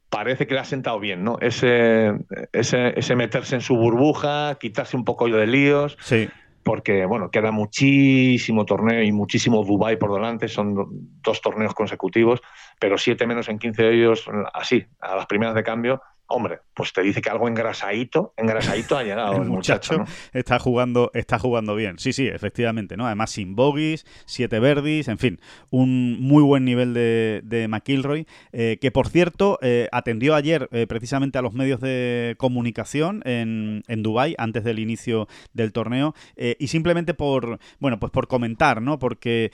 parece 0.08 0.46
que 0.46 0.54
le 0.54 0.60
ha 0.60 0.64
sentado 0.64 1.00
bien, 1.00 1.24
¿no? 1.24 1.38
Ese, 1.40 2.12
ese, 2.52 2.98
ese 2.98 3.16
meterse 3.16 3.56
en 3.56 3.60
su 3.60 3.76
burbuja, 3.76 4.56
quitarse 4.60 4.96
un 4.96 5.04
poco 5.04 5.28
de 5.28 5.46
líos. 5.46 5.96
Sí 6.00 6.28
porque 6.68 7.06
bueno, 7.06 7.30
queda 7.30 7.50
muchísimo 7.50 8.66
torneo 8.66 9.02
y 9.02 9.10
muchísimo 9.10 9.64
Dubai 9.64 9.98
por 9.98 10.12
delante, 10.12 10.48
son 10.48 10.74
dos 11.22 11.40
torneos 11.40 11.72
consecutivos, 11.72 12.42
pero 12.78 12.98
siete 12.98 13.26
menos 13.26 13.48
en 13.48 13.58
15 13.58 13.84
de 13.84 13.94
ellos, 13.94 14.26
así, 14.52 14.84
a 15.00 15.16
las 15.16 15.24
primeras 15.24 15.54
de 15.54 15.62
cambio, 15.62 16.02
hombre, 16.28 16.60
pues 16.74 16.92
te 16.92 17.02
dice 17.02 17.20
que 17.20 17.30
algo 17.30 17.48
engrasadito, 17.48 18.34
engrasadito 18.36 18.96
ha 18.96 19.02
llegado 19.02 19.36
el, 19.42 19.48
muchacho. 19.48 20.04
está 20.32 20.58
jugando, 20.58 21.10
está 21.14 21.38
jugando 21.38 21.74
bien. 21.74 21.98
Sí, 21.98 22.12
sí, 22.12 22.28
efectivamente, 22.28 22.96
¿no? 22.96 23.06
Además 23.06 23.30
sin 23.30 23.56
bogies, 23.56 24.06
siete 24.26 24.60
verdis, 24.60 25.08
en 25.08 25.18
fin, 25.18 25.40
un 25.70 26.20
muy 26.20 26.42
buen 26.42 26.64
nivel 26.64 26.94
de, 26.94 27.40
de 27.44 27.66
McIlroy, 27.66 28.26
eh, 28.52 28.78
que 28.80 28.90
por 28.90 29.08
cierto 29.08 29.58
eh, 29.62 29.88
atendió 29.90 30.34
ayer 30.34 30.68
eh, 30.70 30.86
precisamente 30.86 31.38
a 31.38 31.42
los 31.42 31.54
medios 31.54 31.80
de 31.80 32.34
comunicación 32.38 33.22
en, 33.24 33.82
en 33.88 34.02
Dubai 34.02 34.34
antes 34.38 34.64
del 34.64 34.78
inicio 34.78 35.28
del 35.54 35.72
torneo 35.72 36.14
y 36.36 36.68
simplemente 36.68 37.14
por, 37.14 37.58
bueno, 37.78 37.98
pues 37.98 38.12
por 38.12 38.28
comentar, 38.28 38.82
¿no? 38.82 38.98
Porque 38.98 39.50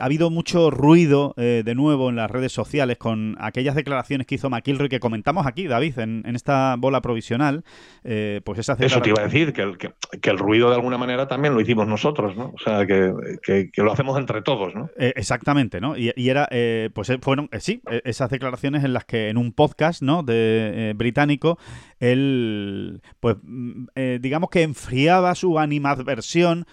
ha 0.00 0.04
habido 0.04 0.30
mucho 0.30 0.70
ruido 0.70 1.34
de 1.36 1.74
nuevo 1.74 2.10
en 2.10 2.16
las 2.16 2.30
redes 2.30 2.52
sociales 2.52 2.98
con 2.98 3.36
aquellas 3.40 3.74
declaraciones 3.74 4.26
que 4.26 4.34
hizo 4.34 4.50
McIlroy 4.50 4.88
que 4.88 5.00
comentamos 5.00 5.46
aquí, 5.46 5.66
David, 5.66 5.98
en 5.98 6.09
en, 6.24 6.36
esta 6.36 6.76
bola 6.78 7.00
provisional, 7.00 7.64
eh, 8.04 8.40
pues 8.44 8.58
esa 8.58 8.76
Eso 8.78 9.00
te 9.00 9.10
iba 9.10 9.20
a 9.20 9.24
decir, 9.24 9.52
que 9.52 9.62
el, 9.62 9.78
que, 9.78 9.90
el, 10.22 10.38
ruido 10.38 10.68
de 10.68 10.76
alguna 10.76 10.98
manera 10.98 11.28
también 11.28 11.54
lo 11.54 11.60
hicimos 11.60 11.86
nosotros, 11.86 12.36
¿no? 12.36 12.52
O 12.54 12.58
sea, 12.58 12.86
que, 12.86 13.12
que, 13.42 13.70
lo 13.82 13.92
hacemos 13.92 14.18
entre 14.18 14.42
todos, 14.42 14.74
¿no? 14.74 14.90
Eh, 14.98 15.12
exactamente, 15.16 15.80
¿no? 15.80 15.96
Y, 15.96 16.12
y 16.16 16.28
era, 16.28 16.48
eh, 16.50 16.90
pues 16.92 17.12
fueron, 17.20 17.48
sí, 17.58 17.82
esas 18.04 18.30
declaraciones 18.30 18.84
en 18.84 18.92
las 18.92 19.04
que 19.04 19.28
en 19.28 19.36
un 19.36 19.52
podcast, 19.52 20.02
¿no? 20.02 20.22
De 20.22 20.92
británico, 20.96 21.58
él, 21.98 23.00
pues, 23.20 23.36
mm, 23.42 23.86
digamos 24.20 24.50
que 24.50 24.62
enfriaba 24.62 25.34
su 25.34 25.58
animadversión 25.58 26.66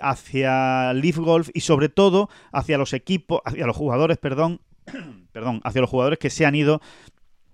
hacia 0.00 0.92
Leaf 0.92 1.16
Golf 1.16 1.48
y 1.54 1.60
sobre 1.60 1.88
todo 1.88 2.28
hacia 2.52 2.78
los 2.78 2.92
equipos, 2.92 3.40
hacia 3.44 3.66
los 3.66 3.76
jugadores, 3.76 4.16
perdón, 4.16 4.60
perdón, 5.32 5.60
hacia 5.64 5.80
los 5.80 5.90
jugadores 5.90 6.18
que 6.18 6.30
se 6.30 6.46
han 6.46 6.54
ido 6.54 6.80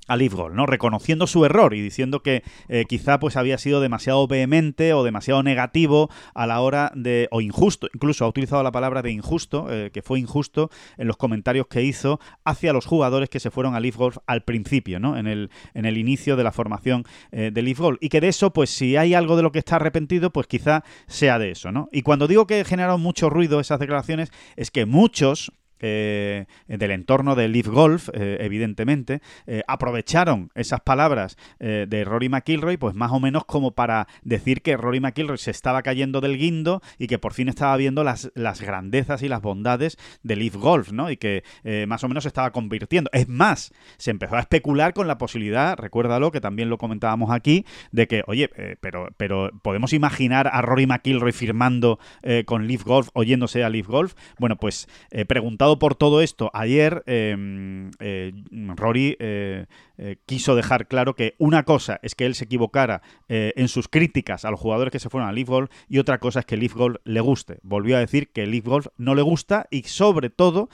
a 0.08 0.16
¿no? 0.52 0.66
Reconociendo 0.66 1.26
su 1.26 1.44
error 1.44 1.74
y 1.74 1.80
diciendo 1.80 2.22
que 2.22 2.42
eh, 2.68 2.84
quizá 2.88 3.20
pues 3.20 3.36
había 3.36 3.58
sido 3.58 3.80
demasiado 3.80 4.26
vehemente 4.26 4.92
o 4.92 5.04
demasiado 5.04 5.42
negativo 5.42 6.10
a 6.34 6.46
la 6.46 6.60
hora 6.60 6.90
de, 6.94 7.28
o 7.30 7.40
injusto, 7.40 7.88
incluso 7.94 8.24
ha 8.24 8.28
utilizado 8.28 8.62
la 8.62 8.72
palabra 8.72 9.02
de 9.02 9.12
injusto, 9.12 9.66
eh, 9.70 9.90
que 9.92 10.02
fue 10.02 10.18
injusto 10.18 10.70
en 10.96 11.06
los 11.06 11.16
comentarios 11.16 11.66
que 11.66 11.82
hizo 11.82 12.20
hacia 12.44 12.72
los 12.72 12.86
jugadores 12.86 13.28
que 13.28 13.40
se 13.40 13.50
fueron 13.50 13.74
a 13.74 13.80
Leaf 13.80 13.98
al 14.26 14.42
principio, 14.42 14.98
¿no? 15.00 15.16
En 15.16 15.26
el, 15.26 15.50
en 15.74 15.84
el 15.84 15.98
inicio 15.98 16.36
de 16.36 16.44
la 16.44 16.52
formación 16.52 17.04
eh, 17.32 17.50
de 17.52 17.62
Leaf. 17.62 17.78
Y 18.00 18.08
que 18.08 18.20
de 18.20 18.28
eso, 18.28 18.52
pues 18.52 18.70
si 18.70 18.96
hay 18.96 19.14
algo 19.14 19.36
de 19.36 19.42
lo 19.42 19.52
que 19.52 19.58
está 19.58 19.76
arrepentido, 19.76 20.32
pues 20.32 20.46
quizá 20.46 20.84
sea 21.06 21.38
de 21.38 21.50
eso, 21.50 21.70
¿no? 21.70 21.88
Y 21.92 22.02
cuando 22.02 22.26
digo 22.26 22.46
que 22.46 22.64
generaron 22.64 23.00
mucho 23.00 23.30
ruido 23.30 23.60
esas 23.60 23.78
declaraciones, 23.78 24.30
es 24.56 24.70
que 24.70 24.86
muchos, 24.86 25.52
eh, 25.80 26.46
del 26.66 26.90
entorno 26.90 27.34
de 27.34 27.48
Leaf 27.48 27.68
Golf, 27.68 28.08
eh, 28.12 28.38
evidentemente, 28.40 29.20
eh, 29.46 29.62
aprovecharon 29.66 30.50
esas 30.54 30.80
palabras 30.80 31.36
de 31.58 32.04
Rory 32.04 32.28
McIlroy, 32.28 32.76
pues 32.76 32.94
más 32.94 33.12
o 33.12 33.20
menos 33.20 33.44
como 33.44 33.72
para 33.72 34.06
decir 34.22 34.62
que 34.62 34.76
Rory 34.76 35.00
McIlroy 35.00 35.38
se 35.38 35.50
estaba 35.50 35.82
cayendo 35.82 36.20
del 36.20 36.38
guindo 36.38 36.82
y 36.98 37.06
que 37.06 37.18
por 37.18 37.32
fin 37.32 37.48
estaba 37.48 37.76
viendo 37.76 38.04
las, 38.04 38.30
las 38.34 38.60
grandezas 38.60 39.22
y 39.22 39.28
las 39.28 39.42
bondades 39.42 39.96
de 40.22 40.36
Leaf 40.36 40.56
Golf, 40.56 40.92
¿no? 40.92 41.10
Y 41.10 41.16
que 41.16 41.42
más 41.86 42.04
o 42.04 42.08
menos 42.08 42.24
se 42.24 42.28
estaba 42.28 42.50
convirtiendo. 42.50 43.10
Es 43.12 43.28
más, 43.28 43.72
se 43.96 44.10
empezó 44.10 44.36
a 44.36 44.40
especular 44.40 44.94
con 44.94 45.08
la 45.08 45.18
posibilidad, 45.18 45.76
recuérdalo, 45.76 46.30
que 46.30 46.40
también 46.40 46.70
lo 46.70 46.78
comentábamos 46.78 47.30
aquí, 47.30 47.64
de 47.92 48.06
que, 48.06 48.22
oye, 48.26 48.50
pero, 48.80 49.08
pero 49.16 49.50
podemos 49.62 49.92
imaginar 49.92 50.48
a 50.52 50.62
Rory 50.62 50.86
McIlroy 50.86 51.32
firmando 51.32 51.98
con 52.46 52.66
Leaf 52.66 52.84
Golf, 52.84 53.08
oyéndose 53.14 53.64
a 53.64 53.68
Leaf 53.68 53.86
Golf. 53.86 54.14
Bueno, 54.38 54.56
pues 54.56 54.88
preguntado 55.26 55.67
por 55.76 55.96
todo 55.96 56.22
esto, 56.22 56.50
ayer 56.54 57.02
em, 57.06 57.90
eh, 57.98 58.32
Rory 58.76 59.16
eh, 59.18 59.66
eh, 59.98 60.16
quiso 60.24 60.54
dejar 60.54 60.86
claro 60.86 61.14
que 61.14 61.34
una 61.38 61.64
cosa 61.64 61.98
es 62.02 62.14
que 62.14 62.26
él 62.26 62.34
se 62.34 62.44
equivocara 62.44 63.02
en 63.28 63.68
sus 63.68 63.88
críticas 63.88 64.44
a 64.44 64.50
los 64.50 64.60
jugadores 64.60 64.92
que 64.92 65.00
se 65.00 65.10
fueron 65.10 65.28
a 65.28 65.32
Leaf 65.32 65.48
Golf 65.48 65.70
y 65.88 65.98
otra 65.98 66.18
cosa 66.18 66.40
es 66.40 66.46
que 66.46 66.56
Leaf 66.56 66.74
Golf 66.74 66.96
le 67.04 67.20
guste. 67.20 67.58
Volvió 67.62 67.96
a 67.96 68.00
decir 68.00 68.30
que 68.30 68.46
Leaf 68.46 68.64
Golf 68.64 68.86
no 68.96 69.14
le 69.14 69.22
gusta 69.22 69.66
y 69.70 69.82
sobre 69.82 70.30
todo 70.30 70.68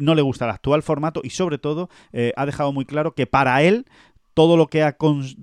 no 0.00 0.14
le 0.14 0.22
gusta 0.22 0.44
el 0.44 0.50
actual 0.52 0.82
formato 0.82 1.22
y 1.24 1.30
sobre 1.30 1.58
todo 1.58 1.88
ha 2.36 2.46
dejado 2.46 2.72
muy 2.72 2.84
claro 2.84 3.14
que 3.14 3.26
para 3.26 3.62
él 3.62 3.86
todo 4.38 4.56
lo 4.56 4.68
que 4.68 4.84
ha 4.84 4.96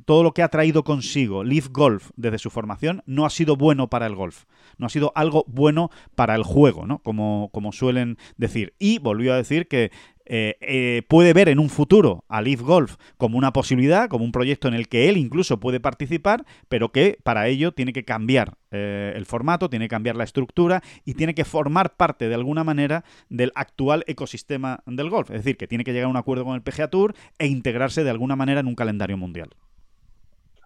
todo 0.06 0.24
lo 0.24 0.34
que 0.34 0.42
ha 0.42 0.48
traído 0.48 0.86
consigo 0.86 1.44
Leaf 1.44 1.68
Golf 1.70 2.12
desde 2.16 2.40
su 2.40 2.50
formación 2.50 3.04
no 3.06 3.26
ha 3.26 3.30
sido 3.30 3.58
bueno 3.58 3.90
para 3.90 4.08
el 4.08 4.16
golf, 4.16 4.46
no 4.78 4.86
ha 4.86 4.90
sido 4.90 5.12
algo 5.16 5.44
bueno 5.50 5.90
para 6.16 6.34
el 6.34 6.44
juego, 6.44 6.86
¿no? 6.86 7.00
Como, 7.00 7.50
como 7.52 7.74
suelen 7.74 8.18
decir. 8.38 8.74
Y 8.80 9.00
volvió 9.00 9.34
a 9.34 9.36
decir 9.36 9.68
que 9.68 9.92
eh, 10.26 10.58
eh, 10.62 11.04
puede 11.08 11.34
ver 11.34 11.50
en 11.50 11.60
un 11.60 11.70
futuro 11.70 12.24
a 12.28 12.42
Leaf 12.42 12.62
Golf 12.62 12.96
como 13.18 13.38
una 13.38 13.54
posibilidad, 13.54 14.10
como 14.10 14.26
un 14.26 14.32
proyecto 14.32 14.68
en 14.68 14.74
el 14.74 14.88
que 14.88 15.10
él 15.10 15.18
incluso 15.18 15.60
puede 15.60 15.80
participar, 15.80 16.46
pero 16.68 16.92
que 16.92 17.18
para 17.24 17.48
ello 17.48 17.72
tiene 17.72 17.94
que 17.94 18.06
cambiar 18.06 18.58
eh, 18.72 19.14
el 19.16 19.26
formato, 19.26 19.70
tiene 19.70 19.86
que 19.86 19.90
cambiar 19.90 20.16
la 20.16 20.24
estructura 20.24 20.82
y 21.06 21.14
tiene 21.14 21.36
que 21.36 21.46
formar 21.46 21.96
parte 21.96 22.28
de 22.28 22.36
alguna 22.36 22.64
manera 22.64 23.04
del 23.30 23.52
actual 23.56 24.04
ecosistema 24.08 24.82
del 24.86 25.10
golf. 25.10 25.30
Es 25.30 25.38
decir, 25.38 25.58
que 25.58 25.68
tiene 25.68 25.84
que 25.84 25.94
llegar 25.94 26.08
a 26.08 26.10
un 26.10 26.18
acuerdo 26.18 26.44
con 26.44 26.56
el 26.56 26.62
PGA 26.62 26.90
Tour 26.90 27.14
e 27.38 27.48
integrarse 27.48 28.04
de 28.04 28.10
alguna 28.10 28.36
manera 28.36 28.60
en 28.60 28.68
un 28.68 28.76
calendario 28.76 29.18
mundial. 29.18 29.50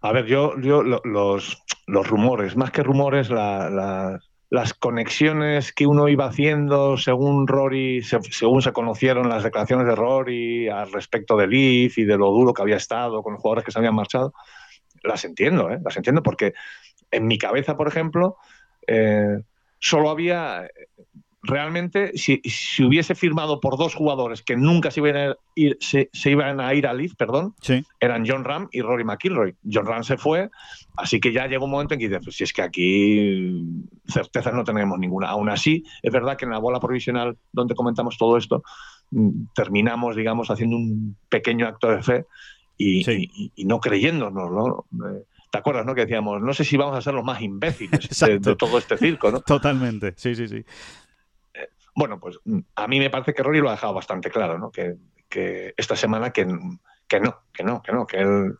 A 0.01 0.13
ver, 0.13 0.25
yo, 0.27 0.53
los, 0.55 1.61
rumores, 1.87 2.55
más 2.55 2.71
que 2.71 2.83
rumores, 2.83 3.29
la, 3.29 4.19
las 4.49 4.73
conexiones 4.73 5.71
que 5.71 5.85
uno 5.85 6.09
iba 6.09 6.25
haciendo 6.25 6.97
según 6.97 7.47
Rory, 7.47 8.01
según 8.01 8.61
se 8.61 8.73
conocieron 8.73 9.29
las 9.29 9.43
declaraciones 9.43 9.85
de 9.85 9.95
Rory 9.95 10.69
al 10.69 10.91
respecto 10.91 11.37
de 11.37 11.47
Leaf 11.47 11.97
y 11.99 12.03
de 12.03 12.17
lo 12.17 12.31
duro 12.31 12.53
que 12.53 12.61
había 12.63 12.77
estado 12.77 13.21
con 13.21 13.33
los 13.33 13.41
jugadores 13.41 13.63
que 13.63 13.71
se 13.71 13.77
habían 13.77 13.95
marchado, 13.95 14.33
las 15.03 15.23
entiendo, 15.23 15.69
¿eh? 15.69 15.79
las 15.83 15.95
entiendo 15.97 16.23
porque 16.23 16.53
en 17.11 17.27
mi 17.27 17.37
cabeza, 17.37 17.77
por 17.77 17.87
ejemplo, 17.87 18.37
eh, 18.87 19.39
solo 19.79 20.09
había 20.09 20.67
realmente, 21.41 22.11
si, 22.17 22.41
hubiese 22.83 23.15
firmado 23.15 23.59
por 23.59 23.77
dos 23.77 23.95
jugadores 23.95 24.41
que 24.41 24.57
nunca 24.57 24.91
se 24.91 24.99
iban 24.99 25.15
a 25.15 25.35
ir, 25.55 25.77
se, 25.79 26.09
iban 26.25 26.59
a, 26.59 26.73
ir 26.73 26.85
a 26.85 26.93
Leaf, 26.93 27.15
perdón, 27.15 27.55
eran 27.99 28.25
John 28.27 28.43
Ram 28.43 28.67
y 28.71 28.81
Rory 28.81 29.03
McIlroy. 29.03 29.55
John 29.71 29.85
Ram 29.85 30.03
se 30.03 30.17
fue, 30.17 30.49
así 30.97 31.19
que 31.19 31.31
ya 31.31 31.47
llegó 31.47 31.65
un 31.65 31.71
momento 31.71 31.93
en 31.93 31.99
que 31.99 32.09
dices, 32.09 32.23
pues 32.23 32.35
si 32.35 32.43
es 32.43 32.53
que 32.53 32.61
aquí 32.61 33.63
certezas 34.07 34.53
no 34.53 34.63
tenemos 34.63 34.99
ninguna. 34.99 35.29
Aún 35.29 35.49
así, 35.49 35.83
es 36.01 36.11
verdad 36.11 36.37
que 36.37 36.45
en 36.45 36.51
la 36.51 36.59
bola 36.59 36.79
provisional 36.79 37.37
donde 37.51 37.75
comentamos 37.75 38.17
todo 38.17 38.37
esto, 38.37 38.63
mm, 39.11 39.53
terminamos, 39.55 40.15
digamos, 40.15 40.51
haciendo 40.51 40.75
un 40.75 41.15
pequeño 41.29 41.67
acto 41.67 41.89
de 41.89 42.03
fe 42.03 42.25
y, 42.77 43.65
no 43.65 43.79
creyéndonos, 43.79 44.51
¿no? 44.51 44.85
Eh, 45.09 45.23
¿Te 45.51 45.57
acuerdas, 45.57 45.85
no? 45.85 45.95
Que 45.95 46.01
decíamos, 46.01 46.41
no 46.41 46.53
sé 46.53 46.63
si 46.63 46.77
vamos 46.77 46.95
a 46.95 47.01
ser 47.01 47.13
los 47.13 47.23
más 47.23 47.41
imbéciles 47.41 48.09
de, 48.19 48.39
de, 48.39 48.55
todo 48.55 48.77
este 48.77 48.97
circo, 48.97 49.31
¿no? 49.31 49.41
Totalmente, 49.41 50.13
sí, 50.15 50.35
sí, 50.35 50.47
sí. 50.47 50.63
Bueno, 51.99 52.17
pues 52.17 52.39
mm, 52.45 52.59
a 52.77 52.87
mí 52.87 52.97
me 52.97 53.09
parece 53.09 53.33
que 53.33 53.43
Rory 53.43 53.59
lo 53.59 53.67
ha 53.67 53.73
dejado 53.73 53.93
bastante 53.93 54.29
claro, 54.29 54.57
¿no? 54.57 54.71
Que, 54.71 54.95
que 55.27 55.73
esta 55.75 55.97
semana 55.97 56.31
que, 56.31 56.47
que 57.09 57.19
no, 57.19 57.41
que 57.51 57.61
no, 57.61 57.81
que 57.81 57.91
no, 57.91 58.07
que 58.07 58.17
él... 58.19 58.55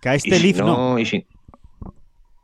Que 0.00 0.10
a 0.10 0.14
este 0.14 0.38
Leaf 0.38 0.58
no. 0.58 0.96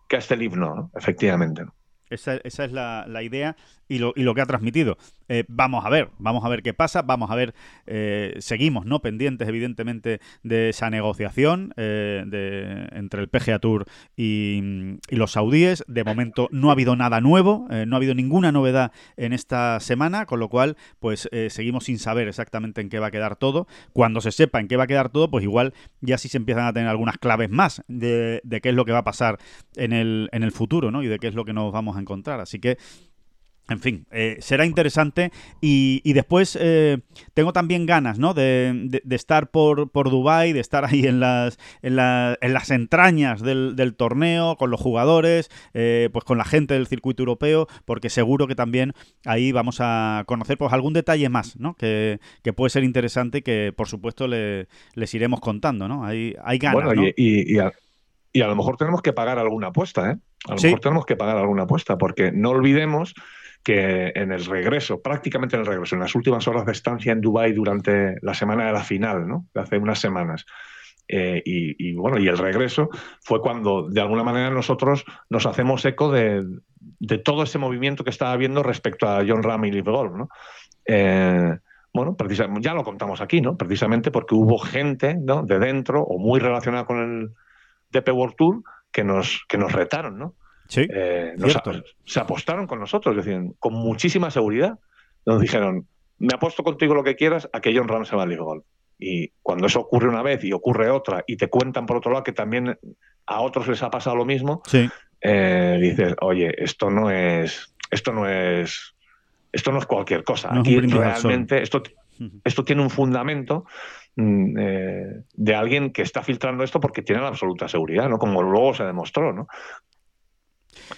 que 0.09 0.17
a 0.17 0.19
este 0.19 0.37
Leaf 0.37 0.57
no, 0.57 0.91
efectivamente. 0.97 1.65
Esa, 2.11 2.35
esa 2.43 2.65
es 2.65 2.73
la, 2.73 3.05
la 3.07 3.23
idea 3.23 3.55
y 3.87 4.01
lo, 4.01 4.13
y 4.17 4.25
lo 4.25 4.35
que 4.35 4.41
ha 4.41 4.47
transmitido. 4.47 4.99
Eh, 5.29 5.45
vamos 5.49 5.85
a 5.85 5.89
ver, 5.89 6.11
vamos 6.19 6.45
a 6.45 6.49
ver 6.49 6.63
qué 6.63 6.75
pasa, 6.75 7.03
vamos 7.03 7.31
a 7.31 7.35
ver, 7.35 7.55
eh, 7.87 8.37
seguimos 8.39 8.87
no 8.87 9.01
pendientes 9.01 9.49
evidentemente 9.49 10.21
de 10.43 10.69
esa 10.69 10.91
negociación 10.91 11.73
eh, 11.77 12.25
de, 12.27 12.89
entre 12.93 13.23
el 13.23 13.29
PGA 13.29 13.59
Tour 13.59 13.87
y, 14.17 14.99
y, 15.09 15.17
los 15.17 15.33
saudíes. 15.33 15.85
De 15.89 16.05
momento 16.05 16.49
no 16.51 16.69
ha 16.69 16.73
habido 16.73 16.97
nada 16.97 17.21
nuevo, 17.21 17.67
no 17.87 17.97
ha 17.97 17.99
habido 17.99 18.15
ninguna 18.15 18.53
novedad 18.53 18.93
en 19.17 19.33
esta 19.33 19.81
semana, 19.81 20.27
con 20.27 20.41
lo 20.41 20.49
cual 20.49 20.77
pues 20.99 21.29
seguimos 21.49 21.85
sin 21.85 21.99
saber 21.99 22.29
exactamente 22.29 22.81
en 22.81 22.89
qué 22.89 22.99
va 22.99 23.07
a 23.09 23.11
quedar 23.11 23.37
todo. 23.37 23.67
Cuando 23.93 24.21
se 24.21 24.33
sepa 24.33 24.61
en 24.61 24.69
qué 24.69 24.77
va 24.77 24.85
a 24.85 24.87
quedar 24.87 25.09
todo, 25.09 25.31
pues 25.31 25.45
igual 25.45 25.73
ya 26.01 26.19
sí 26.19 26.29
se 26.29 26.37
empiezan 26.37 26.67
a 26.67 26.73
tener 26.73 26.89
algunas 26.89 27.19
claves 27.19 27.51
más 27.51 27.83
de, 27.89 28.41
de 28.45 28.61
qué 28.61 28.71
es 28.71 28.75
lo 28.75 28.85
que 28.85 28.93
va 28.93 28.99
a 28.99 29.05
pasar 29.05 29.39
en 29.77 29.93
el, 29.93 30.29
en 30.33 30.43
el 30.43 30.53
futuro, 30.53 30.91
¿no? 30.91 31.03
Y 31.03 31.07
de 31.07 31.19
qué 31.19 31.29
es 31.29 31.35
lo 31.35 31.45
que 31.45 31.53
nos 31.53 31.73
vamos 31.73 31.97
a 31.97 32.01
encontrar. 32.01 32.41
Así 32.41 32.59
que 32.59 32.79
en 33.69 33.81
fin, 33.81 34.07
eh, 34.11 34.37
será 34.41 34.67
interesante 34.67 35.33
y, 35.63 36.03
y 36.05 36.13
después 36.13 36.59
eh, 36.61 36.99
tengo 37.33 37.55
también 37.55 37.87
ganas 37.87 38.19
¿no? 38.19 38.35
de, 38.35 38.73
de, 38.75 39.01
de 39.03 39.17
estar 39.17 39.51
por, 39.51 39.91
por 39.91 40.11
Dubái, 40.11 40.53
de 40.53 40.61
estar 40.61 40.85
ahí 40.85 41.07
en 41.07 41.19
las, 41.19 41.59
en, 41.81 41.97
la, 41.97 42.37
en 42.43 42.53
las 42.53 42.71
entrañas 42.71 43.41
del, 43.41 43.75
del, 43.75 43.95
torneo, 43.95 44.57
con 44.57 44.71
los 44.71 44.81
jugadores, 44.81 45.51
eh, 45.73 46.11
pues 46.13 46.27
con 46.27 46.37
la 46.37 46.45
gente 46.45 46.75
del 46.75 46.87
circuito 46.87 47.23
europeo, 47.23 47.67
porque 47.87 48.11
seguro 48.11 48.47
que 48.47 48.55
también 48.55 48.93
ahí 49.25 49.51
vamos 49.51 49.79
a 49.81 50.25
conocer 50.27 50.59
pues 50.59 50.73
algún 50.75 50.93
detalle 50.93 51.31
más 51.31 51.59
¿no? 51.59 51.75
que, 51.75 52.21
que 52.43 52.53
puede 52.53 52.69
ser 52.69 52.85
interesante 52.85 53.39
y 53.39 53.43
que 53.43 53.73
por 53.75 53.89
supuesto 53.89 54.29
le, 54.29 54.69
les 54.95 55.15
iremos 55.15 55.41
contando. 55.41 55.89
¿no? 55.89 56.05
Hay, 56.05 56.37
hay 56.45 56.59
ganas. 56.59 56.85
Bueno, 56.85 57.01
¿no? 57.01 57.09
y, 57.09 57.15
y, 57.17 57.55
y, 57.55 57.59
a, 57.61 57.73
y, 58.31 58.43
a, 58.43 58.47
lo 58.47 58.57
mejor 58.57 58.77
tenemos 58.77 59.01
que 59.01 59.15
pagar 59.15 59.39
alguna 59.39 59.69
apuesta, 59.69 60.11
¿eh? 60.11 60.17
A 60.47 60.53
lo 60.53 60.59
¿Sí? 60.59 60.67
mejor 60.67 60.81
tenemos 60.81 61.07
que 61.07 61.17
pagar 61.17 61.39
alguna 61.39 61.63
apuesta, 61.63 61.97
porque 61.97 62.31
no 62.31 62.51
olvidemos 62.51 63.15
que 63.65 64.13
en 64.15 64.31
el 64.31 64.45
regreso, 64.45 65.01
prácticamente 65.01 65.57
en 65.57 65.63
el 65.63 65.67
regreso, 65.67 65.97
en 65.97 66.03
las 66.03 66.15
últimas 66.15 66.47
horas 66.47 66.67
de 66.67 66.73
estancia 66.73 67.13
en 67.13 67.21
Dubái 67.21 67.53
durante 67.53 68.17
la 68.21 68.35
semana 68.35 68.67
de 68.67 68.73
la 68.73 68.85
final, 68.85 69.27
¿no? 69.27 69.47
Hace 69.55 69.79
unas 69.79 69.99
semanas. 69.99 70.45
Eh, 71.09 71.43
y, 71.45 71.91
y, 71.91 71.95
bueno, 71.95 72.19
y 72.19 72.29
el 72.29 72.39
regreso 72.39 72.89
fue 73.21 73.41
cuando 73.41 73.89
de 73.89 74.01
alguna 74.01 74.23
manera 74.23 74.51
nosotros 74.51 75.05
nos 75.29 75.47
hacemos 75.47 75.85
eco 75.85 76.11
de, 76.13 76.45
de 76.79 77.19
todo 77.19 77.43
ese 77.43 77.59
movimiento 77.59 78.05
que 78.05 78.11
estaba 78.11 78.33
habiendo 78.33 78.63
respecto 78.63 79.09
a 79.09 79.23
John 79.27 79.43
Ram 79.43 79.65
y 79.65 79.73
Live 79.73 79.91
Golf, 79.91 80.15
¿no? 80.15 80.29
Eh, 80.87 81.59
bueno, 81.93 82.17
ya 82.61 82.75
lo 82.75 82.83
contamos 82.83 83.21
aquí, 83.21 83.41
¿no? 83.41 83.57
Precisamente 83.57 84.11
porque 84.11 84.35
hubo 84.35 84.59
gente 84.59 85.15
¿no? 85.15 85.45
de 85.45 85.61
dentro 85.61 86.03
o 86.03 86.19
muy 86.19 86.41
relacionada 86.41 86.87
con 86.87 86.99
el 86.99 87.31
DP 87.91 88.09
World 88.13 88.35
Tour 88.37 88.63
que 88.91 89.05
nos, 89.05 89.45
que 89.49 89.59
nos 89.59 89.73
retaron, 89.73 90.19
¿no? 90.19 90.35
Sí, 90.69 90.87
eh, 90.91 91.35
nos, 91.37 91.57
se 92.05 92.21
apostaron 92.21 92.67
con 92.67 92.81
nosotros, 92.81 93.17
decían, 93.17 93.55
con 93.59 93.75
muchísima 93.75 94.31
seguridad. 94.31 94.79
Nos 95.27 95.41
dijeron, 95.41 95.87
me 96.19 96.35
apuesto 96.35 96.63
contigo 96.63 96.95
lo 96.95 97.05
que 97.05 97.17
quieras 97.17 97.49
a 97.53 97.61
que 97.61 97.77
John 97.77 97.89
Ram 97.89 98.05
se 98.05 98.17
va 98.17 98.23
al 98.23 98.37
Golf. 98.37 98.65
Y 98.99 99.33
cuando 99.43 99.67
eso 99.67 99.81
ocurre 99.81 100.09
una 100.09 100.23
vez 100.23 100.45
y 100.45 100.53
ocurre 100.53 100.91
otra, 100.91 101.25
y 101.27 101.37
te 101.37 101.49
cuentan 101.49 101.87
por 101.87 101.97
otro 101.97 102.13
lado 102.13 102.25
que 102.25 102.33
también 102.33 102.79
a 103.27 103.41
otros 103.41 103.69
les 103.69 103.83
ha 103.83 103.91
pasado 103.91 104.17
lo 104.17 104.25
mismo, 104.25 104.63
sí. 104.67 104.89
eh, 105.21 105.79
dices, 105.81 106.15
oye, 106.21 106.55
esto 106.63 106.91
no 106.91 107.11
es, 107.11 107.75
esto 107.91 108.13
no 108.13 108.29
es, 108.29 108.95
esto 109.53 109.73
no 109.73 109.79
es 109.79 109.87
cualquier 109.87 110.23
cosa. 110.23 110.53
No 110.53 110.61
Aquí 110.61 110.79
realmente 110.81 111.63
esto, 111.63 111.83
esto 112.45 112.65
tiene 112.65 112.83
un 112.83 112.91
fundamento 112.91 113.67
mm, 114.17 114.59
eh, 114.59 115.23
de 115.33 115.55
alguien 115.55 115.93
que 115.93 116.03
está 116.03 116.23
filtrando 116.23 116.63
esto 116.63 116.81
porque 116.81 117.03
tiene 117.03 117.23
la 117.23 117.29
absoluta 117.29 117.69
seguridad, 117.69 118.09
¿no? 118.09 118.19
Como 118.19 118.43
luego 118.43 118.75
se 118.75 118.85
demostró, 118.85 119.33
¿no? 119.33 119.49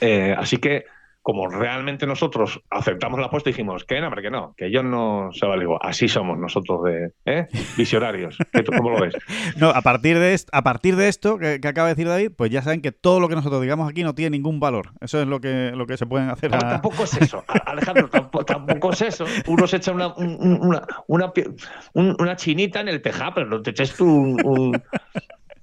Eh, 0.01 0.35
así 0.37 0.59
que, 0.59 0.85
como 1.27 1.49
realmente 1.49 2.07
nosotros 2.07 2.61
aceptamos 2.71 3.19
la 3.19 3.27
apuesta, 3.27 3.51
dijimos 3.51 3.83
que 3.83 4.01
no, 4.01 4.13
que 4.13 4.31
no, 4.31 4.55
que 4.57 4.71
yo 4.71 4.85
no 4.85 5.31
se 5.33 5.45
vale. 5.45 5.67
Así 5.81 6.07
somos 6.07 6.39
nosotros 6.39 6.85
de 6.85 7.11
¿eh? 7.25 7.49
visionarios. 7.77 8.39
¿Cómo 8.65 8.91
lo 8.91 9.01
ves? 9.01 9.15
No, 9.57 9.71
a 9.71 9.83
partir 9.83 10.21
de 10.21 10.35
esto, 10.35 10.51
a 10.53 10.63
partir 10.63 10.95
de 10.95 11.09
esto 11.09 11.37
que, 11.39 11.61
que, 11.61 11.67
acaba 11.67 11.89
de 11.89 11.95
decir 11.95 12.07
David, 12.07 12.31
pues 12.37 12.53
ya 12.53 12.63
saben 12.63 12.81
que 12.81 12.93
todo 12.93 13.19
lo 13.19 13.29
que 13.29 13.35
nosotros 13.35 13.61
digamos 13.61 13.91
aquí 13.91 14.05
no 14.05 14.15
tiene 14.15 14.37
ningún 14.37 14.61
valor. 14.61 14.93
Eso 15.01 15.21
es 15.21 15.27
lo 15.27 15.41
que, 15.41 15.73
lo 15.75 15.89
que 15.89 15.97
se 15.97 16.07
pueden 16.07 16.31
hacer. 16.31 16.53
No, 16.53 16.59
a... 16.59 16.61
Tampoco 16.61 17.03
es 17.03 17.21
eso, 17.21 17.45
Alejandro, 17.65 18.09
tampoco, 18.09 18.45
tampoco, 18.45 18.93
es 18.93 19.03
eso. 19.03 19.25
Uno 19.49 19.67
se 19.67 19.79
echa 19.79 19.91
una, 19.91 20.15
una, 20.15 20.87
una, 21.09 21.33
una, 21.95 22.37
chinita 22.37 22.83
en 22.83 22.89
el 22.89 23.03
tejado, 23.03 23.33
pero 23.35 23.47
no 23.49 23.63
te 23.63 23.71
eches 23.71 23.97
tú 23.97 24.07
un... 24.07 24.47
un... 24.47 24.83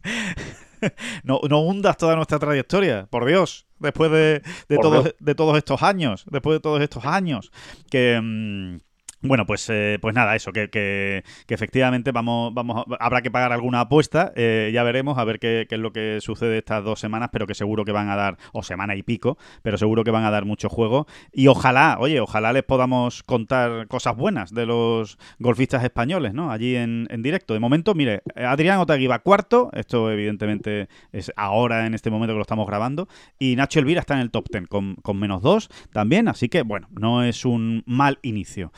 no, 1.24 1.40
no 1.50 1.62
hundas 1.62 1.98
toda 1.98 2.16
nuestra 2.16 2.40
trayectoria, 2.40 3.08
por 3.10 3.26
Dios 3.26 3.66
después 3.80 4.12
de, 4.12 4.42
de, 4.70 4.78
todos, 4.78 5.14
de 5.20 5.36
todos 5.36 5.58
estos 5.58 5.84
años, 5.84 6.26
después 6.32 6.56
de 6.56 6.60
todos 6.60 6.82
estos 6.82 7.06
años, 7.06 7.52
que... 7.90 8.20
Mmm, 8.22 8.78
bueno, 9.24 9.46
pues, 9.46 9.70
eh, 9.70 9.98
pues 10.02 10.14
nada, 10.14 10.36
eso, 10.36 10.52
que, 10.52 10.70
que, 10.70 11.24
que, 11.48 11.54
efectivamente 11.54 12.12
vamos, 12.12 12.54
vamos, 12.54 12.84
habrá 13.00 13.22
que 13.22 13.32
pagar 13.32 13.54
alguna 13.54 13.80
apuesta, 13.80 14.34
eh, 14.36 14.70
ya 14.74 14.84
veremos 14.84 15.18
a 15.18 15.24
ver 15.24 15.40
qué, 15.40 15.66
es 15.70 15.80
lo 15.80 15.94
que 15.94 16.20
sucede 16.22 16.58
estas 16.58 16.84
dos 16.84 17.00
semanas, 17.00 17.30
pero 17.32 17.48
que 17.48 17.56
seguro 17.56 17.86
que 17.86 17.94
van 17.94 18.10
a 18.10 18.16
dar, 18.18 18.38
o 18.52 18.64
semana 18.64 18.96
y 18.96 19.04
pico, 19.04 19.38
pero 19.62 19.78
seguro 19.78 20.04
que 20.04 20.12
van 20.12 20.26
a 20.26 20.32
dar 20.32 20.46
mucho 20.46 20.68
juego. 20.70 21.08
Y 21.32 21.48
ojalá, 21.48 21.98
oye, 22.00 22.20
ojalá 22.20 22.52
les 22.52 22.64
podamos 22.64 23.24
contar 23.24 23.88
cosas 23.88 24.16
buenas 24.16 24.54
de 24.54 24.66
los 24.66 25.18
golfistas 25.40 25.84
españoles, 25.84 26.34
¿no? 26.34 26.52
Allí 26.52 26.76
en, 26.76 27.08
en 27.10 27.22
directo. 27.24 27.54
De 27.54 27.62
momento, 27.62 27.96
mire, 27.96 28.24
Adrián 28.36 28.80
Otagui 28.80 29.08
va 29.08 29.20
cuarto, 29.20 29.70
esto 29.74 30.12
evidentemente 30.12 30.90
es 31.14 31.32
ahora 31.38 31.88
en 31.88 31.94
este 31.94 32.12
momento 32.12 32.34
que 32.34 32.38
lo 32.38 32.42
estamos 32.42 32.68
grabando, 32.68 33.08
y 33.40 33.56
Nacho 33.56 33.80
Elvira 33.80 34.02
está 34.02 34.16
en 34.16 34.20
el 34.20 34.32
top 34.32 34.50
ten 34.50 34.66
con, 34.66 34.96
con 34.96 35.18
menos 35.18 35.42
dos 35.42 35.70
también, 35.94 36.28
así 36.28 36.50
que 36.50 36.64
bueno, 36.64 36.90
no 36.92 37.24
es 37.24 37.46
un 37.46 37.84
mal 37.86 38.20
inicio. 38.22 38.72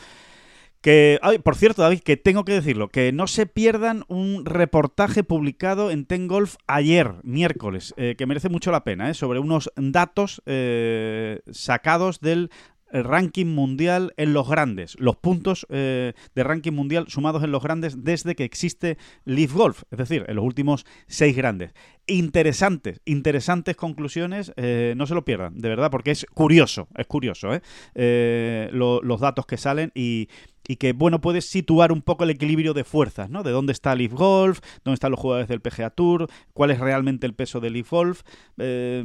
Que, 0.85 1.19
por 1.43 1.55
cierto, 1.55 1.81
David, 1.81 2.01
que 2.01 2.15
tengo 2.15 2.45
que 2.45 2.51
decirlo, 2.51 2.89
que 2.89 3.11
no 3.11 3.25
se 3.25 3.47
pierdan 3.47 4.03
un 4.07 4.45
reportaje 4.45 5.23
publicado 5.23 5.89
en 5.89 6.05
Ten 6.05 6.27
Golf 6.27 6.57
ayer, 6.67 7.15
miércoles, 7.23 7.95
eh, 7.97 8.13
que 8.15 8.27
merece 8.27 8.49
mucho 8.49 8.69
la 8.69 8.83
pena, 8.83 9.09
eh, 9.09 9.15
sobre 9.15 9.39
unos 9.39 9.71
datos 9.77 10.43
eh, 10.45 11.39
sacados 11.49 12.19
del 12.19 12.51
ranking 12.91 13.47
mundial 13.47 14.13
en 14.17 14.33
los 14.33 14.47
grandes, 14.47 14.95
los 14.99 15.15
puntos 15.17 15.65
de 15.69 16.13
ranking 16.35 16.71
mundial 16.71 17.07
sumados 17.09 17.43
en 17.43 17.51
los 17.51 17.61
grandes 17.61 18.05
desde 18.05 18.35
que 18.35 18.45
existe 18.45 18.97
Leaf 19.25 19.53
Golf, 19.53 19.83
es 19.91 19.97
decir, 19.97 20.23
en 20.27 20.35
los 20.35 20.45
últimos 20.45 20.85
seis 21.07 21.35
grandes. 21.35 21.73
Interesantes, 22.05 23.01
interesantes 23.03 23.75
conclusiones, 23.75 24.53
no 24.95 25.07
se 25.07 25.15
lo 25.15 25.25
pierdan, 25.25 25.57
de 25.57 25.67
verdad, 25.67 25.91
porque 25.91 26.11
es 26.11 26.25
curioso, 26.33 26.87
es 26.95 27.07
curioso, 27.07 27.49
¿eh? 27.53 28.69
lo, 28.71 29.01
los 29.01 29.19
datos 29.19 29.45
que 29.45 29.57
salen 29.57 29.91
y, 29.93 30.29
y 30.67 30.77
que, 30.77 30.93
bueno, 30.93 31.21
puedes 31.21 31.49
situar 31.49 31.91
un 31.91 32.01
poco 32.01 32.23
el 32.23 32.29
equilibrio 32.31 32.73
de 32.73 32.83
fuerzas, 32.83 33.29
¿no? 33.29 33.43
De 33.43 33.51
dónde 33.51 33.73
está 33.73 33.95
Leaf 33.95 34.13
Golf, 34.13 34.59
dónde 34.83 34.95
están 34.95 35.11
los 35.11 35.19
jugadores 35.19 35.47
del 35.47 35.61
PGA 35.61 35.89
Tour, 35.89 36.27
cuál 36.53 36.71
es 36.71 36.79
realmente 36.79 37.25
el 37.27 37.33
peso 37.33 37.59
de 37.59 37.69
Leaf 37.69 37.89
Golf. 37.89 38.23
Eh, 38.57 39.03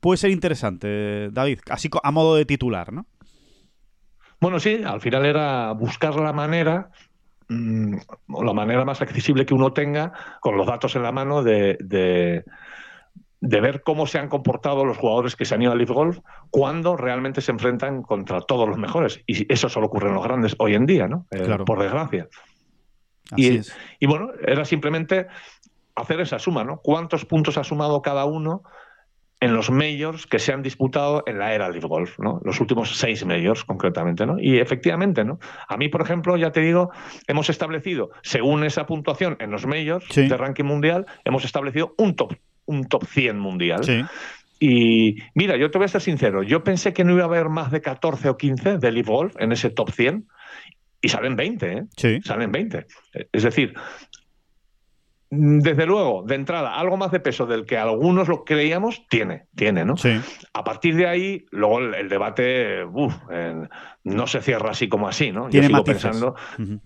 puede 0.00 0.18
ser 0.18 0.30
interesante, 0.30 1.30
David, 1.30 1.60
así 1.70 1.88
a 2.02 2.10
modo 2.10 2.36
de 2.36 2.44
titular, 2.44 2.92
¿no? 2.92 3.06
Bueno, 4.40 4.60
sí, 4.60 4.82
al 4.84 5.00
final 5.00 5.24
era 5.24 5.72
buscar 5.72 6.16
la 6.16 6.32
manera, 6.32 6.90
mmm, 7.48 7.96
la 8.42 8.52
manera 8.52 8.84
más 8.84 9.00
accesible 9.00 9.46
que 9.46 9.54
uno 9.54 9.72
tenga, 9.72 10.12
con 10.40 10.56
los 10.56 10.66
datos 10.66 10.94
en 10.96 11.02
la 11.02 11.12
mano, 11.12 11.42
de, 11.42 12.44
de, 13.44 13.60
ver 13.60 13.82
cómo 13.82 14.06
se 14.06 14.18
han 14.18 14.28
comportado 14.28 14.84
los 14.84 14.96
jugadores 14.96 15.36
que 15.36 15.44
se 15.44 15.54
han 15.54 15.62
ido 15.62 15.72
al 15.72 15.78
Leaf 15.78 15.90
Golf 15.90 16.18
cuando 16.50 16.96
realmente 16.96 17.40
se 17.40 17.52
enfrentan 17.52 18.02
contra 18.02 18.40
todos 18.40 18.68
los 18.68 18.78
mejores. 18.78 19.20
Y 19.26 19.52
eso 19.52 19.68
solo 19.68 19.86
ocurre 19.86 20.08
en 20.08 20.14
los 20.14 20.24
grandes 20.24 20.54
hoy 20.58 20.74
en 20.74 20.86
día, 20.86 21.08
¿no? 21.08 21.26
Eh. 21.30 21.56
Por 21.64 21.80
desgracia. 21.80 22.28
Y, 23.36 23.60
y, 24.00 24.06
bueno, 24.06 24.30
era 24.46 24.64
simplemente 24.64 25.26
hacer 25.94 26.20
esa 26.20 26.38
suma, 26.38 26.64
¿no? 26.64 26.78
¿Cuántos 26.78 27.24
puntos 27.24 27.56
ha 27.56 27.64
sumado 27.64 28.02
cada 28.02 28.26
uno 28.26 28.62
en 29.40 29.54
los 29.54 29.70
majors 29.70 30.26
que 30.26 30.38
se 30.38 30.52
han 30.52 30.62
disputado 30.62 31.22
en 31.26 31.38
la 31.38 31.54
era 31.54 31.68
Live 31.68 31.86
Golf, 31.86 32.18
¿no? 32.18 32.40
Los 32.44 32.60
últimos 32.60 32.96
seis 32.96 33.24
majors, 33.26 33.64
concretamente, 33.64 34.24
¿no? 34.24 34.36
Y 34.38 34.58
efectivamente, 34.58 35.24
¿no? 35.24 35.38
A 35.68 35.76
mí, 35.76 35.88
por 35.88 36.00
ejemplo, 36.00 36.36
ya 36.36 36.50
te 36.50 36.60
digo, 36.60 36.90
hemos 37.26 37.50
establecido, 37.50 38.10
según 38.22 38.64
esa 38.64 38.86
puntuación 38.86 39.36
en 39.40 39.50
los 39.50 39.66
majors 39.66 40.06
sí. 40.10 40.28
de 40.28 40.36
ranking 40.36 40.64
mundial, 40.64 41.06
hemos 41.24 41.44
establecido 41.44 41.94
un 41.98 42.16
top, 42.16 42.34
un 42.66 42.84
top 42.84 43.04
100 43.06 43.38
mundial. 43.38 43.84
Sí. 43.84 44.04
Y 44.60 45.16
mira, 45.34 45.56
yo 45.56 45.70
te 45.70 45.78
voy 45.78 45.86
a 45.86 45.88
ser 45.88 46.00
sincero, 46.00 46.42
yo 46.42 46.64
pensé 46.64 46.92
que 46.92 47.04
no 47.04 47.12
iba 47.12 47.22
a 47.22 47.26
haber 47.26 47.48
más 47.48 47.70
de 47.70 47.80
14 47.80 48.28
o 48.30 48.36
15 48.36 48.78
de 48.78 48.92
Live 48.92 49.10
Golf 49.10 49.34
en 49.38 49.52
ese 49.52 49.70
top 49.70 49.90
100 49.90 50.26
y 51.02 51.08
salen 51.08 51.36
20, 51.36 51.72
¿eh? 51.72 51.84
Sí. 51.96 52.20
Salen 52.22 52.50
20. 52.50 52.86
Es 53.32 53.42
decir, 53.42 53.74
desde 55.30 55.86
luego, 55.86 56.22
de 56.26 56.36
entrada, 56.36 56.74
algo 56.76 56.96
más 56.96 57.10
de 57.10 57.20
peso 57.20 57.44
del 57.46 57.66
que 57.66 57.76
algunos 57.76 58.28
lo 58.28 58.44
creíamos, 58.44 59.06
tiene, 59.08 59.46
tiene, 59.56 59.84
¿no? 59.84 59.96
Sí. 59.96 60.20
A 60.52 60.64
partir 60.64 60.96
de 60.96 61.08
ahí, 61.08 61.44
luego 61.50 61.80
el, 61.80 61.94
el 61.94 62.08
debate 62.08 62.84
uf, 62.84 63.14
eh, 63.30 63.66
no 64.04 64.26
se 64.26 64.40
cierra 64.40 64.70
así 64.70 64.88
como 64.88 65.08
así, 65.08 65.32
¿no? 65.32 65.50
Yo 65.50 65.62
sigo 65.62 65.78
matices. 65.78 66.02
pensando. 66.04 66.36
Uh 66.58 66.62
-huh. 66.62 66.80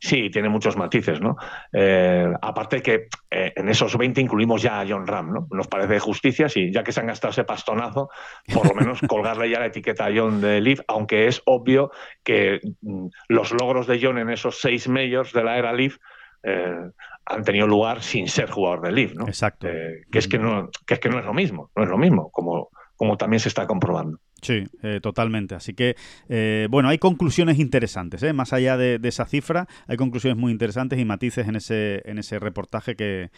Sí, 0.00 0.30
tiene 0.30 0.48
muchos 0.48 0.76
matices, 0.76 1.20
¿no? 1.20 1.36
Eh, 1.72 2.26
aparte 2.42 2.82
que 2.82 3.08
eh, 3.30 3.52
en 3.54 3.68
esos 3.68 3.96
20 3.96 4.20
incluimos 4.20 4.62
ya 4.62 4.80
a 4.80 4.86
John 4.86 5.06
Ram, 5.06 5.32
¿no? 5.32 5.46
Nos 5.50 5.68
parece 5.68 5.98
justicia, 5.98 6.48
sí, 6.48 6.72
ya 6.72 6.82
que 6.82 6.92
se 6.92 7.00
han 7.00 7.06
gastado 7.06 7.30
ese 7.30 7.44
pastonazo, 7.44 8.10
por 8.52 8.68
lo 8.68 8.74
menos 8.74 9.00
colgarle 9.08 9.48
ya 9.48 9.60
la 9.60 9.66
etiqueta 9.66 10.06
a 10.06 10.12
John 10.14 10.40
de 10.40 10.60
Leaf, 10.60 10.80
aunque 10.88 11.28
es 11.28 11.42
obvio 11.46 11.90
que 12.24 12.60
mm, 12.82 13.06
los 13.28 13.52
logros 13.52 13.86
de 13.86 14.00
John 14.02 14.18
en 14.18 14.30
esos 14.30 14.60
seis 14.60 14.88
medios 14.88 15.32
de 15.32 15.44
la 15.44 15.56
era 15.56 15.72
Leaf 15.72 15.96
eh, 16.42 16.90
han 17.24 17.42
tenido 17.42 17.66
lugar 17.66 18.02
sin 18.02 18.28
ser 18.28 18.50
jugador 18.50 18.82
de 18.82 18.92
Leaf, 18.92 19.14
¿no? 19.14 19.26
Exacto. 19.26 19.68
que, 20.10 20.18
es 20.18 20.28
que, 20.28 20.38
no, 20.38 20.68
que 20.86 20.94
es 20.94 21.00
que 21.00 21.08
no 21.08 21.18
es 21.18 21.24
lo 21.24 21.34
mismo, 21.34 21.70
no 21.74 21.84
es 21.84 21.88
lo 21.88 21.98
mismo, 21.98 22.30
como, 22.30 22.70
como 22.96 23.16
también 23.16 23.40
se 23.40 23.48
está 23.48 23.66
comprobando. 23.66 24.18
Sí, 24.42 24.64
eh, 24.82 25.00
totalmente. 25.02 25.54
Así 25.54 25.72
que, 25.72 25.96
eh, 26.28 26.68
bueno, 26.70 26.88
hay 26.88 26.98
conclusiones 26.98 27.58
interesantes, 27.58 28.22
¿eh? 28.22 28.32
más 28.32 28.52
allá 28.52 28.76
de, 28.76 29.00
esa 29.02 29.24
cifra, 29.24 29.66
hay 29.86 29.96
conclusiones 29.96 30.36
muy 30.36 30.52
interesantes 30.52 30.98
y 30.98 31.04
matices 31.04 31.48
en 31.48 31.56
ese, 31.56 32.02
en 32.04 32.18
ese 32.18 32.38
reportaje 32.38 32.96
que, 32.96 33.30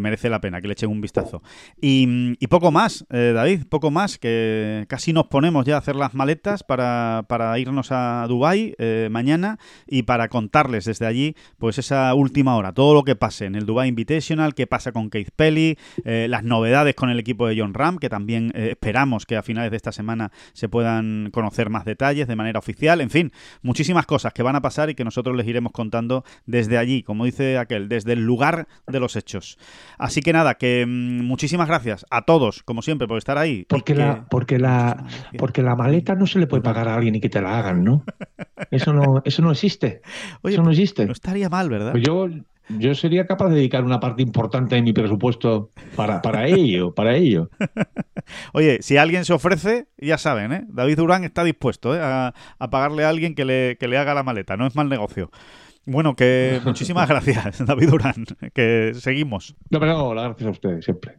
merece 0.00 0.28
la 0.28 0.40
pena 0.40 0.60
que 0.60 0.68
le 0.68 0.72
echen 0.72 0.90
un 0.90 1.00
vistazo. 1.00 1.42
Y, 1.80 2.46
poco 2.48 2.70
más, 2.70 3.04
David, 3.08 3.64
poco 3.68 3.90
más, 3.90 4.18
que 4.18 4.84
casi 4.88 5.12
nos 5.12 5.26
ponemos 5.26 5.64
ya 5.64 5.76
a 5.76 5.78
hacer 5.78 5.96
las 5.96 6.14
maletas 6.14 6.62
para, 6.62 7.24
para 7.26 7.58
irnos 7.58 7.90
a 7.90 8.26
Dubái 8.28 8.74
mañana 9.10 9.58
y 9.86 10.02
para 10.02 10.28
contarles 10.28 10.84
desde 10.84 11.06
allí, 11.06 11.34
pues 11.58 11.78
esa 11.78 12.14
última 12.14 12.56
hora, 12.56 12.72
todo 12.72 12.94
lo 12.94 13.02
que 13.02 13.16
pase 13.16 13.46
en 13.46 13.54
el 13.54 13.66
Dubai 13.66 13.88
Invitational, 13.88 14.54
qué 14.54 14.66
pasa 14.66 14.92
con 14.92 15.10
Keith 15.10 15.30
Pelly, 15.34 15.78
las 16.04 16.44
novedades 16.44 16.94
con 16.94 17.10
el 17.10 17.18
equipo 17.18 17.48
de 17.48 17.58
John 17.58 17.74
Ram, 17.74 17.98
que 17.98 18.08
también 18.08 18.52
esperamos 18.54 19.26
que 19.26 19.36
a 19.36 19.42
finales 19.42 19.70
de 19.70 19.76
esta 19.78 19.92
semana 19.92 20.30
se 20.52 20.68
puedan 20.68 21.30
conocer 21.32 21.70
más 21.70 21.84
detalles 21.84 22.28
de 22.28 22.36
manera 22.36 22.58
oficial. 22.58 23.00
En 23.00 23.10
fin, 23.10 23.32
muchísimas 23.62 24.06
cosas 24.06 24.32
que 24.32 24.42
van 24.42 24.56
a 24.56 24.62
pasar 24.62 24.90
y 24.90 24.94
que 24.94 25.04
nosotros 25.04 25.36
les 25.36 25.46
iremos 25.46 25.72
contando 25.72 26.24
desde 26.46 26.78
allí, 26.78 27.02
como 27.02 27.24
dice 27.24 27.58
aquel, 27.58 27.88
desde 27.88 28.12
el 28.12 28.24
lugar 28.24 28.68
de 28.86 29.00
los 29.00 29.16
hechos. 29.16 29.58
Así 29.98 30.20
que 30.20 30.32
nada, 30.32 30.54
que 30.54 30.84
mm, 30.86 31.24
muchísimas 31.24 31.68
gracias 31.68 32.06
a 32.10 32.22
todos, 32.22 32.62
como 32.62 32.82
siempre, 32.82 33.08
por 33.08 33.18
estar 33.18 33.38
ahí. 33.38 33.64
Porque, 33.68 33.94
la, 33.94 34.26
porque, 34.28 34.58
la, 34.58 35.04
porque 35.38 35.62
la 35.62 35.76
maleta 35.76 36.14
no 36.14 36.26
se 36.26 36.38
le 36.38 36.46
puede 36.46 36.62
pagar 36.62 36.88
a 36.88 36.94
alguien 36.94 37.14
y 37.14 37.20
que 37.20 37.28
te 37.28 37.40
la 37.40 37.58
hagan, 37.58 37.84
¿no? 37.84 38.04
Eso 38.70 38.92
no, 38.92 39.22
eso 39.24 39.42
no 39.42 39.50
existe. 39.50 40.00
eso 40.42 40.62
no 40.62 40.70
existe. 40.70 41.06
No 41.06 41.12
estaría 41.12 41.48
mal, 41.48 41.68
¿verdad? 41.68 41.92
Pues 41.92 42.02
yo, 42.02 42.28
yo 42.68 42.94
sería 42.94 43.26
capaz 43.26 43.48
de 43.48 43.56
dedicar 43.56 43.84
una 43.84 44.00
parte 44.00 44.22
importante 44.22 44.74
de 44.74 44.82
mi 44.82 44.92
presupuesto 44.92 45.70
para, 45.96 46.22
para 46.22 46.46
ello, 46.46 46.94
para 46.94 47.16
ello. 47.16 47.50
Oye, 48.52 48.78
si 48.80 48.96
alguien 48.96 49.24
se 49.24 49.32
ofrece, 49.32 49.86
ya 49.98 50.18
saben, 50.18 50.52
¿eh? 50.52 50.64
David 50.68 50.96
Durán 50.96 51.24
está 51.24 51.44
dispuesto 51.44 51.94
¿eh? 51.94 52.00
a, 52.02 52.32
pagarle 52.70 53.04
a 53.04 53.10
alguien 53.10 53.34
que 53.34 53.44
le, 53.44 53.76
que 53.78 53.88
le 53.88 53.98
haga 53.98 54.14
la 54.14 54.22
maleta, 54.22 54.56
no 54.56 54.66
es 54.66 54.74
mal 54.74 54.88
negocio. 54.88 55.30
Bueno, 55.86 56.16
que 56.16 56.60
muchísimas 56.64 57.08
gracias, 57.08 57.64
David 57.64 57.90
Durán, 57.90 58.24
que 58.54 58.92
seguimos. 58.94 59.54
No, 59.70 59.80
pero 59.80 60.10
gracias 60.10 60.46
a 60.46 60.50
ustedes, 60.50 60.84
siempre 60.84 61.18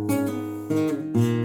Música 0.71 1.40